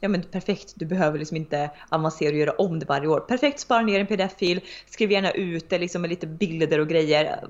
Ja 0.00 0.08
men 0.08 0.22
perfekt, 0.22 0.72
du 0.76 0.86
behöver 0.86 1.18
liksom 1.18 1.36
inte 1.36 1.70
avancera 1.88 2.30
och 2.30 2.38
göra 2.38 2.52
om 2.52 2.78
det 2.78 2.86
varje 2.86 3.08
år. 3.08 3.20
Perfekt, 3.20 3.60
spara 3.60 3.82
ner 3.82 4.00
en 4.00 4.06
pdf-fil, 4.06 4.60
skriv 4.86 5.12
gärna 5.12 5.30
ut 5.30 5.70
det 5.70 5.78
liksom 5.78 6.02
med 6.02 6.10
lite 6.10 6.26
bilder 6.26 6.78
och 6.78 6.88
grejer. 6.88 7.48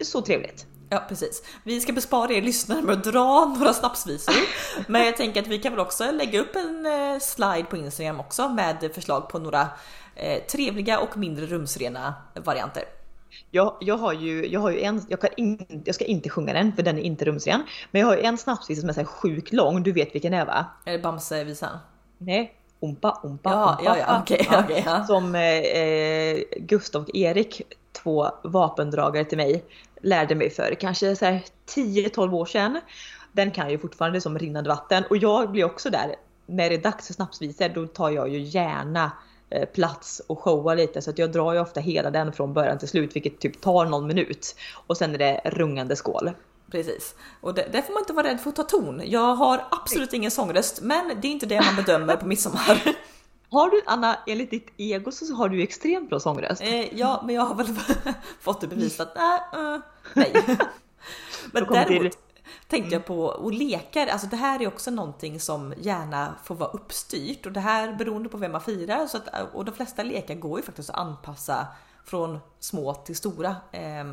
Så 0.00 0.22
trevligt. 0.22 0.66
Ja 0.88 1.04
precis. 1.08 1.42
Vi 1.64 1.80
ska 1.80 1.92
bespara 1.92 2.32
er 2.32 2.42
lyssnare 2.42 2.82
med 2.82 2.92
att 2.92 3.04
dra 3.04 3.54
några 3.58 3.72
snapsvisor. 3.72 4.34
Men 4.86 5.04
jag 5.04 5.16
tänker 5.16 5.42
att 5.42 5.48
vi 5.48 5.58
kan 5.58 5.72
väl 5.72 5.80
också 5.80 6.10
lägga 6.10 6.40
upp 6.40 6.56
en 6.56 6.86
eh, 6.86 7.18
slide 7.18 7.64
på 7.70 7.76
Instagram 7.76 8.20
också 8.20 8.48
med 8.48 8.90
förslag 8.94 9.28
på 9.28 9.38
några 9.38 9.68
eh, 10.14 10.42
trevliga 10.42 10.98
och 10.98 11.16
mindre 11.16 11.46
rumsrena 11.46 12.14
varianter. 12.34 12.84
Jag, 13.50 13.76
jag, 13.80 13.96
har 13.98 14.12
ju, 14.12 14.46
jag 14.46 14.60
har 14.60 14.70
ju 14.70 14.80
en, 14.80 15.02
jag, 15.08 15.20
kan 15.20 15.30
in, 15.36 15.82
jag 15.84 15.94
ska 15.94 16.04
inte 16.04 16.28
sjunga 16.30 16.52
den 16.52 16.72
för 16.72 16.82
den 16.82 16.98
är 16.98 17.02
inte 17.02 17.24
rumsren. 17.24 17.62
Men 17.90 18.00
jag 18.00 18.08
har 18.08 18.16
ju 18.16 18.22
en 18.22 18.38
snapsvisa 18.38 18.80
som 18.80 18.88
är 18.88 18.92
så 18.94 19.00
här 19.00 19.06
sjukt 19.06 19.52
lång, 19.52 19.82
du 19.82 19.92
vet 19.92 20.14
vilken 20.14 20.32
det 20.32 20.38
är 20.38 20.46
va? 20.46 20.66
Är 20.84 20.92
det 20.92 20.98
Bamsevisan? 20.98 21.78
Nej, 22.18 22.52
Ompa, 22.80 23.20
Ompa, 23.22 23.50
Ja, 23.50 23.70
Ompa. 23.70 23.82
ja, 23.84 23.96
ja, 23.98 24.20
okej, 24.22 24.46
Ja. 24.50 24.62
okej, 24.64 24.82
ja. 24.86 25.04
Som 25.06 25.34
eh, 25.34 26.60
Gustav 26.60 27.02
och 27.02 27.14
Erik, 27.16 27.62
två 27.92 28.28
vapendragare 28.44 29.24
till 29.24 29.38
mig, 29.38 29.64
lärde 30.02 30.34
mig 30.34 30.50
för 30.50 30.74
kanske 30.80 31.16
så 31.16 31.24
här 31.24 31.42
10-12 31.74 32.34
år 32.34 32.46
sedan. 32.46 32.80
den 33.32 33.50
kan 33.50 33.70
ju 33.70 33.78
fortfarande 33.78 34.20
som 34.20 34.38
rinnande 34.38 34.70
vatten. 34.70 35.04
Och 35.10 35.16
jag 35.16 35.50
blir 35.50 35.64
också 35.64 35.90
där, 35.90 36.14
när 36.46 36.68
det 36.70 36.74
är 36.76 36.82
dags 36.82 37.06
för 37.06 37.14
snapsvisor 37.14 37.68
då 37.68 37.86
tar 37.86 38.10
jag 38.10 38.28
ju 38.28 38.38
gärna 38.40 39.12
plats 39.74 40.22
och 40.26 40.38
showa 40.38 40.74
lite 40.74 41.02
så 41.02 41.10
att 41.10 41.18
jag 41.18 41.32
drar 41.32 41.52
ju 41.52 41.60
ofta 41.60 41.80
hela 41.80 42.10
den 42.10 42.32
från 42.32 42.54
början 42.54 42.78
till 42.78 42.88
slut 42.88 43.16
vilket 43.16 43.40
typ 43.40 43.60
tar 43.60 43.86
någon 43.86 44.06
minut. 44.06 44.56
Och 44.86 44.96
sen 44.96 45.14
är 45.14 45.18
det 45.18 45.40
rungande 45.44 45.96
skål. 45.96 46.30
Precis. 46.70 47.14
Och 47.40 47.54
det, 47.54 47.68
där 47.72 47.82
får 47.82 47.92
man 47.92 48.02
inte 48.02 48.12
vara 48.12 48.26
rädd 48.26 48.40
för 48.40 48.50
att 48.50 48.56
ta 48.56 48.62
ton. 48.62 49.02
Jag 49.04 49.34
har 49.34 49.64
absolut 49.70 50.12
ingen 50.12 50.30
sångröst 50.30 50.80
men 50.82 51.20
det 51.20 51.28
är 51.28 51.32
inte 51.32 51.46
det 51.46 51.60
man 51.60 51.76
bedömer 51.84 52.16
på 52.16 52.26
midsommar. 52.26 52.96
Har 53.50 53.70
du 53.70 53.82
Anna, 53.86 54.18
enligt 54.26 54.50
ditt 54.50 54.68
ego 54.76 55.12
så 55.12 55.34
har 55.34 55.48
du 55.48 55.62
extremt 55.62 56.08
bra 56.08 56.20
sångröst. 56.20 56.62
Eh, 56.62 56.98
ja, 56.98 57.22
men 57.26 57.34
jag 57.34 57.42
har 57.42 57.54
väl 57.54 57.66
fått 58.40 58.60
det 58.60 58.66
bevisat. 58.66 59.16
Äh, 59.16 59.60
uh, 59.60 59.80
nej. 60.14 60.32
men 61.52 61.64
däremot 61.64 62.12
till... 62.12 62.20
tänkte 62.68 62.94
jag 62.94 63.04
på, 63.04 63.24
och 63.24 63.52
lekar, 63.52 64.06
alltså 64.06 64.26
det 64.26 64.36
här 64.36 64.62
är 64.62 64.66
också 64.66 64.90
någonting 64.90 65.40
som 65.40 65.74
gärna 65.76 66.34
får 66.44 66.54
vara 66.54 66.70
uppstyrt 66.70 67.46
och 67.46 67.52
det 67.52 67.60
här 67.60 67.92
beroende 67.92 68.28
på 68.28 68.36
vem 68.36 68.52
man 68.52 68.60
firar. 68.60 69.06
Så 69.06 69.16
att, 69.16 69.28
och 69.54 69.64
de 69.64 69.74
flesta 69.74 70.02
lekar 70.02 70.34
går 70.34 70.58
ju 70.58 70.64
faktiskt 70.64 70.90
att 70.90 70.96
anpassa 70.96 71.66
från 72.04 72.38
små 72.60 72.94
till 72.94 73.16
stora. 73.16 73.56
Eh, 73.72 74.04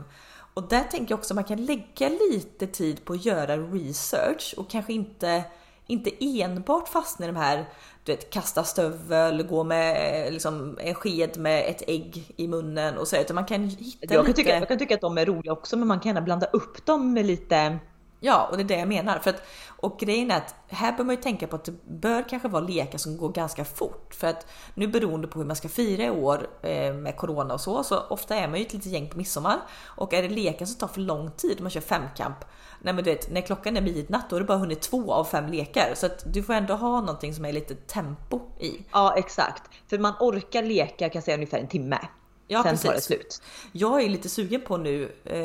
och 0.54 0.68
där 0.68 0.84
tänker 0.84 1.12
jag 1.12 1.20
också 1.20 1.34
att 1.34 1.36
man 1.36 1.44
kan 1.44 1.66
lägga 1.66 2.10
lite 2.10 2.68
tid 2.68 3.06
på 3.06 3.14
att 3.14 3.26
göra 3.26 3.58
research 3.58 4.54
och 4.58 4.70
kanske 4.70 4.94
inte, 4.94 5.44
inte 5.88 6.12
enbart 6.20 6.88
fastna 6.88 7.26
i 7.26 7.28
de 7.28 7.36
här 7.36 7.66
du 8.04 8.12
vet, 8.12 8.30
kasta 8.30 8.64
stövel, 8.64 9.44
gå 9.44 9.64
med 9.64 10.34
liksom, 10.34 10.78
en 10.82 10.96
sked 10.96 11.38
med 11.38 11.70
ett 11.70 11.84
ägg 11.88 12.34
i 12.36 12.48
munnen 12.48 12.98
och 12.98 13.08
så. 13.08 13.18
Utan 13.18 13.36
man 13.36 13.46
kan 13.46 13.64
hitta 13.64 13.98
jag 14.02 14.10
kan, 14.10 14.26
lite... 14.26 14.34
tycka, 14.34 14.60
jag 14.60 14.68
kan 14.68 14.78
tycka 14.78 14.96
att 14.96 15.02
de 15.02 15.18
är 15.18 15.26
roliga 15.26 15.54
också 15.54 15.78
men 15.78 15.88
man 15.88 16.00
kan 16.00 16.10
gärna 16.10 16.22
blanda 16.22 16.46
upp 16.46 16.86
dem 16.86 17.14
med 17.14 17.26
lite 17.26 17.80
Ja, 18.26 18.48
och 18.52 18.58
det 18.58 18.64
är 18.64 18.68
det 18.68 18.80
jag 18.80 18.88
menar. 18.88 19.20
För 19.20 19.30
att, 19.30 19.44
och 19.68 20.00
grejen 20.00 20.32
är 20.32 20.38
att 20.38 20.56
här 20.68 20.98
bör 20.98 21.04
man 21.04 21.16
ju 21.16 21.22
tänka 21.22 21.48
på 21.48 21.56
att 21.56 21.66
det 21.66 21.86
bör 21.86 22.30
kanske 22.30 22.48
vara 22.48 22.64
lekar 22.64 22.98
som 22.98 23.18
går 23.18 23.30
ganska 23.30 23.66
fort. 23.66 24.14
För 24.16 24.28
att 24.28 24.48
nu 24.74 24.88
beroende 24.88 25.28
på 25.28 25.40
hur 25.40 25.46
man 25.46 25.56
ska 25.56 25.70
fira 25.70 26.04
i 26.04 26.10
år 26.10 26.48
eh, 26.62 26.94
med 26.94 27.18
corona 27.18 27.54
och 27.54 27.62
så, 27.62 27.84
så 27.84 28.00
ofta 28.00 28.36
är 28.36 28.48
man 28.48 28.60
ju 28.60 28.66
ett 28.66 28.74
litet 28.74 28.92
gäng 28.92 29.10
på 29.10 29.18
midsommar. 29.18 29.60
Och 29.84 30.14
är 30.14 30.22
det 30.22 30.30
lekar 30.30 30.66
som 30.66 30.76
tar 30.76 30.88
för 30.88 31.02
lång 31.02 31.32
tid, 31.32 31.62
man 31.62 31.70
kör 31.70 31.82
femkamp, 31.82 32.38
nej 32.82 32.94
men 32.94 33.04
du 33.04 33.12
vet, 33.12 33.32
när 33.32 33.42
klockan 33.42 33.78
är 33.78 33.82
midnatt 33.82 34.30
då 34.30 34.36
har 34.36 34.42
du 34.42 34.48
bara 34.48 34.58
hunnit 34.58 34.82
två 34.82 35.14
av 35.14 35.26
fem 35.26 35.48
lekar. 35.48 35.94
Så 35.96 36.06
att 36.06 36.34
du 36.34 36.44
får 36.44 36.54
ändå 36.54 36.74
ha 36.74 37.00
någonting 37.00 37.34
som 37.34 37.46
är 37.46 37.54
lite 37.54 37.76
tempo 37.76 38.40
i. 38.60 38.86
Ja 38.92 39.16
exakt, 39.18 39.64
för 39.88 39.98
man 39.98 40.14
orkar 40.20 40.64
leka 40.64 41.10
kan 41.10 41.12
jag 41.14 41.24
säga 41.24 41.36
ungefär 41.38 41.58
en 41.58 41.68
timme. 41.68 42.00
Ja, 42.54 42.64
Sen 42.64 42.72
precis. 42.72 42.86
tar 42.86 42.94
det 42.94 43.02
slut. 43.02 43.42
Jag 43.72 44.02
är 44.04 44.10
lite 44.10 44.30
sugen 44.30 44.62
på 44.62 44.78
nu, 44.78 45.04
eh, 45.26 45.36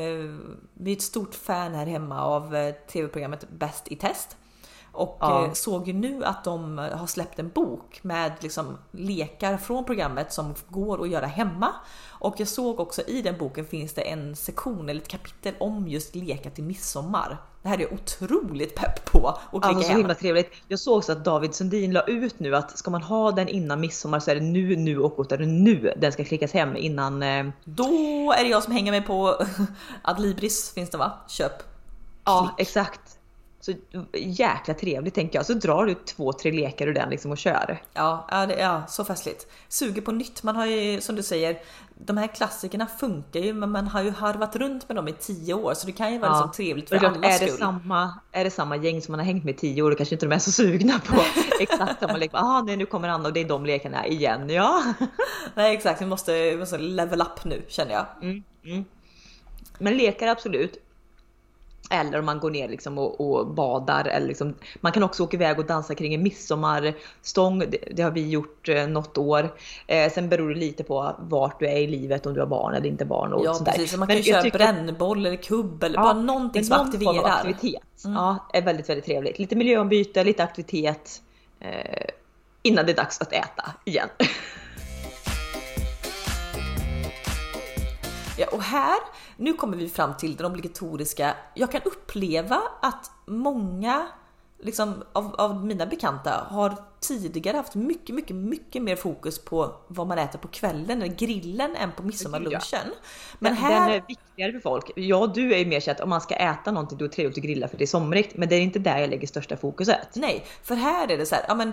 vi 0.75 0.93
är 0.93 0.97
ett 0.97 1.03
stort 1.03 1.35
fan 1.35 1.75
här 1.75 1.87
hemma 1.87 2.23
av 2.23 2.57
eh, 2.57 2.75
tv-programmet 2.93 3.45
Bäst 3.51 3.89
i 3.89 3.97
test. 3.97 4.37
Och 4.99 5.17
ja. 5.21 5.45
eh, 5.45 5.53
såg 5.53 5.87
ju 5.89 5.93
nu 5.93 6.25
att 6.25 6.45
de 6.45 6.79
har 6.79 7.07
släppt 7.07 7.39
en 7.39 7.49
bok 7.49 8.01
med 8.03 8.33
liksom 8.41 8.79
lekar 8.91 9.57
från 9.57 9.85
programmet 9.85 10.33
som 10.33 10.55
går 10.69 11.03
att 11.03 11.09
göra 11.09 11.27
hemma. 11.27 11.75
Och 12.09 12.35
jag 12.39 12.49
såg 12.49 12.81
också 12.81 13.03
i 13.03 13.23
den 13.23 13.39
boken 13.39 13.65
finns 13.65 13.95
det 13.95 14.03
en 14.03 14.37
sektion 14.37 14.89
eller 14.89 15.01
ett 15.01 15.09
kapitel 15.09 15.55
om 15.61 15.89
just 15.89 16.15
lekar 16.15 16.51
till 16.51 16.65
midsommar. 16.65 17.39
Det 17.63 17.69
här 17.69 17.79
är 17.79 17.83
jag 17.83 17.93
otroligt 17.93 18.75
pepp 18.75 19.05
på 19.05 19.29
att 19.29 19.51
klicka 19.51 19.69
alltså, 19.69 19.91
så 19.91 19.99
himla 19.99 20.15
trevligt. 20.15 20.53
Jag 20.69 20.79
såg 20.79 20.99
också 20.99 21.13
att 21.13 21.25
David 21.25 21.55
Sundin 21.55 21.93
la 21.93 22.03
ut 22.03 22.41
nu 22.41 22.57
att 22.57 22.79
ska 22.79 22.91
man 22.91 23.03
ha 23.03 23.33
den 23.33 23.49
innan 23.49 23.81
midsommar 23.81 24.21
så 24.21 24.31
är 24.31 24.35
det 24.35 24.41
nu, 24.41 24.77
nu 24.77 24.99
och 24.99 25.19
åter 25.19 25.39
nu 25.39 25.95
den 25.97 26.13
ska 26.13 26.25
klickas 26.25 26.53
hem 26.53 26.77
innan. 26.77 27.23
Eh... 27.23 27.47
Då 27.65 28.33
är 28.39 28.45
det 28.45 28.51
jag 28.51 28.63
som 28.63 28.73
hänger 28.73 28.93
mig 28.93 29.03
på 29.03 29.43
Adlibris 30.03 30.73
finns 30.75 30.91
det 30.91 30.99
va? 30.99 31.13
Köp. 31.29 31.53
Ja 32.25 32.55
exakt. 32.59 33.18
Så 33.61 33.73
jäkla 34.15 34.75
trevligt 34.75 35.15
tänker 35.15 35.39
jag. 35.39 35.47
Så 35.47 35.55
drar 35.55 35.87
du 35.87 35.95
två, 35.95 36.33
tre 36.33 36.53
lekar 36.53 36.87
ur 36.87 36.95
den 36.95 37.11
liksom 37.11 37.31
och 37.31 37.39
kör. 37.39 37.83
Ja, 37.95 38.27
ja, 38.31 38.47
det, 38.47 38.59
ja, 38.59 38.83
så 38.89 39.05
festligt. 39.05 39.47
Suger 39.69 40.03
på 40.03 40.13
nytt. 40.13 40.43
Man 40.43 40.57
har 40.57 40.67
ju 40.67 41.01
som 41.01 41.17
du 41.17 41.23
säger, 41.23 41.59
de 41.95 42.17
här 42.17 42.27
klassikerna 42.27 42.87
funkar 42.87 43.41
ju 43.41 43.53
men 43.53 43.71
man 43.71 43.87
har 43.87 44.03
ju 44.03 44.11
harvat 44.11 44.57
runt 44.57 44.89
med 44.89 44.97
dem 44.97 45.09
i 45.09 45.13
tio 45.13 45.55
år 45.55 45.75
så 45.75 45.87
det 45.87 45.93
kan 45.93 46.13
ju 46.13 46.19
vara 46.19 46.31
ja. 46.31 46.37
liksom 46.37 46.53
trevligt 46.53 46.89
för 46.89 46.97
allas 46.97 47.17
är 47.17 47.47
det 47.47 47.47
skull. 47.47 47.59
Samma, 47.59 48.15
är 48.33 48.45
det 48.45 48.51
samma 48.51 48.77
gäng 48.77 49.03
som 49.03 49.13
man 49.13 49.19
har 49.19 49.27
hängt 49.27 49.45
med 49.45 49.55
i 49.55 49.59
tio 49.59 49.83
år 49.83 49.91
då 49.91 49.97
kanske 49.97 50.15
inte 50.15 50.27
de 50.27 50.35
är 50.35 50.39
så 50.39 50.53
sugna 50.53 50.99
på 50.99 51.21
exakt 51.61 52.01
samma 52.01 52.17
lek. 52.17 52.31
Ah, 52.33 52.63
nej, 52.63 52.77
nu 52.77 52.87
kommer 52.87 53.09
Anna 53.09 53.29
och 53.29 53.35
det 53.35 53.41
är 53.41 53.49
de 53.49 53.67
lekarna 53.67 54.07
igen. 54.07 54.51
Ja. 54.51 54.83
nej 55.55 55.75
exakt, 55.75 56.03
vi 56.03 56.07
måste, 56.07 56.33
vi 56.33 56.57
måste 56.57 56.79
level 56.79 57.21
up 57.21 57.45
nu 57.45 57.63
känner 57.69 57.93
jag. 57.93 58.07
Mm, 58.23 58.43
mm. 58.65 58.85
Men 59.79 59.97
lekar 59.97 60.27
absolut. 60.27 60.88
Eller 61.91 62.19
om 62.19 62.27
man 62.27 62.41
går 62.41 62.51
ner 62.51 62.69
liksom 62.69 62.99
och, 62.99 63.21
och, 63.21 63.47
badar. 63.47 64.05
Eller 64.05 64.27
liksom, 64.27 64.55
man 64.81 64.93
kan 64.93 65.03
också 65.03 65.23
åka 65.23 65.37
iväg 65.37 65.59
och 65.59 65.67
dansa 65.67 65.95
kring 65.95 66.15
en 66.15 66.23
midsommarstång. 66.23 67.59
Det, 67.59 67.79
det 67.97 68.03
har 68.03 68.11
vi 68.11 68.29
gjort 68.29 68.69
eh, 68.69 68.87
något 68.87 69.19
år. 69.19 69.55
Eh, 69.87 70.13
sen 70.13 70.29
beror 70.29 70.49
det 70.49 70.61
lite 70.61 70.85
på 70.85 71.17
vart 71.19 71.61
du 71.61 71.67
är 71.67 71.77
i 71.77 71.87
livet, 71.87 72.27
om 72.27 72.35
du 72.35 72.41
har 72.41 72.47
barn 72.47 72.75
eller 72.75 72.87
inte 72.87 73.05
barn. 73.05 73.33
Och 73.33 73.45
ja 73.45 73.55
sånt 73.55 73.69
precis, 73.69 73.91
där. 73.91 73.99
man 73.99 74.09
kan 74.09 74.17
ju 74.17 74.23
köra 74.23 74.43
tycker... 74.43 74.59
brännboll 74.59 75.27
eller 75.27 75.37
kubb 75.37 75.83
eller 75.83 75.97
ja, 75.97 76.03
bara 76.03 76.13
någonting 76.13 76.65
som 76.65 76.77
någon 76.77 76.87
aktiverar. 76.87 77.13
Form 77.13 77.25
av 77.25 77.31
aktivitet 77.31 78.05
mm. 78.05 78.17
ja, 78.17 78.49
är 78.53 78.63
väldigt, 78.63 78.89
väldigt 78.89 79.05
trevligt. 79.05 79.39
Lite 79.39 79.57
miljöombyte, 79.57 80.25
lite 80.25 80.45
aktivitet. 80.45 81.23
Eh, 81.61 81.71
innan 82.63 82.87
det 82.87 82.93
är 82.93 82.97
dags 82.97 83.21
att 83.21 83.33
äta 83.33 83.73
igen. 83.85 84.09
Ja, 88.39 88.47
och 88.53 88.63
här, 88.63 88.99
nu 89.37 89.53
kommer 89.53 89.77
vi 89.77 89.89
fram 89.89 90.17
till 90.17 90.37
den 90.37 90.47
obligatoriska. 90.47 91.37
Jag 91.55 91.73
kan 91.73 91.83
uppleva 91.85 92.63
att 92.81 93.11
många 93.27 94.07
liksom, 94.59 95.05
av, 95.13 95.35
av 95.39 95.67
mina 95.67 95.87
bekanta 95.87 96.47
har 96.51 96.75
tidigare 97.01 97.57
haft 97.57 97.75
mycket, 97.75 98.15
mycket, 98.15 98.37
mycket 98.37 98.83
mer 98.83 98.97
fokus 98.97 99.45
på 99.45 99.75
vad 99.89 100.07
man 100.07 100.19
äter 100.19 100.39
på 100.39 100.49
kvällen 100.49 101.03
eller 101.03 101.15
grillen 101.15 101.77
än 101.77 101.93
på 101.93 102.03
midsommarlunchen. 102.03 102.95
Men 103.39 103.55
här... 103.55 103.81
Den 103.81 103.97
är 103.97 104.05
viktigare 104.09 104.53
för 104.53 104.61
folk. 104.61 104.91
Ja, 104.97 105.27
du 105.35 105.55
är 105.55 105.59
ju 105.59 105.67
mer 105.67 105.81
så 105.81 105.91
att 105.91 106.01
om 106.01 106.09
man 106.09 106.21
ska 106.21 106.35
äta 106.35 106.71
någonting 106.71 106.99
då 106.99 107.05
är 107.05 107.09
det 107.09 107.15
trevligt 107.15 107.39
att 107.39 107.45
grilla 107.45 107.69
för 107.69 107.77
det 107.77 107.85
är 107.85 107.87
somrigt. 107.87 108.37
Men 108.37 108.49
det 108.49 108.57
är 108.57 108.61
inte 108.61 108.79
där 108.79 108.99
jag 108.99 109.11
lägger 109.11 109.27
största 109.27 109.57
fokuset. 109.57 110.09
Nej, 110.15 110.47
för 110.63 110.75
här 110.75 111.11
är 111.11 111.19
det 111.19 111.27
så 111.27 111.35
här, 111.35 111.45
ja 111.49 111.55
men 111.55 111.73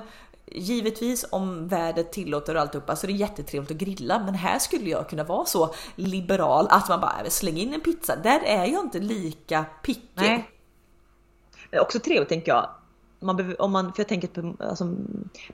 Givetvis 0.51 1.25
om 1.31 1.67
vädret 1.67 2.11
tillåter 2.11 2.55
och 2.55 2.61
alltihopa 2.61 2.95
så 2.95 3.07
är 3.07 3.11
det 3.11 3.17
jättetrevligt 3.17 3.71
att 3.71 3.77
grilla 3.77 4.19
men 4.19 4.35
här 4.35 4.59
skulle 4.59 4.89
jag 4.89 5.09
kunna 5.09 5.23
vara 5.23 5.45
så 5.45 5.73
liberal 5.95 6.67
att 6.69 6.89
man 6.89 7.01
bara 7.01 7.29
slänger 7.29 7.63
in 7.63 7.73
en 7.73 7.81
pizza. 7.81 8.15
Där 8.15 8.39
är 8.45 8.65
jag 8.65 8.85
inte 8.85 8.99
lika 8.99 9.65
picky. 9.83 10.01
Nej. 10.13 10.49
Det 11.69 11.77
är 11.77 11.81
också 11.81 11.99
trevligt 11.99 12.29
tänker 12.29 12.51
jag. 12.51 12.69
Man 13.19 13.35
behöver, 13.35 13.61
om 13.61 13.71
man, 13.71 13.93
för 13.93 13.99
jag 13.99 14.07
tänker 14.07 14.27
på, 14.27 14.63
alltså, 14.63 14.95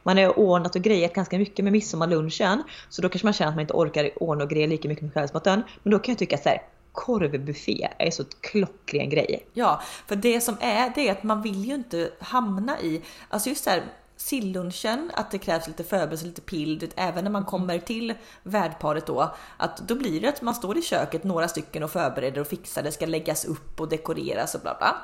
man 0.03 0.17
har 0.17 0.39
ordnat 0.39 0.75
och 0.75 0.81
grejat 0.81 1.13
ganska 1.13 1.37
mycket 1.37 1.63
med 1.63 1.71
midsommarlunchen 1.73 2.63
så 2.89 3.01
då 3.01 3.09
kanske 3.09 3.25
man 3.25 3.33
känner 3.33 3.49
att 3.49 3.55
man 3.55 3.61
inte 3.61 3.73
orkar 3.73 4.23
ordna 4.23 4.43
och 4.43 4.49
greja 4.49 4.67
lika 4.67 4.87
mycket 4.87 5.03
med 5.03 5.13
kvällsmaten. 5.13 5.63
Men 5.83 5.91
då 5.91 5.99
kan 5.99 6.11
jag 6.11 6.19
tycka 6.19 6.37
så 6.37 6.49
här, 6.49 6.61
korvbuffé 6.91 7.87
är 7.97 8.11
så 8.11 8.23
klockren 8.41 9.09
grej. 9.09 9.47
Ja, 9.53 9.81
för 10.07 10.15
det 10.15 10.41
som 10.41 10.57
är 10.61 10.91
det 10.95 11.07
är 11.07 11.11
att 11.11 11.23
man 11.23 11.41
vill 11.41 11.65
ju 11.65 11.75
inte 11.75 12.11
hamna 12.19 12.79
i, 12.81 13.01
alltså 13.29 13.49
just 13.49 13.65
det 13.65 13.71
här 13.71 13.83
sillunchen, 14.21 15.11
att 15.13 15.31
det 15.31 15.37
krävs 15.37 15.67
lite 15.67 15.83
förberedelse, 15.83 16.25
lite 16.25 16.41
pill, 16.41 16.89
även 16.95 17.23
när 17.23 17.31
man 17.31 17.45
kommer 17.45 17.79
till 17.79 18.13
värdparet 18.43 19.05
då, 19.05 19.35
att 19.57 19.77
då 19.77 19.95
blir 19.95 20.21
det 20.21 20.29
att 20.29 20.41
man 20.41 20.55
står 20.55 20.77
i 20.77 20.81
köket 20.81 21.23
några 21.23 21.47
stycken 21.47 21.83
och 21.83 21.91
förbereder 21.91 22.41
och 22.41 22.47
fixar, 22.47 22.83
det 22.83 22.91
ska 22.91 23.05
läggas 23.05 23.45
upp 23.45 23.79
och 23.79 23.89
dekoreras 23.89 24.55
och 24.55 24.61
bla 24.61 24.75
bla. 24.79 24.95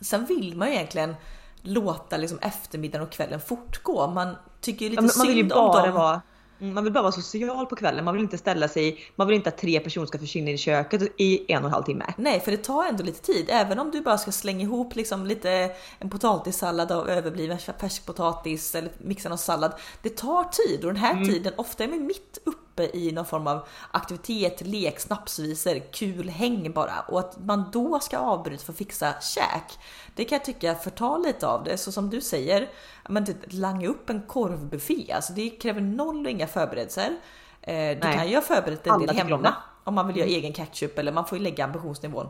Sen 0.00 0.26
vill 0.26 0.56
man 0.56 0.68
ju 0.68 0.74
egentligen 0.74 1.16
låta 1.62 2.16
liksom 2.16 2.38
eftermiddagen 2.38 3.06
och 3.06 3.12
kvällen 3.12 3.40
fortgå. 3.40 4.06
Man 4.06 4.36
tycker 4.60 4.84
ju 4.84 4.90
lite 4.90 5.02
man, 5.02 5.10
synd 5.10 5.28
vill 5.28 5.36
ju 5.36 5.44
bara 5.44 5.82
om 5.82 5.94
Vara 5.94 6.10
Mm, 6.10 6.20
man 6.60 6.84
vill 6.84 6.92
bara 6.92 7.02
vara 7.02 7.12
social 7.12 7.66
på 7.66 7.76
kvällen. 7.76 8.04
Man 8.04 8.14
vill 8.14 8.22
inte 8.22 8.38
ställa 8.38 8.68
sig, 8.68 9.00
man 9.16 9.26
vill 9.26 9.36
inte 9.36 9.48
att 9.48 9.58
tre 9.58 9.80
personer 9.80 10.06
ska 10.06 10.18
försvinna 10.18 10.50
i 10.50 10.58
köket 10.58 11.02
i 11.16 11.52
en 11.52 11.62
och 11.62 11.68
en 11.68 11.72
halv 11.72 11.84
timme. 11.84 12.04
Nej, 12.16 12.40
för 12.40 12.50
det 12.50 12.56
tar 12.56 12.86
ändå 12.86 13.04
lite 13.04 13.20
tid. 13.20 13.46
Även 13.48 13.78
om 13.78 13.90
du 13.90 14.00
bara 14.00 14.18
ska 14.18 14.32
slänga 14.32 14.62
ihop 14.62 14.96
liksom 14.96 15.26
lite 15.26 15.70
en 15.98 16.10
potatissallad 16.10 16.92
av 16.92 17.08
överbliven 17.08 17.58
färskpotatis 17.58 18.74
eller 18.74 18.90
mixa 18.98 19.28
någon 19.28 19.38
sallad. 19.38 19.72
Det 20.02 20.16
tar 20.16 20.44
tid 20.44 20.84
och 20.84 20.92
den 20.92 21.02
här 21.02 21.12
mm. 21.12 21.24
tiden, 21.24 21.52
ofta 21.56 21.84
är 21.84 21.88
man 21.88 22.06
mitt 22.06 22.38
uppe 22.44 22.69
i 22.92 23.12
någon 23.12 23.26
form 23.26 23.46
av 23.46 23.66
aktivitet, 23.90 24.60
lek, 24.60 25.00
snapsvisor, 25.00 25.92
kul 25.92 26.28
häng 26.28 26.72
bara. 26.72 27.00
Och 27.08 27.20
att 27.20 27.38
man 27.44 27.70
då 27.72 28.00
ska 28.00 28.18
avbryta 28.18 28.64
för 28.64 28.72
att 28.72 28.78
fixa 28.78 29.14
käk. 29.20 29.78
Det 30.14 30.24
kan 30.24 30.36
jag 30.36 30.44
tycka 30.44 30.74
förtar 30.74 31.18
lite 31.18 31.46
av 31.46 31.64
det. 31.64 31.76
Så 31.76 31.92
som 31.92 32.10
du 32.10 32.20
säger, 32.20 32.68
men 33.08 33.24
det, 33.24 33.52
langa 33.52 33.88
upp 33.88 34.10
en 34.10 34.22
korvbuffé, 34.22 35.12
alltså 35.12 35.32
det 35.32 35.50
kräver 35.50 35.80
noll 35.80 36.24
och 36.24 36.30
inga 36.30 36.46
förberedelser. 36.46 37.16
Eh, 37.62 37.74
du 37.74 37.98
Nej. 38.02 38.16
kan 38.16 38.28
ju 38.28 38.34
ha 38.34 38.42
förberett 38.42 38.86
en 38.86 39.00
del 39.00 39.16
hemma 39.16 39.54
om 39.84 39.94
man 39.94 40.06
vill 40.06 40.16
göra 40.16 40.28
mm. 40.28 40.38
egen 40.38 40.52
ketchup 40.52 40.98
eller 40.98 41.12
man 41.12 41.26
får 41.26 41.38
ju 41.38 41.44
lägga 41.44 41.64
ambitionsnivån. 41.64 42.28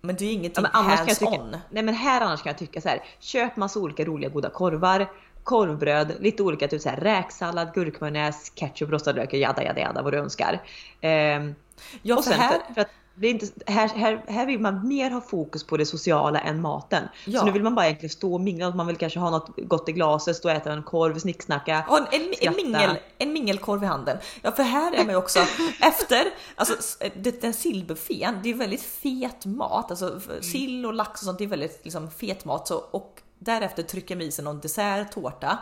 Men 0.00 0.16
det 0.16 0.24
är 0.24 0.26
ju 0.26 0.32
ingenting 0.32 0.64
ja, 0.72 0.78
hands 0.78 1.22
on. 1.22 1.56
Nej 1.70 1.82
men 1.82 1.94
här 1.94 2.20
annars 2.20 2.42
kan 2.42 2.50
jag 2.50 2.58
tycka 2.58 2.80
så 2.80 2.88
här. 2.88 3.04
Köp 3.18 3.56
massa 3.56 3.80
olika 3.80 4.04
roliga 4.04 4.30
goda 4.30 4.50
korvar 4.50 5.10
korvbröd, 5.44 6.12
lite 6.20 6.42
olika, 6.42 6.68
typ 6.68 6.82
så 6.82 6.88
här, 6.88 6.96
räksallad, 6.96 7.74
gurkmajonnäs, 7.74 8.52
ketchup, 8.54 8.90
rostad 8.90 9.12
lök, 9.12 9.34
jada 9.34 9.64
jada 9.64 9.80
jada 9.80 10.02
vad 10.02 10.12
du 10.12 10.18
önskar. 10.18 10.62
Ehm, 11.00 11.54
Ja, 12.02 12.16
och 12.16 12.24
sen 12.24 12.32
här- 12.40 12.50
för, 12.66 12.74
för 12.74 12.80
att 12.80 12.88
det 13.16 13.26
är 13.26 13.30
inte, 13.30 13.46
här, 13.72 13.88
här, 13.88 14.24
här 14.28 14.46
vill 14.46 14.58
man 14.60 14.88
mer 14.88 15.10
ha 15.10 15.20
fokus 15.20 15.64
på 15.64 15.76
det 15.76 15.86
sociala 15.86 16.40
än 16.40 16.60
maten. 16.60 17.08
Ja. 17.26 17.40
Så 17.40 17.46
nu 17.46 17.52
vill 17.52 17.62
man 17.62 17.74
bara 17.74 17.86
egentligen 17.86 18.10
stå 18.10 18.34
och 18.34 18.40
mingla, 18.40 18.70
man 18.74 18.86
vill 18.86 18.96
kanske 18.96 19.18
ha 19.18 19.30
något 19.30 19.50
gott 19.56 19.88
i 19.88 19.92
glaset, 19.92 20.36
stå 20.36 20.48
och 20.48 20.54
äta 20.54 20.72
en 20.72 20.82
korv, 20.82 21.18
snicksnacka. 21.18 21.84
Och 21.88 21.98
en, 21.98 22.06
en, 22.12 22.32
en, 22.40 22.56
mingel, 22.56 22.90
en 23.18 23.32
mingelkorv 23.32 23.82
i 23.82 23.86
handen. 23.86 24.18
Ja, 24.42 24.52
för 24.52 24.62
här 24.62 24.92
är 24.92 24.98
man 24.98 25.08
ju 25.10 25.16
också 25.16 25.38
efter, 25.80 26.24
alltså 26.54 26.74
det, 27.14 27.40
den 27.40 27.52
sillbuffén, 27.54 28.38
det 28.42 28.50
är 28.50 28.54
väldigt 28.54 28.82
fet 28.82 29.46
mat, 29.46 29.90
alltså 29.90 30.16
f- 30.18 30.44
sill 30.44 30.86
och 30.86 30.94
lax 30.94 31.20
och 31.20 31.26
sånt, 31.26 31.38
det 31.38 31.44
är 31.44 31.48
väldigt 31.48 31.80
liksom, 31.84 32.10
fet 32.10 32.44
mat. 32.44 32.68
Så, 32.68 32.76
och 32.90 33.20
därefter 33.44 33.82
trycker 33.82 34.16
man 34.16 34.22
i 34.22 34.30
sig 34.30 34.44
någon 34.44 34.60
dessert, 34.60 35.12
tårta. 35.12 35.58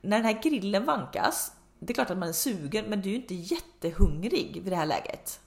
När 0.00 0.16
den 0.16 0.26
här 0.26 0.42
grillen 0.42 0.84
vankas, 0.84 1.52
det 1.78 1.92
är 1.92 1.94
klart 1.94 2.10
att 2.10 2.18
man 2.18 2.28
är 2.28 2.32
sugen, 2.32 2.84
men 2.88 3.00
du 3.00 3.08
är 3.08 3.12
ju 3.12 3.20
inte 3.20 3.34
jättehungrig 3.34 4.60
vid 4.62 4.72
det 4.72 4.76
här 4.76 4.86
läget. 4.86 5.40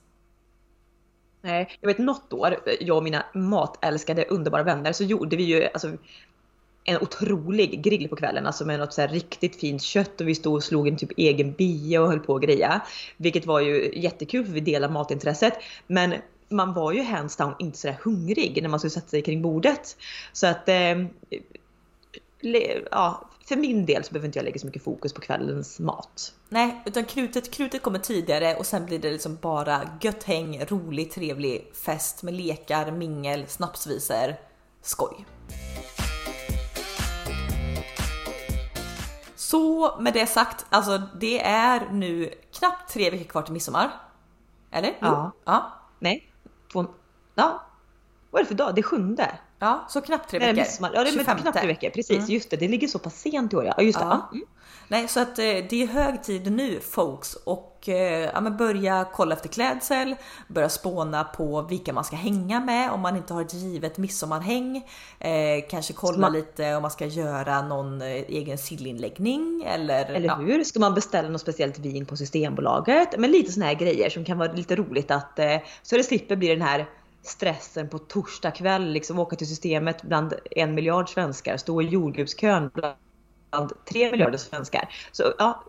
Nej, 1.41 1.77
jag 1.81 1.87
vet 1.87 1.97
något 1.97 2.33
år, 2.33 2.57
jag 2.79 2.97
och 2.97 3.03
mina 3.03 3.25
matälskade 3.33 4.25
underbara 4.25 4.63
vänner, 4.63 4.93
så 4.93 5.03
gjorde 5.03 5.35
vi 5.35 5.43
ju 5.43 5.63
alltså, 5.73 5.91
en 6.83 7.01
otrolig 7.01 7.83
grill 7.83 8.09
på 8.09 8.15
kvällen, 8.15 8.45
alltså 8.45 8.65
med 8.65 8.79
något 8.79 8.93
så 8.93 9.01
här 9.01 9.07
riktigt 9.07 9.59
fint 9.59 9.81
kött 9.81 10.21
och 10.21 10.27
vi 10.27 10.35
stod 10.35 10.53
och 10.53 10.63
slog 10.63 10.87
en 10.87 10.97
typ 10.97 11.11
egen 11.17 11.51
bia 11.51 12.01
och 12.01 12.07
höll 12.07 12.19
på 12.19 12.35
att 12.35 12.41
greja. 12.41 12.81
Vilket 13.17 13.45
var 13.45 13.59
ju 13.59 13.91
jättekul 13.95 14.45
för 14.45 14.53
vi 14.53 14.59
delar 14.59 14.89
matintresset. 14.89 15.53
Men 15.87 16.13
man 16.49 16.73
var 16.73 16.91
ju 16.91 17.03
hands 17.03 17.35
down 17.35 17.53
inte 17.59 17.77
sådär 17.77 17.97
hungrig 18.03 18.61
när 18.61 18.69
man 18.69 18.79
skulle 18.79 18.91
sätta 18.91 19.07
sig 19.07 19.21
kring 19.21 19.41
bordet. 19.41 19.97
Så 20.33 20.47
att, 20.47 20.69
eh, 20.69 21.05
ja, 22.91 23.29
för 23.47 23.55
min 23.55 23.85
del 23.85 24.03
så 24.03 24.13
behöver 24.13 24.27
inte 24.27 24.39
jag 24.39 24.43
lägga 24.43 24.59
så 24.59 24.65
mycket 24.65 24.83
fokus 24.83 25.13
på 25.13 25.21
kvällens 25.21 25.79
mat. 25.79 26.33
Nej, 26.49 26.81
utan 26.85 27.05
krutet, 27.05 27.51
krutet 27.51 27.81
kommer 27.81 27.99
tidigare 27.99 28.55
och 28.55 28.65
sen 28.65 28.85
blir 28.85 28.99
det 28.99 29.11
liksom 29.11 29.37
bara 29.41 29.81
gött 30.01 30.23
häng, 30.23 30.65
rolig, 30.65 31.11
trevlig 31.11 31.71
fest 31.73 32.23
med 32.23 32.33
lekar, 32.33 32.91
mingel, 32.91 33.47
snapsvisor, 33.47 34.35
skoj. 34.81 35.25
Så 39.35 39.95
med 39.99 40.13
det 40.13 40.27
sagt, 40.27 40.65
alltså 40.69 41.01
det 41.19 41.41
är 41.43 41.89
nu 41.91 42.33
knappt 42.59 42.93
tre 42.93 43.09
veckor 43.09 43.25
kvar 43.25 43.41
till 43.41 43.53
midsommar. 43.53 43.91
Eller? 44.71 44.97
Ja. 44.99 45.31
Ja, 45.45 45.71
Nej, 45.99 46.31
två, 46.71 46.85
ja. 47.35 47.61
Vad 48.31 48.39
är 48.39 48.43
det 48.43 48.47
för 48.47 48.55
dag? 48.55 48.75
Det 48.75 48.81
är 48.81 48.83
sjunde. 48.83 49.39
Ja 49.59 49.85
så 49.89 50.01
knappt 50.01 50.29
tre 50.29 50.39
Nej, 50.39 50.47
veckor. 50.47 50.61
midsommar. 50.61 50.91
Ja, 50.93 51.03
det 51.03 51.09
är 51.09 51.13
25. 51.13 51.37
knappt 51.37 51.57
tre 51.57 51.67
veckor. 51.67 51.89
Precis, 51.89 52.29
just 52.29 52.49
det. 52.49 52.57
Det 52.57 52.67
ligger 52.67 52.87
så 52.87 52.99
pass 52.99 53.19
sent 53.21 53.53
i 53.53 53.55
år. 53.55 53.65
Ja, 53.77 53.81
just 53.83 53.99
det. 53.99 54.05
Ja. 54.05 54.29
Mm. 54.33 54.45
Nej, 54.87 55.07
så 55.07 55.19
att 55.19 55.39
eh, 55.39 55.43
det 55.45 55.73
är 55.83 55.87
hög 55.87 56.23
tid 56.23 56.51
nu 56.51 56.79
folks 56.79 57.35
och 57.35 57.89
eh, 57.89 58.29
ja, 58.33 58.41
men 58.41 58.57
börja 58.57 59.05
kolla 59.13 59.35
efter 59.35 59.49
klädsel, 59.49 60.15
börja 60.47 60.69
spåna 60.69 61.23
på 61.23 61.61
vilka 61.61 61.93
man 61.93 62.03
ska 62.03 62.15
hänga 62.15 62.59
med 62.59 62.91
om 62.91 63.01
man 63.01 63.15
inte 63.15 63.33
har 63.33 63.41
ett 63.41 63.53
givet 63.53 63.97
midsommarhäng. 63.97 64.77
Eh, 65.19 65.31
kanske 65.69 65.93
kolla 65.93 66.17
man- 66.17 66.33
lite 66.33 66.75
om 66.75 66.81
man 66.81 66.91
ska 66.91 67.05
göra 67.05 67.61
någon 67.61 68.01
eh, 68.01 68.07
egen 68.07 68.57
sillinläggning 68.57 69.63
eller, 69.67 70.05
Eller 70.05 70.27
ja. 70.27 70.35
hur? 70.35 70.63
Ska 70.63 70.79
man 70.79 70.93
beställa 70.93 71.29
något 71.29 71.41
speciellt 71.41 71.79
vin 71.79 72.05
på 72.05 72.17
Systembolaget? 72.17 73.09
Men 73.17 73.31
lite 73.31 73.51
såna 73.51 73.65
här 73.65 73.73
grejer 73.75 74.09
som 74.09 74.25
kan 74.25 74.37
vara 74.37 74.51
lite 74.53 74.75
roligt 74.75 75.11
att 75.11 75.39
eh, 75.39 75.57
så 75.83 75.97
det 75.97 76.03
slipper 76.03 76.35
bli 76.35 76.47
den 76.47 76.61
här 76.61 76.85
stressen 77.27 77.89
på 77.89 77.99
torsdag 77.99 78.51
kväll 78.51 78.87
liksom 78.91 79.19
åka 79.19 79.35
till 79.35 79.47
systemet 79.47 80.01
bland 80.03 80.33
en 80.51 80.75
miljard 80.75 81.09
svenskar, 81.13 81.57
stå 81.57 81.81
i 81.81 81.85
jordgubbskön 81.85 82.71
bland 82.73 83.71
tre 83.85 84.11
miljarder 84.11 84.37
svenskar. 84.37 84.89
Så 85.11 85.33
ja, 85.37 85.63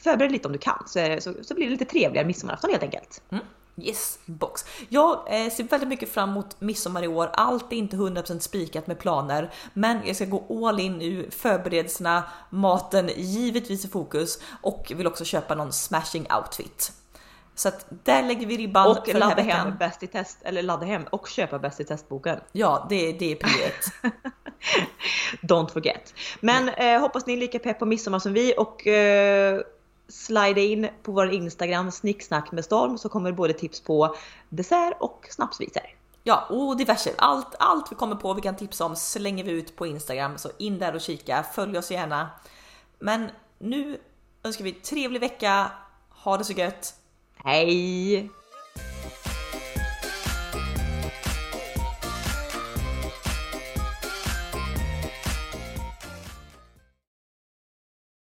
förbered 0.00 0.32
lite 0.32 0.48
om 0.48 0.52
du 0.52 0.58
kan 0.58 0.82
så, 0.86 0.98
det- 0.98 1.20
så, 1.24 1.34
så 1.42 1.54
blir 1.54 1.64
det 1.64 1.70
lite 1.70 1.84
trevligare 1.84 2.26
midsommarafton 2.26 2.70
helt 2.70 2.82
enkelt. 2.82 3.22
Mm. 3.30 3.44
Yes, 3.76 4.18
box. 4.26 4.64
Jag 4.88 5.44
eh, 5.44 5.50
ser 5.52 5.64
väldigt 5.64 5.88
mycket 5.88 6.08
fram 6.08 6.30
emot 6.30 6.60
midsommar 6.60 7.02
i 7.04 7.08
år. 7.08 7.30
Allt 7.32 7.72
är 7.72 7.76
inte 7.76 7.96
100% 7.96 8.38
spikat 8.38 8.86
med 8.86 8.98
planer, 8.98 9.52
men 9.74 9.98
jag 10.06 10.16
ska 10.16 10.24
gå 10.24 10.68
all 10.68 10.80
in 10.80 10.98
nu. 10.98 11.30
Förberedelserna, 11.30 12.24
maten 12.50 13.10
givetvis 13.16 13.84
i 13.84 13.88
fokus 13.88 14.38
och 14.62 14.92
vill 14.96 15.06
också 15.06 15.24
köpa 15.24 15.54
någon 15.54 15.72
smashing 15.72 16.26
outfit. 16.38 16.92
Så 17.54 17.68
att 17.68 17.86
där 17.88 18.22
lägger 18.22 18.46
vi 18.46 18.56
ribban 18.56 18.90
Och 18.90 19.06
för 19.06 19.12
den 19.12 19.22
här 19.22 19.28
ladda 19.28 19.42
veckan. 19.42 19.66
hem 19.66 19.78
bäst 19.78 20.02
i 20.02 20.06
test, 20.06 20.38
eller 20.42 20.62
ladda 20.62 20.86
hem 20.86 21.04
och 21.10 21.28
köpa 21.28 21.58
bäst 21.58 21.80
i 21.80 21.84
testboken. 21.84 22.40
Ja, 22.52 22.86
det, 22.88 23.12
det 23.12 23.32
är 23.32 23.36
prio 23.36 23.64
ett. 23.66 24.12
Don't 25.40 25.72
forget. 25.72 26.14
Men 26.40 26.68
eh, 26.68 27.00
hoppas 27.00 27.26
ni 27.26 27.32
är 27.32 27.36
lika 27.36 27.58
pepp 27.58 27.78
på 27.78 27.86
midsommar 27.86 28.18
som 28.18 28.32
vi 28.32 28.54
och 28.58 28.86
eh, 28.86 29.60
slida 30.08 30.60
in 30.60 30.88
på 31.02 31.12
vår 31.12 31.32
Instagram 31.32 31.90
snicksnack 31.90 32.52
med 32.52 32.64
storm 32.64 32.98
så 32.98 33.08
kommer 33.08 33.32
både 33.32 33.52
tips 33.52 33.80
på 33.80 34.16
dessert 34.48 34.96
och 35.00 35.26
snapsvisor. 35.30 35.82
Ja, 36.24 36.46
och 36.50 36.76
diverse. 36.76 37.14
Allt, 37.18 37.54
allt 37.58 37.92
vi 37.92 37.96
kommer 37.96 38.16
på 38.16 38.34
vi 38.34 38.40
kan 38.40 38.56
tipsa 38.56 38.84
om 38.84 38.96
slänger 38.96 39.44
vi 39.44 39.50
ut 39.50 39.76
på 39.76 39.86
Instagram, 39.86 40.38
så 40.38 40.50
in 40.58 40.78
där 40.78 40.94
och 40.94 41.00
kika. 41.00 41.44
Följ 41.54 41.78
oss 41.78 41.90
gärna. 41.90 42.30
Men 42.98 43.30
nu 43.58 43.98
önskar 44.42 44.64
vi 44.64 44.72
trevlig 44.72 45.20
vecka. 45.20 45.70
Ha 46.08 46.36
det 46.36 46.44
så 46.44 46.52
gött. 46.52 46.94
Hej! 47.44 48.30